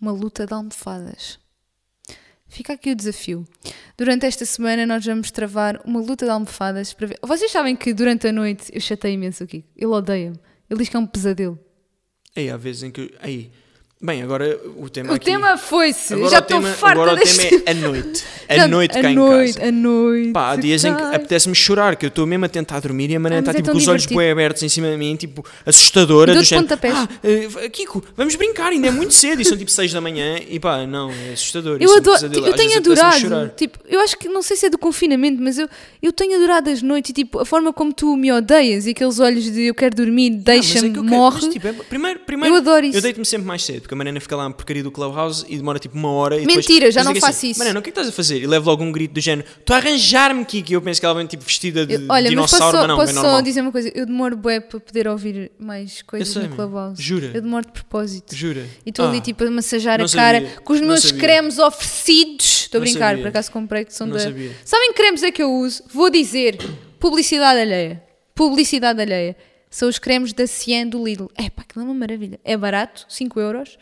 Uma 0.00 0.12
luta 0.12 0.46
de 0.46 0.54
almofadas. 0.54 1.38
Fica 2.48 2.74
aqui 2.74 2.90
o 2.90 2.94
desafio. 2.94 3.46
Durante 3.96 4.26
esta 4.26 4.44
semana 4.44 4.84
nós 4.84 5.04
vamos 5.06 5.30
travar 5.30 5.80
uma 5.86 6.00
luta 6.00 6.26
de 6.26 6.30
almofadas 6.30 6.92
para 6.92 7.06
ver. 7.06 7.18
Vocês 7.22 7.50
sabem 7.50 7.74
que 7.74 7.94
durante 7.94 8.26
a 8.26 8.32
noite 8.32 8.70
eu 8.74 8.80
chatei 8.80 9.14
imenso 9.14 9.44
o 9.44 9.46
Kiko. 9.46 9.66
Ele 9.74 9.86
odeia-me. 9.86 10.36
Ele 10.68 10.78
diz 10.78 10.88
que 10.90 10.96
é 10.96 10.98
um 10.98 11.06
pesadelo. 11.06 11.58
Aí 12.36 12.50
há 12.50 12.56
vezes 12.58 12.82
em 12.82 12.90
que. 12.90 13.14
Aí. 13.20 13.50
Bem, 14.04 14.20
agora 14.20 14.58
o 14.76 14.88
tema 14.90 15.12
o 15.12 15.14
aqui. 15.14 15.26
tema 15.26 15.56
foi-se. 15.56 16.08
Já 16.08 16.22
o 16.22 16.26
estou 16.26 16.42
tema, 16.42 16.70
farta 16.70 17.00
agora 17.02 17.12
o 17.12 17.16
deste... 17.16 17.48
tema 17.48 17.62
é 17.66 17.70
a 17.70 17.74
noite. 17.74 18.24
A 18.48 18.66
noite 18.68 18.98
a 18.98 19.00
cá 19.02 19.10
noite, 19.10 19.50
em 19.50 19.54
casa. 19.54 19.68
A 19.68 19.72
noite. 19.72 20.32
Pá, 20.32 20.50
há 20.50 20.56
dias 20.56 20.84
em 20.84 20.94
que 20.94 21.02
apetece-me 21.02 21.54
chorar, 21.54 21.94
que 21.94 22.04
eu 22.04 22.08
estou 22.08 22.26
mesmo 22.26 22.44
a 22.44 22.48
tentar 22.48 22.80
dormir 22.80 23.10
e 23.10 23.14
a 23.16 23.20
Mariana 23.20 23.38
Ah, 23.38 23.42
está 23.42 23.52
é 23.52 23.54
tipo 23.54 23.66
tão 23.66 23.74
com 23.74 23.78
os 23.78 23.86
olhos 23.86 24.04
bem 24.06 24.30
abertos 24.30 24.60
em 24.64 24.68
cima 24.68 24.90
de 24.90 24.96
mim, 24.96 25.14
tipo 25.14 25.44
assustadora. 25.64 26.32
Do 26.32 26.34
dou-te 26.34 26.48
género, 26.48 26.66
pontapés. 26.66 26.94
ah, 26.96 27.08
eh, 27.22 27.68
Kiko, 27.70 28.04
vamos 28.16 28.34
brincar, 28.34 28.72
ainda 28.72 28.88
é 28.88 28.90
muito 28.90 29.14
cedo. 29.14 29.40
E 29.40 29.44
são 29.44 29.56
tipo 29.56 29.70
6 29.70 29.92
da 29.92 30.00
manhã 30.00 30.40
e 30.48 30.58
pá, 30.58 30.84
não, 30.84 31.08
é 31.12 31.32
assustador. 31.34 31.78
Eu, 31.80 31.84
isso 31.84 31.92
é 31.92 31.94
um 31.94 31.98
adoro, 31.98 32.16
pesadelo. 32.20 32.46
eu 32.48 32.52
tenho 32.54 32.76
adorado, 32.76 33.52
tipo, 33.56 33.78
eu 33.88 34.00
acho 34.00 34.18
que 34.18 34.28
não 34.28 34.42
sei 34.42 34.56
se 34.56 34.66
é 34.66 34.70
do 34.70 34.78
confinamento, 34.78 35.40
mas 35.40 35.58
eu, 35.58 35.68
eu 36.02 36.12
tenho 36.12 36.34
adorado 36.36 36.68
as 36.70 36.82
noites 36.82 37.10
e 37.10 37.14
tipo, 37.14 37.38
a 37.38 37.44
forma 37.46 37.72
como 37.72 37.92
tu 37.92 38.16
me 38.16 38.32
odeias 38.32 38.84
e 38.86 38.90
aqueles 38.90 39.20
olhos 39.20 39.44
de 39.44 39.62
eu 39.66 39.74
quero 39.76 39.94
dormir, 39.94 40.32
Ah, 40.34 40.42
deixa-me, 40.46 40.88
é 40.90 40.92
que 40.92 41.00
morre. 41.00 41.38
mas, 41.42 41.52
tipo, 41.52 41.68
é- 41.68 41.72
primeiro, 41.72 42.18
primeiro, 42.26 42.52
Eu 42.54 42.58
adoro 42.58 42.84
isso. 42.84 42.98
Eu 42.98 43.02
deito-me 43.02 43.24
sempre 43.24 43.46
mais 43.46 43.62
cedo, 43.64 43.88
porque 43.92 43.94
a 43.94 43.96
Mariana 43.96 44.20
fica 44.20 44.36
lá 44.36 44.48
na 44.48 44.54
porcaria 44.54 44.82
do 44.82 44.90
Clubhouse 44.90 45.44
e 45.48 45.56
demora 45.56 45.78
tipo 45.78 45.96
uma 45.96 46.10
hora. 46.10 46.36
E 46.36 46.40
depois- 46.46 46.56
Mentira, 46.66 46.90
já 46.90 47.00
depois 47.00 47.04
não 47.06 47.12
digo 47.12 47.26
faço 47.26 47.46
isso. 47.46 47.58
Mariana, 47.58 47.80
o 47.80 47.82
que 47.82 47.90
é 47.90 47.92
que 47.92 47.98
estás 47.98 48.08
a 48.08 48.12
fazer? 48.12 48.38
E 48.42 48.46
levo 48.46 48.70
logo 48.70 48.82
um 48.82 48.90
grito 48.90 49.12
do 49.14 49.20
género: 49.20 49.46
Estou 49.58 49.74
a 49.74 49.78
arranjar-me, 49.78 50.44
Kiki. 50.44 50.72
Eu 50.72 50.80
penso 50.82 50.98
que 51.00 51.06
ela 51.06 51.14
vem 51.14 51.26
tipo 51.26 51.44
vestida 51.44 51.84
de 51.86 51.94
Eu- 51.94 52.00
olha, 52.08 52.22
mas 52.22 52.30
dinossauro, 52.30 52.64
posso, 52.64 52.72
só, 52.72 52.78
mas 52.78 52.88
não, 52.88 52.96
posso 52.96 53.10
é 53.10 53.14
só 53.14 53.22
normal. 53.22 53.42
dizer 53.42 53.60
uma 53.60 53.72
coisa, 53.72 53.92
eu 53.94 54.06
demoro 54.06 54.36
bué 54.36 54.60
para 54.60 54.80
poder 54.80 55.08
ouvir 55.08 55.52
mais 55.58 56.00
coisas 56.02 56.28
sei, 56.28 56.48
no. 56.48 56.56
Clubhouse. 56.56 57.02
Jura? 57.02 57.30
Eu 57.34 57.42
demoro 57.42 57.66
de 57.66 57.72
propósito. 57.72 58.34
Jura? 58.34 58.66
E 58.86 58.90
estou 58.90 59.06
ali 59.06 59.18
Ah, 59.18 59.20
tipo 59.20 59.44
a 59.44 59.50
massajar 59.50 60.00
a 60.00 60.08
cara 60.08 60.40
sabia, 60.40 60.60
com 60.64 60.72
os 60.72 60.80
meus 60.80 61.02
sabia. 61.02 61.20
cremes 61.20 61.58
oferecidos. 61.58 62.62
Estou 62.62 62.78
a 62.78 62.80
brincar, 62.80 63.08
sabia. 63.10 63.22
por 63.22 63.28
acaso 63.28 63.50
comprei 63.50 63.84
que 63.84 63.94
são 63.94 64.06
Não 64.06 64.14
da. 64.14 64.20
sabia. 64.22 64.52
Sabem 64.64 64.88
que 64.92 64.94
cremes 64.94 65.22
é 65.22 65.30
que 65.30 65.42
eu 65.42 65.52
uso? 65.52 65.82
Vou 65.92 66.08
dizer 66.10 66.56
publicidade 66.98 67.60
alheia. 67.60 68.02
Publicidade 68.34 69.00
alheia. 69.02 69.36
São 69.72 69.88
os 69.88 69.98
cremes 69.98 70.32
da 70.32 70.46
Cian 70.46 70.86
do 70.86 71.02
Lidl. 71.04 71.26
É 71.34 71.50
pá, 71.50 71.62
aquilo 71.62 71.82
é 71.84 71.88
uma 71.88 71.94
maravilha. 71.94 72.38
É 72.44 72.56
barato, 72.56 73.04
5 73.08 73.40
euros. 73.40 73.76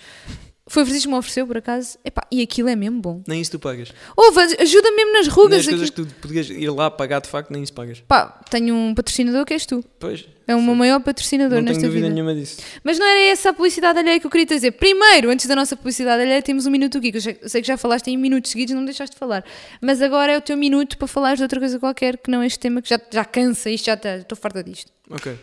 foi 0.69 0.85
o 0.85 0.87
Francisco 0.87 1.09
que 1.09 1.13
me 1.13 1.19
ofereceu, 1.19 1.47
por 1.49 1.57
acaso. 1.59 1.99
Epá, 2.05 2.23
e 2.31 2.41
aquilo 2.41 2.69
é 2.69 2.77
mesmo 2.77 3.01
bom. 3.01 3.23
Nem 3.27 3.41
isso 3.41 3.51
tu 3.51 3.59
pagas. 3.59 3.93
Ouve, 4.17 4.41
ajuda 4.61 4.93
mesmo 4.93 5.13
nas 5.15 5.27
rugas. 5.27 5.59
as 5.61 5.67
coisas 5.67 5.91
aquilo. 5.91 6.07
que 6.07 6.15
tu 6.15 6.21
podias 6.21 6.49
ir 6.49 6.71
lá 6.71 6.89
pagar 6.89 7.21
de 7.21 7.29
facto, 7.29 7.51
nem 7.51 7.61
isso 7.63 7.73
pagas. 7.73 8.01
Pá, 8.07 8.41
tenho 8.49 8.73
um 8.73 8.95
patrocinador 8.95 9.45
que 9.45 9.53
és 9.53 9.67
tu. 9.67 9.85
Pois. 9.99 10.25
É 10.47 10.55
o 10.55 10.63
meu 10.63 10.75
maior 10.77 11.01
patrocinador 11.01 11.59
Não 11.59 11.67
tenho 11.67 11.81
dúvida 11.81 12.03
vida. 12.03 12.09
nenhuma 12.15 12.35
disso. 12.35 12.59
Mas 12.85 12.99
não 13.01 13.07
era 13.07 13.21
essa 13.21 13.51
a 13.51 13.53
publicidade 13.53 13.99
alheia 13.99 14.19
que 14.21 14.27
eu 14.27 14.31
queria 14.31 14.47
dizer. 14.47 14.71
Primeiro, 14.73 15.29
antes 15.31 15.47
da 15.47 15.55
nossa 15.57 15.77
publicidade 15.77 16.23
alheia, 16.23 16.41
temos 16.43 16.67
um 16.67 16.71
minuto 16.71 16.99
aqui. 16.99 17.11
Que 17.11 17.19
eu 17.19 17.23
sei- 17.23 17.39
eu 17.43 17.49
sei 17.49 17.61
que 17.63 17.67
já 17.67 17.77
falaste 17.77 18.07
em 18.09 18.17
minutos 18.17 18.51
seguidos, 18.53 18.73
não 18.75 18.83
me 18.83 18.87
deixaste 18.87 19.15
de 19.15 19.19
falar. 19.19 19.45
Mas 19.81 20.01
agora 20.01 20.33
é 20.33 20.39
o 20.39 20.41
teu 20.41 20.57
minuto 20.57 20.97
para 20.99 21.09
falares 21.09 21.39
de 21.39 21.43
outra 21.45 21.59
coisa 21.59 21.79
qualquer 21.81 22.17
que 22.17 22.31
não 22.31 22.43
este 22.45 22.59
tema 22.61 22.81
que 22.81 22.89
já, 22.89 23.01
já 23.13 23.25
cansa. 23.25 23.71
Isto 23.71 23.87
já 23.87 23.95
está. 23.95 24.17
Estou 24.19 24.37
farta 24.39 24.63
disto. 24.63 24.91
Ok. 25.11 25.37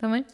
Bem? 0.00 0.24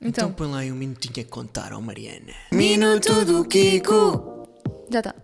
Então, 0.00 0.08
Então, 0.28 0.32
põe 0.32 0.48
lá 0.48 0.58
aí 0.58 0.72
um 0.72 0.76
minutinho 0.76 1.24
a 1.26 1.30
contar 1.30 1.72
ao 1.72 1.80
Mariana. 1.80 2.32
Minuto 2.52 3.24
do 3.24 3.44
Kiko. 3.44 4.48
já 4.90 4.98
está. 5.00 5.14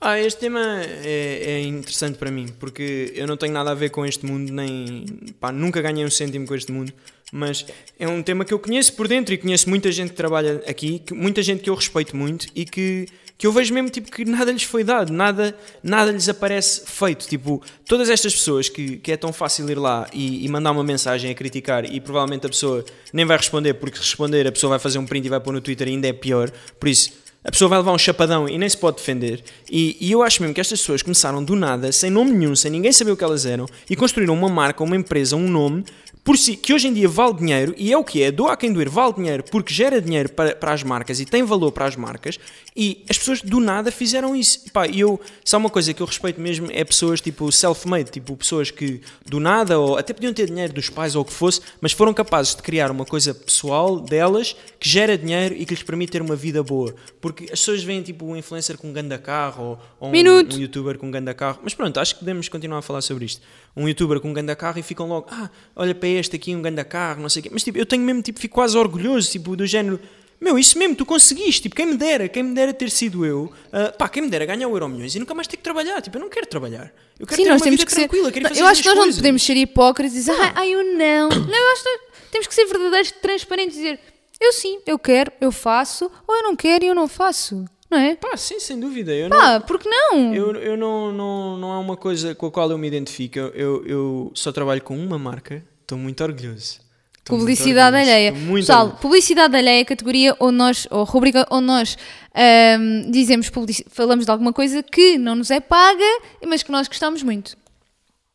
Ah, 0.00 0.18
este 0.20 0.40
tema 0.40 0.60
é, 0.82 1.52
é 1.52 1.62
interessante 1.62 2.18
para 2.18 2.30
mim, 2.30 2.48
porque 2.60 3.12
eu 3.14 3.26
não 3.26 3.36
tenho 3.36 3.52
nada 3.52 3.70
a 3.70 3.74
ver 3.74 3.90
com 3.90 4.04
este 4.04 4.26
mundo, 4.26 4.52
nem. 4.52 5.06
pá, 5.40 5.50
nunca 5.50 5.80
ganhei 5.80 6.04
um 6.04 6.10
cêntimo 6.10 6.46
com 6.46 6.54
este 6.54 6.70
mundo, 6.70 6.92
mas 7.32 7.64
é 7.98 8.06
um 8.06 8.22
tema 8.22 8.44
que 8.44 8.52
eu 8.52 8.58
conheço 8.58 8.92
por 8.94 9.08
dentro 9.08 9.32
e 9.34 9.38
conheço 9.38 9.68
muita 9.70 9.90
gente 9.90 10.10
que 10.10 10.16
trabalha 10.16 10.62
aqui, 10.68 10.98
que- 10.98 11.14
muita 11.14 11.42
gente 11.42 11.62
que 11.62 11.70
eu 11.70 11.74
respeito 11.74 12.14
muito 12.16 12.46
e 12.54 12.64
que, 12.66 13.06
que 13.38 13.46
eu 13.46 13.52
vejo 13.52 13.72
mesmo 13.74 13.90
tipo, 13.90 14.10
que 14.10 14.24
nada 14.24 14.50
lhes 14.50 14.62
foi 14.62 14.82
dado, 14.82 15.12
nada, 15.12 15.56
nada 15.82 16.10
lhes 16.10 16.28
aparece 16.28 16.82
feito. 16.86 17.26
Tipo, 17.26 17.62
todas 17.86 18.08
estas 18.08 18.34
pessoas 18.34 18.68
que, 18.68 18.96
que 18.96 19.12
é 19.12 19.16
tão 19.16 19.32
fácil 19.32 19.68
ir 19.68 19.78
lá 19.78 20.08
e, 20.12 20.44
e 20.44 20.48
mandar 20.48 20.72
uma 20.72 20.84
mensagem 20.84 21.30
a 21.30 21.34
criticar 21.34 21.84
e 21.84 22.00
provavelmente 22.00 22.46
a 22.46 22.48
pessoa 22.48 22.84
nem 23.12 23.24
vai 23.24 23.36
responder, 23.36 23.74
porque 23.74 23.98
responder 23.98 24.46
a 24.46 24.52
pessoa 24.52 24.70
vai 24.70 24.78
fazer 24.78 24.98
um 24.98 25.06
print 25.06 25.26
e 25.26 25.28
vai 25.28 25.40
pôr 25.40 25.52
no 25.52 25.60
Twitter 25.60 25.88
e 25.88 25.90
ainda 25.92 26.08
é 26.08 26.12
pior, 26.12 26.50
por 26.80 26.88
isso. 26.88 27.26
A 27.46 27.50
pessoa 27.52 27.68
vai 27.68 27.78
levar 27.78 27.92
um 27.92 27.98
chapadão 27.98 28.48
e 28.48 28.58
nem 28.58 28.68
se 28.68 28.76
pode 28.76 28.96
defender. 28.96 29.40
E, 29.70 29.96
e 30.00 30.10
eu 30.10 30.20
acho 30.20 30.42
mesmo 30.42 30.52
que 30.52 30.60
estas 30.60 30.80
pessoas 30.80 31.00
começaram 31.00 31.44
do 31.44 31.54
nada, 31.54 31.92
sem 31.92 32.10
nome 32.10 32.32
nenhum, 32.32 32.56
sem 32.56 32.72
ninguém 32.72 32.90
saber 32.90 33.12
o 33.12 33.16
que 33.16 33.22
elas 33.22 33.46
eram, 33.46 33.66
e 33.88 33.94
construíram 33.94 34.34
uma 34.34 34.48
marca, 34.48 34.82
uma 34.82 34.96
empresa, 34.96 35.36
um 35.36 35.48
nome, 35.48 35.84
por 36.26 36.36
si, 36.36 36.56
que 36.56 36.74
hoje 36.74 36.88
em 36.88 36.92
dia 36.92 37.08
vale 37.08 37.34
dinheiro, 37.34 37.72
e 37.78 37.92
é 37.92 37.96
o 37.96 38.02
que 38.02 38.20
é, 38.20 38.32
doa 38.32 38.54
a 38.54 38.56
quem 38.56 38.72
doer, 38.72 38.90
vale 38.90 39.12
dinheiro, 39.12 39.44
porque 39.44 39.72
gera 39.72 40.02
dinheiro 40.02 40.28
para, 40.28 40.56
para 40.56 40.72
as 40.72 40.82
marcas 40.82 41.20
e 41.20 41.24
tem 41.24 41.44
valor 41.44 41.70
para 41.70 41.86
as 41.86 41.94
marcas, 41.94 42.36
e 42.74 43.04
as 43.08 43.16
pessoas 43.16 43.40
do 43.40 43.60
nada 43.60 43.92
fizeram 43.92 44.34
isso. 44.34 44.62
E 44.66 44.70
pá, 44.72 44.88
eu, 44.88 45.20
se 45.44 45.54
há 45.54 45.58
uma 45.58 45.70
coisa 45.70 45.94
que 45.94 46.02
eu 46.02 46.06
respeito 46.06 46.40
mesmo, 46.40 46.66
é 46.72 46.82
pessoas 46.84 47.20
tipo 47.20 47.52
self-made, 47.52 48.10
tipo 48.10 48.36
pessoas 48.36 48.72
que 48.72 49.00
do 49.24 49.38
nada, 49.38 49.78
ou 49.78 49.96
até 49.96 50.12
podiam 50.12 50.34
ter 50.34 50.46
dinheiro 50.46 50.72
dos 50.72 50.90
pais 50.90 51.14
ou 51.14 51.22
o 51.22 51.24
que 51.24 51.32
fosse, 51.32 51.60
mas 51.80 51.92
foram 51.92 52.12
capazes 52.12 52.56
de 52.56 52.62
criar 52.62 52.90
uma 52.90 53.04
coisa 53.04 53.32
pessoal 53.32 54.00
delas 54.00 54.56
que 54.80 54.88
gera 54.88 55.16
dinheiro 55.16 55.54
e 55.54 55.64
que 55.64 55.74
lhes 55.74 55.84
permite 55.84 56.10
ter 56.10 56.22
uma 56.22 56.34
vida 56.34 56.60
boa. 56.60 56.92
Porque 57.20 57.44
as 57.44 57.60
pessoas 57.60 57.84
veem 57.84 58.02
tipo 58.02 58.26
um 58.26 58.36
influencer 58.36 58.76
com 58.76 58.88
um 58.88 58.92
ganda 58.92 59.16
carro 59.16 59.64
ou, 59.64 59.78
ou 60.00 60.08
um, 60.08 60.56
um 60.56 60.58
youtuber 60.58 60.98
com 60.98 61.06
um 61.06 61.10
ganda 61.12 61.32
carro. 61.32 61.60
Mas 61.62 61.72
pronto, 61.72 62.00
acho 62.00 62.14
que 62.14 62.18
podemos 62.18 62.48
continuar 62.48 62.78
a 62.78 62.82
falar 62.82 63.00
sobre 63.00 63.26
isto. 63.26 63.40
Um 63.76 63.86
youtuber 63.86 64.20
com 64.20 64.30
um 64.30 64.32
ganda 64.32 64.56
carro 64.56 64.78
e 64.78 64.82
ficam 64.82 65.06
logo, 65.06 65.28
ah, 65.30 65.50
olha 65.74 65.94
para 65.94 66.08
este 66.08 66.36
aqui, 66.36 66.54
um 66.56 66.62
ganda 66.62 66.84
carro, 66.84 67.20
não 67.20 67.28
sei 67.28 67.40
o 67.40 67.42
quê. 67.42 67.50
Mas 67.52 67.62
tipo, 67.62 67.76
eu 67.78 67.84
tenho 67.84 68.02
mesmo, 68.02 68.22
tipo, 68.22 68.40
fico 68.40 68.54
quase 68.54 68.76
orgulhoso, 68.76 69.30
tipo, 69.30 69.54
do 69.54 69.66
género. 69.66 70.00
Meu, 70.40 70.58
isso 70.58 70.78
mesmo, 70.78 70.94
tu 70.94 71.06
conseguiste, 71.06 71.62
tipo, 71.62 71.74
quem 71.74 71.86
me 71.86 71.96
dera, 71.96 72.28
quem 72.28 72.42
me 72.42 72.54
dera 72.54 72.72
ter 72.72 72.90
sido 72.90 73.24
eu, 73.24 73.50
ah, 73.72 73.92
pá, 73.92 74.08
quem 74.08 74.22
me 74.22 74.28
dera 74.28 74.44
ganhar 74.46 74.68
o 74.68 74.72
Euro 74.74 74.88
Milhões 74.88 75.14
e 75.14 75.18
nunca 75.18 75.34
mais 75.34 75.46
ter 75.46 75.56
que 75.56 75.62
trabalhar, 75.62 76.00
tipo, 76.02 76.16
eu 76.16 76.20
não 76.20 76.28
quero 76.28 76.46
trabalhar, 76.46 76.92
eu 77.18 77.26
quero 77.26 77.36
Sim, 77.36 77.44
ter 77.44 77.50
nós 77.50 77.60
uma 77.60 77.64
temos 77.64 77.80
vida 77.80 77.86
que 77.86 77.92
ser. 77.92 78.00
tranquila, 78.08 78.30
quero 78.32 78.44
ir 78.44 78.48
fazer 78.48 78.60
eu 78.60 78.66
acho 78.66 78.82
que 78.82 78.88
nós 78.88 78.94
minhas 78.94 78.96
não 78.96 79.02
coisas. 79.04 79.20
podemos 79.20 79.42
ser 79.42 79.56
hipócritas 79.56 80.12
e 80.12 80.16
dizer, 80.16 80.32
ah, 80.32 80.52
ah, 80.56 80.66
eu 80.66 80.82
não. 80.96 81.28
Não, 81.46 81.58
eu 81.58 81.72
acho 81.72 81.82
que 81.82 82.30
temos 82.32 82.46
que 82.46 82.54
ser 82.54 82.66
verdadeiros, 82.66 83.10
transparentes 83.12 83.76
e 83.76 83.80
dizer, 83.80 84.00
eu 84.40 84.52
sim, 84.52 84.78
eu 84.86 84.98
quero, 84.98 85.32
eu 85.40 85.50
faço, 85.50 86.10
ou 86.26 86.34
eu 86.36 86.42
não 86.42 86.54
quero 86.56 86.84
e 86.84 86.88
eu 86.88 86.94
não 86.94 87.08
faço. 87.08 87.64
Não 87.96 88.02
é? 88.02 88.14
Pá, 88.14 88.36
sim, 88.36 88.60
sem 88.60 88.78
dúvida, 88.78 89.12
eu 89.14 89.28
não... 89.30 89.38
Pá, 89.38 89.60
porque 89.60 89.88
não? 89.88 90.34
Eu, 90.34 90.54
eu 90.56 90.76
não, 90.76 91.12
não, 91.12 91.56
não 91.56 91.72
há 91.72 91.78
uma 91.78 91.96
coisa 91.96 92.34
com 92.34 92.46
a 92.46 92.50
qual 92.50 92.70
eu 92.70 92.76
me 92.76 92.86
identifico. 92.86 93.38
Eu, 93.38 93.52
eu, 93.54 93.86
eu 93.86 94.32
só 94.34 94.52
trabalho 94.52 94.82
com 94.82 94.96
uma 94.96 95.18
marca, 95.18 95.64
estou 95.80 95.96
muito 95.96 96.22
orgulhoso. 96.22 96.80
Estou 97.18 97.38
muito 97.38 97.48
Publicidade 97.48 97.96
orgulhoso. 97.96 98.10
alheia. 98.12 98.32
Muito 98.32 98.62
Pessoal, 98.66 98.78
orgulhoso. 98.80 99.02
publicidade 99.02 99.56
alheia 99.56 99.78
é 99.78 99.82
a 99.82 99.84
categoria 99.86 100.36
onde 100.38 100.56
nós, 100.58 100.86
ou 100.90 101.04
rubrica 101.04 101.46
onde 101.50 101.66
nós 101.66 101.96
ahm, 102.34 103.10
dizemos, 103.10 103.50
falamos 103.88 104.24
de 104.26 104.30
alguma 104.30 104.52
coisa 104.52 104.82
que 104.82 105.16
não 105.18 105.34
nos 105.34 105.50
é 105.50 105.58
paga, 105.58 106.04
mas 106.46 106.62
que 106.62 106.70
nós 106.70 106.86
gostamos 106.86 107.22
muito. 107.22 107.56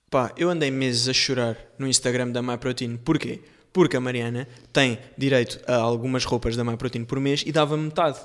Pá, 0.10 0.32
eu 0.36 0.50
andei 0.50 0.72
meses 0.72 1.08
a 1.08 1.14
chorar 1.14 1.56
no 1.80 1.88
Instagram 1.88 2.30
da 2.32 2.42
MyProtein. 2.42 2.98
Porquê? 2.98 3.40
Porque 3.72 3.96
a 3.96 4.02
Mariana 4.02 4.46
tem 4.74 5.00
direito 5.18 5.58
a 5.66 5.76
algumas 5.76 6.26
roupas 6.26 6.58
da 6.58 6.64
MyProtein 6.66 7.06
por 7.06 7.18
mês 7.22 7.44
e 7.46 7.52
dava 7.54 7.78
metade. 7.78 8.20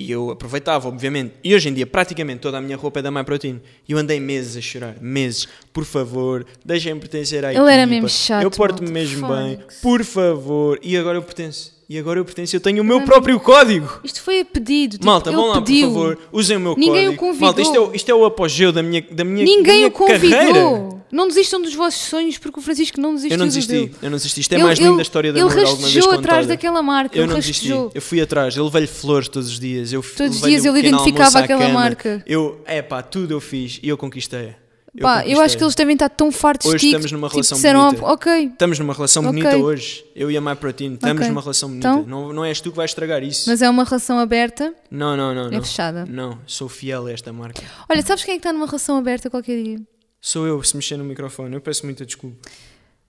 E 0.00 0.12
eu 0.12 0.30
aproveitava, 0.30 0.86
obviamente. 0.86 1.34
E 1.42 1.52
hoje 1.52 1.68
em 1.68 1.74
dia, 1.74 1.84
praticamente 1.84 2.38
toda 2.38 2.56
a 2.56 2.60
minha 2.60 2.76
roupa 2.76 3.00
é 3.00 3.02
da 3.02 3.10
MyProtein. 3.10 3.60
E 3.88 3.90
eu 3.90 3.98
andei 3.98 4.20
meses 4.20 4.56
a 4.56 4.60
chorar. 4.60 4.94
Meses. 5.00 5.48
Por 5.72 5.84
favor, 5.84 6.46
deixem-me 6.64 7.00
pertencer 7.00 7.44
à 7.44 7.50
Ele 7.52 7.58
era 7.58 7.82
equipa. 7.82 7.86
mesmo 7.88 8.08
chato, 8.08 8.44
Eu 8.44 8.50
porto-me 8.50 8.92
mesmo 8.92 9.26
bem. 9.26 9.58
Por 9.82 10.04
favor. 10.04 10.78
E 10.84 10.96
agora 10.96 11.18
eu 11.18 11.22
pertenço. 11.22 11.76
E 11.88 11.98
agora 11.98 12.20
eu 12.20 12.24
pertenço. 12.24 12.54
Eu 12.54 12.60
tenho 12.60 12.82
o 12.82 12.84
meu 12.84 13.00
próprio 13.02 13.40
código. 13.40 14.00
Isto 14.04 14.20
foi 14.20 14.40
a 14.40 14.44
pedido. 14.44 14.92
Tipo, 14.98 15.06
Malta, 15.06 15.32
vão 15.32 15.46
lá, 15.46 15.62
pediu. 15.62 15.88
por 15.88 15.94
favor, 15.94 16.18
usem 16.30 16.56
o 16.58 16.60
meu 16.60 16.74
Ninguém 16.76 17.08
o 17.08 17.16
código. 17.16 17.16
convidou. 17.18 17.40
Malta, 17.46 17.62
isto 17.62 17.74
é, 17.76 17.80
o, 17.80 17.94
isto 17.94 18.10
é 18.10 18.14
o 18.14 18.24
apogeu 18.26 18.70
da 18.70 18.82
minha, 18.82 19.00
da 19.10 19.24
minha, 19.24 19.46
da 19.46 19.50
Ninguém 19.50 19.76
minha 19.76 19.88
o 19.88 19.90
convidou. 19.90 20.30
carreira. 20.30 20.98
Não 21.10 21.26
desistam 21.26 21.62
dos 21.62 21.74
vossos 21.74 22.02
sonhos 22.02 22.36
porque 22.36 22.58
o 22.60 22.62
Francisco 22.62 23.00
não 23.00 23.14
desistiu 23.14 23.34
Eu 23.34 23.38
não 23.38 23.46
desisti, 23.46 23.72
dele. 23.72 23.94
eu 24.02 24.10
não 24.10 24.16
desisti. 24.18 24.40
Isto 24.42 24.52
é 24.52 24.56
Ele- 24.56 24.64
mais 24.64 24.78
linda 24.78 24.90
ele- 24.90 24.98
a 24.98 25.02
história 25.02 25.32
da 25.32 25.38
ele 25.40 25.48
amor 25.50 25.64
alguma 25.64 25.88
vez 25.88 26.04
contada. 26.04 26.20
atrás 26.20 26.46
daquela 26.46 26.82
marca, 26.82 27.18
Eu 27.18 27.26
não 27.26 27.36
desisti. 27.36 27.68
rastejou. 27.68 27.90
Eu 27.94 28.02
fui 28.02 28.20
atrás, 28.20 28.54
eu 28.54 28.64
levei-lhe 28.64 28.86
flores 28.86 29.26
todos 29.28 29.48
os 29.48 29.58
dias. 29.58 29.90
Eu 29.90 30.02
Todos 30.02 30.36
os 30.36 30.42
dias 30.42 30.64
o 30.66 30.68
ele 30.76 30.88
identificava 30.88 31.38
aquela 31.38 31.68
marca. 31.70 32.22
Eu, 32.26 32.60
é 32.66 32.82
pá, 32.82 33.00
tudo 33.00 33.32
eu 33.32 33.40
fiz 33.40 33.80
e 33.82 33.88
eu 33.88 33.96
conquistei. 33.96 34.54
Eu 34.94 35.02
Pá, 35.02 35.16
eu 35.16 35.22
conquistei. 35.22 35.44
acho 35.44 35.56
que 35.58 35.64
eles 35.64 35.74
devem 35.74 35.92
estar 35.94 36.08
tão 36.08 36.32
fartos 36.32 36.66
Hoje 36.66 36.76
de 36.76 36.80
ti. 36.80 36.86
estamos 36.86 37.06
que, 37.06 37.12
numa 37.12 37.28
tipo, 37.28 37.36
relação 37.36 37.56
disseram, 37.56 37.84
bonita. 37.88 38.06
"Ah, 38.06 38.12
ok. 38.12 38.44
Estamos 38.46 38.78
numa 38.78 38.94
relação 38.94 39.22
Ok. 39.22 39.32
bonita 39.42 39.56
hoje. 39.58 40.04
Eu 40.16 40.30
e 40.30 40.36
a 40.36 40.40
MyProtein. 40.40 40.94
Estamos 40.94 41.16
Ok. 41.18 41.28
numa 41.28 41.40
relação 41.40 41.68
bonita. 41.68 41.88
Então? 41.88 42.06
Não, 42.06 42.32
não 42.32 42.44
és 42.44 42.60
tu 42.60 42.70
que 42.70 42.76
vais 42.76 42.90
estragar 42.90 43.22
isso. 43.22 43.48
Mas 43.50 43.60
é 43.62 43.68
uma 43.68 43.84
relação 43.84 44.18
aberta. 44.18 44.74
Não, 44.90 45.16
não, 45.16 45.34
não. 45.34 45.48
É 45.48 45.50
não. 45.52 45.62
fechada. 45.62 46.06
Não, 46.06 46.38
sou 46.46 46.68
fiel 46.68 47.06
a 47.06 47.12
esta 47.12 47.32
marca. 47.32 47.62
Olha, 47.88 48.02
sabes 48.02 48.24
quem 48.24 48.34
é 48.34 48.36
que 48.36 48.40
está 48.40 48.52
numa 48.52 48.66
relação 48.66 48.96
aberta 48.96 49.28
qualquer 49.30 49.62
dia? 49.62 49.78
Sou 50.20 50.46
eu 50.46 50.60
se 50.62 50.74
mexer 50.74 50.96
no 50.96 51.04
microfone. 51.04 51.54
Eu 51.54 51.60
peço 51.60 51.84
muita 51.84 52.04
desculpa. 52.06 52.36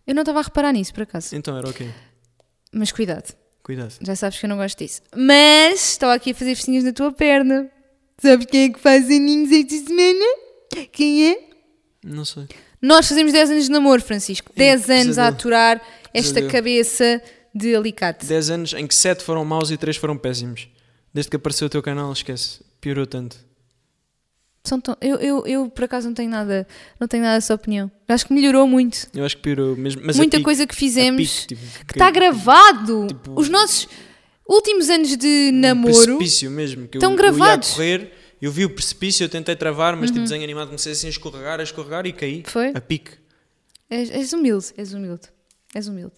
Eu 0.06 0.14
não 0.14 0.22
estava 0.22 0.40
a 0.40 0.44
reparar 0.44 0.74
nisso, 0.74 0.94
por 0.94 1.04
acaso. 1.04 1.36
Então 1.36 1.58
era 1.58 1.68
ok. 1.70 1.90
Mas 2.74 2.92
cuidado, 2.92 3.34
Cuidado. 3.64 3.94
já 4.02 4.16
sabes 4.16 4.38
que 4.38 4.46
eu 4.46 4.50
não 4.50 4.58
gosto 4.58 4.78
disso. 4.78 5.02
Mas 5.16 5.92
estava 5.92 6.14
aqui 6.14 6.32
a 6.32 6.36
fazer 6.36 6.56
festinhas 6.56 6.84
na 6.84 6.94
tua 6.94 7.12
perna. 7.12 7.70
Sabes 8.22 8.46
quem 8.48 8.66
é 8.66 8.70
que 8.70 8.80
faz 8.80 9.06
aninhos 9.06 9.52
esta 9.52 9.88
semana? 9.88 10.26
Quem 10.92 11.32
é? 11.32 11.49
Não 12.04 12.24
sei. 12.26 12.46
Nós 12.82 13.08
fazemos 13.08 13.34
10 13.34 13.50
anos 13.52 13.64
de 13.66 13.72
namoro, 13.72 14.02
Francisco. 14.02 14.52
10 14.56 14.90
anos 14.90 15.18
a 15.18 15.28
aturar 15.28 15.78
esta 16.14 16.36
Pesadelo. 16.36 16.52
cabeça 16.52 17.22
de 17.54 17.76
alicate. 17.76 18.26
10 18.26 18.50
anos 18.50 18.74
em 18.74 18.88
que 18.88 18.96
7 18.96 19.24
foram 19.24 19.44
maus 19.44 19.70
e 19.72 19.78
3 19.78 19.98
foram 19.98 20.18
péssimos. 20.18 20.68
Desde 21.14 21.30
que 21.30 21.36
apareceu 21.36 21.68
o 21.68 21.70
teu 21.70 21.82
canal, 21.84 22.12
esquece. 22.14 22.62
Piorou 22.80 23.06
tanto. 23.06 23.36
São 24.64 24.80
tão- 24.80 24.96
eu, 25.02 25.16
eu, 25.18 25.48
eu, 25.48 25.70
por 25.70 25.86
acaso, 25.86 26.08
não 26.08 26.14
tenho 26.14 26.30
nada, 26.30 26.68
não 27.00 27.08
tenho 27.08 27.24
nada 27.24 27.36
dessa 27.38 27.54
opinião. 27.56 27.90
Acho 28.08 28.26
que 28.28 28.34
melhorou 28.34 28.68
muito. 28.68 29.08
Eu 29.16 29.26
acho 29.26 29.36
que 29.38 29.42
piorou 29.42 29.76
mesmo. 29.76 30.02
Mas 30.06 30.18
Muita 30.18 30.38
pique- 30.38 30.44
coisa 30.44 30.68
que 30.68 30.76
fizemos. 30.76 31.42
pique, 31.46 31.56
tipo, 31.56 31.86
que 31.86 31.94
está 31.94 32.12
gravado. 32.12 33.08
tipo- 33.08 33.40
Os 33.40 33.50
nossos 33.50 33.88
últimos 34.48 34.90
anos 34.90 35.16
de 35.18 35.50
um 35.54 35.60
namoro. 35.60 35.94
precipício 36.18 36.52
mesmo. 36.52 36.88
Que 36.88 36.98
estão 36.98 37.12
eu, 37.12 37.18
gravados. 37.18 37.78
Eu 37.78 37.84
ia 37.86 37.98
correr, 38.00 38.14
eu 38.42 38.52
vi 38.52 38.66
o 38.66 38.70
precipício, 38.70 39.24
eu 39.24 39.30
tentei 39.30 39.56
travar, 39.56 39.96
mas 39.96 40.10
tipo 40.12 40.22
desenho 40.24 40.44
animado 40.44 40.68
comecei 40.68 40.92
assim 40.94 41.08
a 41.08 41.10
escorregar, 41.10 41.60
a 41.60 41.64
escorregar 41.64 42.06
e 42.06 42.14
caí. 42.14 42.44
Foi? 42.46 42.72
A 42.74 42.82
pique. 42.82 43.12
És, 43.90 44.10
és 44.12 44.34
humilde, 44.34 44.68
és 44.78 44.94
humilde. 44.94 45.28
És 45.74 45.88
humilde. 45.88 46.14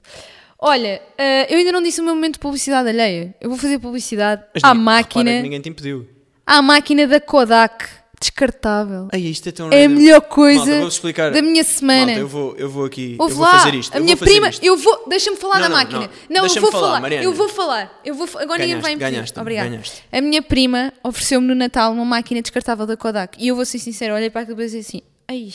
Olha, 0.60 1.02
eh, 1.18 1.52
eu 1.52 1.58
ainda 1.58 1.72
não 1.72 1.82
disse 1.82 2.00
o 2.00 2.04
meu 2.04 2.14
momento 2.14 2.34
de 2.34 2.40
publicidade 2.40 2.88
alheia. 2.90 3.34
Eu 3.42 3.50
vou 3.50 3.58
fazer 3.58 3.80
publicidade 3.80 4.44
Mas 4.54 4.64
à 4.64 4.70
ninguém- 4.74 4.84
máquina, 4.86 5.42
ninguém 5.42 5.60
te 5.62 5.70
impediu. 5.70 6.08
à 6.46 6.62
máquina 6.62 7.08
da 7.08 7.20
Kodak, 7.20 7.88
descartável. 8.22 9.08
Ai, 9.12 9.20
isto 9.22 9.50
é 9.50 9.52
tão 9.52 9.70
É 9.72 9.84
a 9.84 9.88
random. 9.88 9.96
melhor 10.00 10.20
Malta, 10.22 10.28
coisa 10.36 10.72
vou-vos 10.76 10.94
explicar. 10.94 11.32
da 11.32 11.42
minha 11.42 11.64
semana. 11.64 12.06
Malta, 12.06 12.20
eu 12.20 12.28
vou, 12.28 12.56
eu 12.56 12.70
vou 12.70 12.86
aqui. 12.86 13.16
Ouve 13.20 13.32
eu 13.34 13.36
vou 13.38 13.46
lá, 13.46 13.60
fazer 13.60 13.76
isto. 13.76 13.94
a 13.94 13.98
eu 13.98 14.04
minha 14.04 14.16
vou 14.16 14.20
fazer 14.26 14.32
prima, 14.40 14.50
isto. 14.50 14.64
eu 14.64 14.78
vou, 14.78 15.04
deixa-me 15.10 15.38
falar 15.38 15.56
Não, 15.56 15.62
da 15.64 15.70
não, 15.70 15.76
máquina. 15.78 16.00
não. 16.00 16.08
Não, 16.30 16.36
eu 16.38 16.42
Deixa-me 16.44 16.62
vou 16.62 16.72
falar, 16.72 16.88
falar, 16.88 17.02
Mariana. 17.02 17.26
eu 17.26 17.34
vou 17.34 17.50
falar. 17.50 18.02
Eu 18.06 18.16
vou, 18.16 18.30
agora 18.40 18.60
ninguém 18.62 18.80
vai 18.80 18.92
impedir. 18.94 19.12
ganhaste, 19.12 19.40
Obrigada. 19.40 19.70
ganhaste. 19.70 20.04
A 20.12 20.22
minha 20.22 20.42
prima 20.42 20.94
ofereceu-me 21.04 21.48
no 21.48 21.56
Natal 21.56 21.92
uma 21.92 22.06
máquina 22.06 22.42
descartável 22.42 22.86
da 22.86 22.96
Kodak 22.96 23.38
e 23.44 23.48
eu 23.48 23.56
vou 23.56 23.66
ser 23.66 23.80
sincera, 23.80 24.14
olhei 24.16 24.30
para 24.30 24.42
aquilo 24.42 24.60
e 24.60 24.64
pensei 24.64 24.80
assim, 24.82 25.02
ai, 25.28 25.50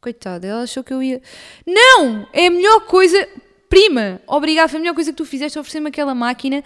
coitada, 0.00 0.46
ela 0.46 0.62
achou 0.62 0.82
que 0.84 0.92
eu 0.92 1.02
ia. 1.02 1.20
Não! 1.66 2.26
É 2.32 2.46
a 2.46 2.50
melhor 2.50 2.80
coisa, 2.80 3.26
prima, 3.68 4.20
obrigada, 4.26 4.68
foi 4.68 4.78
a 4.78 4.80
melhor 4.80 4.94
coisa 4.94 5.10
que 5.12 5.16
tu 5.16 5.24
fizeste 5.24 5.58
oferecer-me 5.58 5.88
aquela 5.88 6.14
máquina 6.14 6.62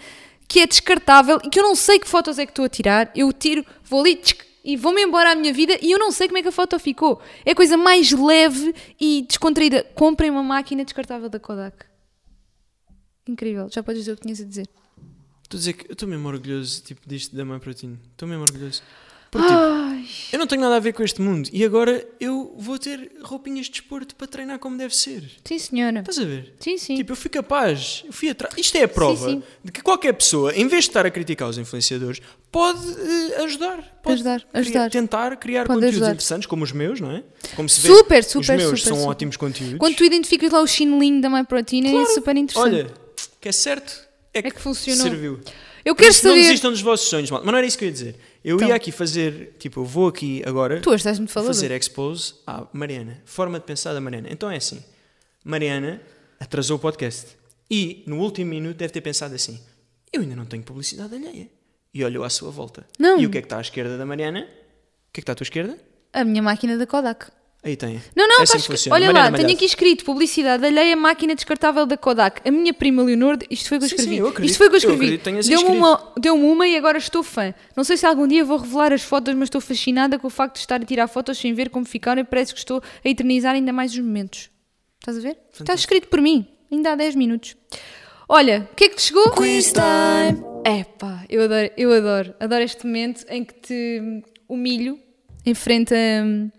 que 0.47 0.59
é 0.59 0.65
descartável 0.67 1.39
e 1.43 1.49
que 1.49 1.59
eu 1.59 1.63
não 1.63 1.75
sei 1.75 1.99
que 1.99 2.07
fotos 2.07 2.39
é 2.39 2.45
que 2.45 2.51
estou 2.51 2.65
a 2.65 2.69
tirar. 2.69 3.11
Eu 3.15 3.31
tiro, 3.31 3.63
vou 3.83 4.01
ali 4.01 4.15
tchic, 4.15 4.43
e 4.63 4.75
vou-me 4.75 5.01
embora 5.01 5.31
à 5.31 5.35
minha 5.35 5.53
vida 5.53 5.77
e 5.81 5.91
eu 5.91 5.99
não 5.99 6.11
sei 6.11 6.27
como 6.27 6.37
é 6.37 6.41
que 6.41 6.47
a 6.47 6.51
foto 6.51 6.77
ficou. 6.79 7.21
É 7.45 7.51
a 7.51 7.55
coisa 7.55 7.77
mais 7.77 8.11
leve 8.11 8.73
e 8.99 9.25
descontraída. 9.27 9.83
Comprem 9.95 10.29
uma 10.29 10.43
máquina 10.43 10.83
descartável 10.83 11.29
da 11.29 11.39
Kodak. 11.39 11.85
Incrível, 13.27 13.69
já 13.69 13.83
podes 13.83 14.01
dizer 14.01 14.13
o 14.13 14.15
que 14.15 14.23
tinhas 14.23 14.41
a 14.41 14.45
dizer. 14.45 14.67
Estou 15.43 15.57
a 15.57 15.59
dizer 15.59 15.73
que 15.73 15.89
eu 15.89 15.93
estou 15.93 16.07
mesmo 16.07 16.27
orgulhoso 16.27 16.83
tipo, 16.83 17.01
disto 17.07 17.35
da 17.35 17.45
mãe 17.45 17.59
proteína. 17.59 17.99
Estou 18.11 18.27
mesmo 18.27 18.43
orgulhoso. 18.43 18.81
Porque, 19.31 19.47
tipo, 19.47 20.33
eu 20.33 20.39
não 20.39 20.47
tenho 20.47 20.61
nada 20.61 20.75
a 20.77 20.79
ver 20.79 20.91
com 20.91 21.03
este 21.03 21.21
mundo 21.21 21.49
e 21.53 21.63
agora 21.63 22.03
eu 22.19 22.51
vou 22.57 22.79
ter 22.79 23.11
roupinhas 23.21 23.67
de 23.67 23.73
desporto 23.73 24.15
para 24.15 24.25
treinar 24.25 24.57
como 24.57 24.75
deve 24.75 24.95
ser. 24.95 25.23
sim, 25.45 25.59
senhora. 25.59 25.99
Estás 25.99 26.17
a 26.17 26.25
ver? 26.25 26.55
Sim, 26.59 26.77
sim. 26.79 26.95
Tipo, 26.95 27.11
eu 27.11 27.15
fui 27.15 27.29
capaz, 27.29 28.03
eu 28.07 28.11
fui 28.11 28.29
atrás. 28.29 28.55
Isto 28.57 28.77
é 28.77 28.83
a 28.83 28.87
prova 28.87 29.29
sim. 29.29 29.43
de 29.63 29.71
que 29.71 29.81
qualquer 29.83 30.13
pessoa, 30.13 30.51
em 30.55 30.67
vez 30.67 30.85
de 30.85 30.89
estar 30.89 31.05
a 31.05 31.11
criticar 31.11 31.47
os 31.47 31.59
influenciadores, 31.59 32.19
pode 32.51 32.79
eh, 33.37 33.43
ajudar. 33.43 33.99
Pode 34.01 34.15
Ajudar, 34.15 34.39
criar- 34.41 34.59
ajudar. 34.61 34.89
tentar 34.89 35.37
criar 35.37 35.59
Pode 35.65 35.75
conteúdos 35.75 35.95
ajudar. 35.97 36.11
interessantes, 36.13 36.47
como 36.47 36.63
os 36.63 36.71
meus, 36.71 36.99
não 36.99 37.11
é? 37.11 37.23
Como 37.55 37.69
se 37.69 37.81
vê, 37.81 37.87
Super, 37.95 38.19
os 38.21 38.25
super, 38.25 38.57
meus 38.57 38.79
super, 38.79 38.81
são 38.89 38.97
super. 38.97 39.09
ótimos 39.11 39.37
conteúdos. 39.37 39.77
Quando 39.77 39.95
tu 39.95 40.03
identificas 40.03 40.51
lá 40.51 40.59
o 40.61 40.65
chinelinho 40.67 41.21
da 41.21 41.29
MyProtein 41.29 41.85
é 42.01 42.05
super 42.07 42.35
interessante. 42.35 42.73
Olha, 42.73 42.91
que 43.39 43.47
é 43.47 43.51
certo, 43.51 44.07
é, 44.33 44.39
É 44.39 44.41
que 44.49 44.59
funcionou. 44.59 45.03
serviu. 45.03 45.39
Eu 45.85 45.95
quero 45.95 46.09
isso, 46.11 46.25
não 46.25 46.33
saber. 46.33 46.41
desistam 46.43 46.71
dos 46.71 46.81
vossos 46.81 47.07
sonhos, 47.09 47.29
mal. 47.31 47.41
Mas 47.43 47.51
não 47.51 47.57
era 47.57 47.67
isso 47.67 47.77
que 47.77 47.83
eu 47.85 47.87
ia 47.87 47.93
dizer. 47.93 48.15
Eu 48.43 48.55
Então. 48.57 48.67
ia 48.69 48.75
aqui 48.75 48.91
fazer, 48.91 49.55
tipo, 49.59 49.81
eu 49.81 49.85
vou 49.85 50.07
aqui 50.07 50.41
agora 50.45 50.79
Tu 50.81 50.89
hoje 50.89 50.97
estás 50.97 51.17
muito 51.19 51.31
falador. 51.31 51.53
fazer 51.53 51.71
expose 51.71 52.35
à 52.47 52.65
Mariana. 52.73 53.21
Forma 53.25 53.59
de 53.59 53.65
pensar 53.65 53.93
da 53.93 53.99
Mariana. 54.01 54.27
Então 54.31 54.49
é 54.49 54.57
assim: 54.57 54.83
Mariana 55.43 56.01
atrasou 56.39 56.77
o 56.77 56.79
podcast 56.79 57.37
e 57.69 58.03
no 58.07 58.19
último 58.19 58.49
minuto 58.49 58.77
deve 58.77 58.93
ter 58.93 59.01
pensado 59.01 59.35
assim: 59.35 59.59
eu 60.11 60.21
ainda 60.21 60.35
não 60.35 60.45
tenho 60.45 60.63
publicidade 60.63 61.13
alheia. 61.15 61.49
E 61.93 62.03
olhou 62.03 62.23
à 62.23 62.29
sua 62.29 62.51
volta. 62.51 62.85
Não. 62.99 63.19
E 63.19 63.25
o 63.25 63.29
que 63.29 63.37
é 63.39 63.41
que 63.41 63.45
está 63.47 63.57
à 63.57 63.61
esquerda 63.61 63.97
da 63.97 64.05
Mariana? 64.05 64.41
O 64.41 64.43
que 64.43 64.49
é 64.49 65.13
que 65.13 65.19
está 65.21 65.31
à 65.31 65.35
tua 65.35 65.43
esquerda? 65.43 65.77
A 66.13 66.23
minha 66.23 66.41
máquina 66.41 66.77
da 66.77 66.85
Kodak. 66.85 67.27
Aí 67.61 67.75
tem. 67.75 68.01
Não, 68.15 68.25
não, 68.25 68.39
é 68.39 68.43
assim 68.43 68.57
que 68.57 68.67
funciona. 68.67 68.95
olha 68.95 69.07
Mariana 69.07 69.19
lá, 69.19 69.25
tenho 69.31 69.43
Malhado. 69.43 69.53
aqui 69.53 69.65
escrito 69.65 70.05
publicidade 70.05 70.65
alheia 70.65 70.95
máquina 70.95 71.35
descartável 71.35 71.85
da 71.85 71.97
Kodak. 71.97 72.41
A 72.47 72.51
minha 72.51 72.73
prima 72.73 73.03
Leonor, 73.03 73.37
isto 73.49 73.67
foi 73.67 73.77
o 73.77 73.79
que 73.81 73.85
eu 73.85 73.89
Sim, 73.89 73.95
escrevi. 73.95 74.15
sim, 74.15 74.21
eu 74.21 74.27
acredito. 74.29 74.49
isto 74.51 74.57
foi 74.57 74.67
o 74.67 74.69
que 74.69 74.75
eu 74.75 74.77
escrevi. 74.77 75.11
que 75.17 75.23
tenhas 75.23 75.45
Deu-me 75.47 75.67
uma, 75.75 76.13
deu 76.17 76.35
uma 76.35 76.65
e 76.65 76.77
agora 76.77 76.97
estou 76.97 77.21
fã. 77.21 77.53
Não 77.75 77.83
sei 77.83 77.97
se 77.97 78.05
algum 78.05 78.25
dia 78.25 78.45
vou 78.45 78.57
revelar 78.57 78.93
as 78.93 79.01
fotos, 79.03 79.33
mas 79.33 79.47
estou 79.47 79.59
fascinada 79.59 80.17
com 80.17 80.27
o 80.27 80.29
facto 80.29 80.53
de 80.53 80.59
estar 80.61 80.81
a 80.81 80.85
tirar 80.85 81.07
fotos 81.09 81.37
sem 81.37 81.53
ver 81.53 81.69
como 81.69 81.85
ficaram 81.85 82.21
e 82.21 82.23
parece 82.23 82.53
que 82.53 82.59
estou 82.59 82.81
a 83.03 83.09
eternizar 83.09 83.55
ainda 83.55 83.73
mais 83.73 83.91
os 83.91 83.99
momentos. 83.99 84.49
Estás 85.01 85.17
a 85.17 85.21
ver? 85.21 85.37
Está 85.59 85.73
escrito 85.73 86.07
por 86.07 86.21
mim, 86.21 86.47
ainda 86.71 86.93
há 86.93 86.95
10 86.95 87.15
minutos. 87.15 87.57
Olha, 88.29 88.69
o 88.71 88.75
que 88.75 88.85
é 88.85 88.89
que 88.89 88.95
te 88.95 89.01
chegou? 89.01 89.31
Quiz 89.31 89.73
time. 89.73 90.41
Epá, 90.65 91.25
eu 91.27 91.43
adoro, 91.43 91.71
eu 91.75 91.91
adoro. 91.91 92.33
Adoro 92.39 92.63
este 92.63 92.85
momento 92.85 93.25
em 93.27 93.43
que 93.43 93.53
te 93.55 93.99
hum, 94.01 94.21
humilho 94.47 94.97
em 95.45 95.53
frente 95.53 95.93
a, 95.93 96.23
hum, 96.23 96.49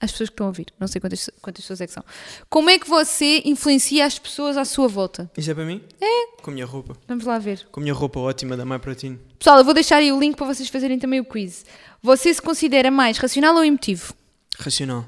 às 0.00 0.10
pessoas 0.12 0.30
que 0.30 0.34
estão 0.34 0.46
a 0.46 0.48
ouvir. 0.48 0.66
Não 0.80 0.88
sei 0.88 1.00
quantas, 1.00 1.28
quantas 1.42 1.62
pessoas 1.62 1.80
é 1.82 1.86
que 1.86 1.92
são. 1.92 2.04
Como 2.48 2.70
é 2.70 2.78
que 2.78 2.88
você 2.88 3.42
influencia 3.44 4.06
as 4.06 4.18
pessoas 4.18 4.56
à 4.56 4.64
sua 4.64 4.88
volta? 4.88 5.30
Isso 5.36 5.50
é 5.50 5.54
para 5.54 5.64
mim? 5.64 5.82
É. 6.00 6.26
Com 6.40 6.50
a 6.50 6.54
minha 6.54 6.66
roupa. 6.66 6.96
Vamos 7.06 7.24
lá 7.24 7.38
ver. 7.38 7.66
Com 7.70 7.80
a 7.80 7.82
minha 7.82 7.94
roupa 7.94 8.18
ótima 8.18 8.56
da 8.56 8.64
MyProtein. 8.64 9.20
Pessoal, 9.38 9.58
eu 9.58 9.64
vou 9.64 9.74
deixar 9.74 9.96
aí 9.96 10.10
o 10.10 10.18
link 10.18 10.36
para 10.36 10.46
vocês 10.46 10.68
fazerem 10.68 10.98
também 10.98 11.20
o 11.20 11.24
quiz. 11.24 11.66
Você 12.02 12.32
se 12.32 12.40
considera 12.40 12.90
mais 12.90 13.18
racional 13.18 13.54
ou 13.54 13.64
emotivo? 13.64 14.14
Racional. 14.58 15.04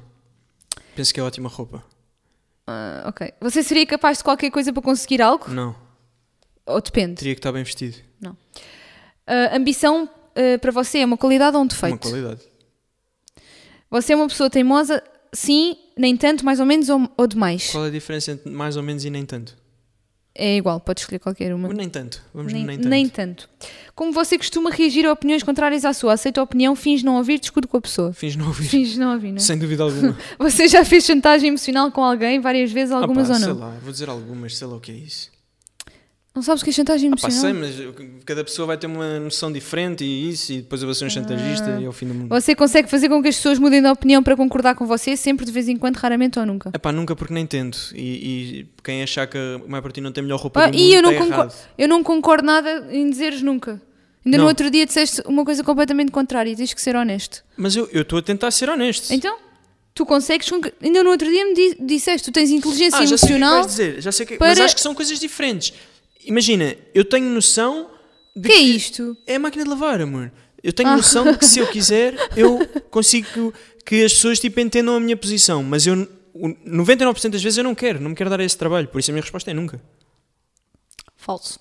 Penso 0.94 1.14
que 1.14 1.20
é 1.20 1.22
ótima 1.22 1.48
roupa. 1.48 1.82
Ah, 2.66 3.04
ok. 3.08 3.32
Você 3.40 3.62
seria 3.62 3.86
capaz 3.86 4.18
de 4.18 4.24
qualquer 4.24 4.50
coisa 4.50 4.72
para 4.72 4.82
conseguir 4.82 5.22
algo? 5.22 5.48
Não. 5.50 5.74
Ou 6.66 6.80
depende? 6.80 7.14
Teria 7.14 7.34
que 7.34 7.38
estar 7.38 7.50
bem 7.50 7.64
vestido. 7.64 7.96
Não. 8.20 8.36
Ah, 9.26 9.56
ambição 9.56 10.08
ah, 10.36 10.58
para 10.60 10.70
você 10.70 10.98
é 10.98 11.04
uma 11.06 11.16
qualidade 11.16 11.56
ou 11.56 11.62
um 11.62 11.64
Uma 11.64 11.68
defeito? 11.68 11.98
qualidade. 11.98 12.51
Você 13.92 14.14
é 14.14 14.16
uma 14.16 14.26
pessoa 14.26 14.48
teimosa, 14.48 15.02
sim, 15.34 15.76
nem 15.98 16.16
tanto, 16.16 16.44
mais 16.46 16.58
ou 16.58 16.64
menos, 16.66 16.88
ou, 16.88 17.08
ou 17.16 17.26
demais? 17.26 17.70
Qual 17.70 17.84
é 17.84 17.88
a 17.88 17.90
diferença 17.90 18.32
entre 18.32 18.50
mais 18.50 18.74
ou 18.76 18.82
menos 18.82 19.04
e 19.04 19.10
nem 19.10 19.24
tanto? 19.26 19.54
É 20.34 20.56
igual, 20.56 20.80
pode 20.80 21.00
escolher 21.00 21.18
qualquer 21.18 21.54
uma. 21.54 21.68
Nem 21.68 21.90
tanto. 21.90 22.22
Vamos 22.32 22.54
Nem, 22.54 22.64
nem 22.64 22.76
tanto. 22.78 22.88
nem 22.88 23.06
tanto. 23.08 23.50
Como 23.94 24.10
você 24.12 24.38
costuma 24.38 24.70
reagir 24.70 25.04
a 25.04 25.12
opiniões 25.12 25.42
contrárias 25.42 25.84
à 25.84 25.92
sua? 25.92 26.14
Aceita 26.14 26.40
a 26.40 26.44
opinião, 26.44 26.74
finge 26.74 27.04
não 27.04 27.16
ouvir, 27.18 27.38
discute 27.38 27.68
com 27.68 27.76
a 27.76 27.80
pessoa. 27.82 28.14
Fins 28.14 28.34
não 28.34 28.46
ouvir. 28.46 28.64
Finge 28.66 28.98
não 28.98 29.12
ouvir, 29.12 29.28
não 29.28 29.36
é? 29.36 29.40
Sem 29.40 29.58
dúvida 29.58 29.82
alguma. 29.82 30.16
Você 30.40 30.68
já 30.68 30.86
fez 30.86 31.04
chantagem 31.04 31.48
emocional 31.48 31.92
com 31.92 32.02
alguém 32.02 32.40
várias 32.40 32.72
vezes, 32.72 32.94
algumas 32.94 33.28
Ah 33.28 33.34
pá, 33.34 33.38
ou 33.38 33.44
sei 33.44 33.52
não? 33.52 33.60
lá, 33.60 33.76
vou 33.82 33.92
dizer 33.92 34.08
algumas, 34.08 34.56
sei 34.56 34.66
lá 34.66 34.76
o 34.76 34.80
que 34.80 34.90
é 34.90 34.94
isso. 34.94 35.30
Não 36.34 36.42
sabes 36.42 36.62
o 36.62 36.64
que 36.64 36.70
é 36.70 36.72
chantagem 36.72 37.10
Ah, 37.12 37.16
pá, 37.16 37.28
emocional? 37.28 37.62
sei, 37.70 37.84
mas 37.84 37.94
cada 38.24 38.42
pessoa 38.42 38.66
vai 38.66 38.78
ter 38.78 38.86
uma 38.86 39.20
noção 39.20 39.52
diferente 39.52 40.02
e 40.02 40.30
isso, 40.30 40.50
e 40.52 40.56
depois 40.62 40.80
eu 40.80 40.86
vou 40.86 40.94
ser 40.94 41.04
um 41.04 41.10
chantagista 41.10 41.78
e 41.78 41.84
é 41.84 41.88
o 41.88 41.92
fim 41.92 42.06
do 42.06 42.14
mundo. 42.14 42.28
Você 42.30 42.54
consegue 42.54 42.88
fazer 42.88 43.10
com 43.10 43.20
que 43.22 43.28
as 43.28 43.36
pessoas 43.36 43.58
mudem 43.58 43.82
de 43.82 43.88
opinião 43.88 44.22
para 44.22 44.34
concordar 44.34 44.74
com 44.74 44.86
você, 44.86 45.14
sempre 45.14 45.44
de 45.44 45.52
vez 45.52 45.68
em 45.68 45.76
quando, 45.76 45.96
raramente 45.96 46.38
ou 46.38 46.46
nunca? 46.46 46.70
É 46.72 46.78
pá, 46.78 46.90
nunca 46.90 47.14
porque 47.14 47.34
nem 47.34 47.46
tento. 47.46 47.90
E, 47.94 48.00
e 48.62 48.66
quem 48.82 49.02
achar 49.02 49.26
que 49.26 49.36
a 49.36 49.58
MyProtein 49.68 50.02
não 50.02 50.10
tem 50.12 50.22
melhor 50.24 50.40
roupa 50.40 50.60
Ah, 50.64 50.66
do 50.70 50.78
mundo 50.78 50.82
e 50.82 50.94
eu 50.94 51.02
não, 51.02 51.12
errado. 51.12 51.54
eu 51.76 51.86
não 51.88 52.02
concordo 52.02 52.46
nada 52.46 52.88
em 52.90 53.10
dizeres 53.10 53.42
nunca. 53.42 53.80
Ainda 54.24 54.38
Não. 54.38 54.44
no 54.44 54.48
outro 54.48 54.70
dia 54.70 54.86
disseste 54.86 55.20
uma 55.26 55.44
coisa 55.44 55.62
completamente 55.64 56.10
contrária 56.12 56.48
e 56.50 56.56
tens 56.56 56.72
que 56.72 56.80
ser 56.80 56.96
honesto. 56.96 57.42
Mas 57.56 57.76
eu 57.76 57.88
estou 57.92 58.20
a 58.20 58.22
tentar 58.22 58.50
ser 58.52 58.70
honesto. 58.70 59.12
Então, 59.12 59.36
tu 59.94 60.06
consegues. 60.06 60.48
Ainda 60.80 61.02
no 61.02 61.10
outro 61.10 61.28
dia 61.28 61.44
me 61.44 61.52
di- 61.54 61.76
disseste, 61.80 62.30
tu 62.30 62.32
tens 62.32 62.50
inteligência 62.50 63.00
ah, 63.00 63.04
já 63.04 63.18
sei 63.18 63.26
o 63.26 63.28
que 63.28 63.32
é 63.34 63.36
emocional. 63.36 63.54
vais 63.64 63.66
dizer. 63.66 64.00
Já 64.00 64.12
sei 64.12 64.24
o 64.24 64.28
que... 64.28 64.36
para- 64.36 64.48
Mas 64.48 64.60
acho 64.60 64.74
que 64.76 64.80
são 64.80 64.94
coisas 64.94 65.18
diferentes. 65.18 65.74
Imagina, 66.24 66.76
eu 66.94 67.04
tenho 67.04 67.28
noção 67.30 67.90
de 68.36 68.48
O 68.48 68.50
que 68.50 68.56
é 68.56 68.60
isto? 68.60 69.16
É 69.26 69.36
a 69.36 69.38
máquina 69.38 69.64
de 69.64 69.70
lavar, 69.70 70.00
amor. 70.00 70.32
Eu 70.62 70.72
tenho 70.72 70.90
Ah. 70.90 70.96
noção 70.96 71.30
de 71.32 71.38
que 71.38 71.44
se 71.44 71.58
eu 71.58 71.66
quiser, 71.66 72.14
eu 72.36 72.60
consigo 72.90 73.52
que 73.84 74.04
as 74.04 74.12
pessoas 74.14 74.38
tipo, 74.38 74.60
entendam 74.60 74.94
a 74.96 75.00
minha 75.00 75.16
posição. 75.16 75.62
Mas 75.62 75.86
eu, 75.86 76.08
o 76.32 76.48
99% 76.64 77.32
das 77.32 77.42
vezes 77.42 77.58
eu 77.58 77.64
não 77.64 77.74
quero, 77.74 78.00
não 78.00 78.10
me 78.10 78.16
quero 78.16 78.30
dar 78.30 78.40
esse 78.40 78.56
trabalho. 78.56 78.86
Por 78.88 78.98
isso 79.00 79.10
a 79.10 79.12
minha 79.12 79.22
resposta 79.22 79.50
é 79.50 79.54
nunca. 79.54 79.80
Falso. 81.16 81.58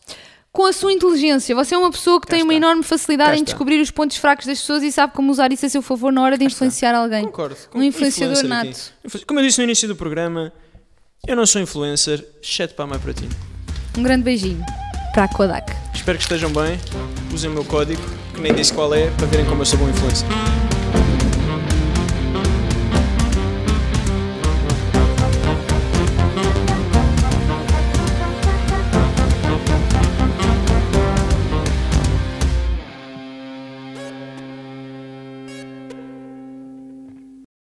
Com 0.52 0.66
a 0.66 0.74
sua 0.74 0.92
inteligência, 0.92 1.56
você 1.56 1.74
é 1.76 1.78
uma 1.78 1.90
pessoa 1.92 2.20
que 2.20 2.28
Cá 2.28 2.34
tem 2.36 2.44
uma 2.44 2.54
está. 2.54 2.58
enorme 2.66 2.84
facilidade 2.84 3.30
Cá 3.32 3.36
em 3.38 3.40
está. 3.42 3.52
descobrir 3.54 3.80
os 3.80 3.90
pontos 3.90 4.18
fracos 4.18 4.46
das 4.46 4.60
pessoas 4.60 4.84
e 4.84 4.92
sabe 4.92 5.14
como 5.14 5.32
usar 5.32 5.52
isso 5.52 5.66
a 5.66 5.70
seu 5.70 5.82
favor 5.82 6.12
na 6.12 6.22
hora 6.22 6.38
de 6.38 6.44
influenciar 6.46 6.94
alguém. 6.94 7.24
Concordo. 7.26 7.56
Um 7.74 7.82
influenciador 7.82 8.34
influencer 8.38 8.50
nato. 8.50 8.68
aqui. 8.70 8.80
Influ- 9.08 9.26
Como 9.26 9.40
eu 9.40 9.46
disse 9.46 9.58
no 9.60 9.64
início 9.64 9.88
do 9.88 9.96
programa, 9.96 10.52
eu 11.26 11.36
não 11.38 11.46
sou 11.46 11.62
influencer, 11.62 12.24
exceto 12.44 12.76
para 12.76 12.84
a 12.86 12.88
MyProtein. 12.90 13.30
Um 13.98 14.04
grande 14.04 14.24
beijinho 14.24 14.64
para 15.14 15.26
a 15.26 15.28
Kodak. 15.28 15.74
Espero 15.94 16.18
que 16.18 16.24
estejam 16.24 16.50
bem. 16.52 16.80
Usem 17.34 17.50
o 17.50 17.54
meu 17.54 17.66
código, 17.66 18.02
que 18.34 18.40
nem 18.40 18.54
disse 18.54 18.74
qual 18.74 18.94
é, 18.94 19.10
para 19.12 19.28
verem 19.28 19.46
como 19.46 19.62
eu 19.62 19.66
sou 19.66 19.78
bom 19.78 19.90
influencer. 19.90 20.28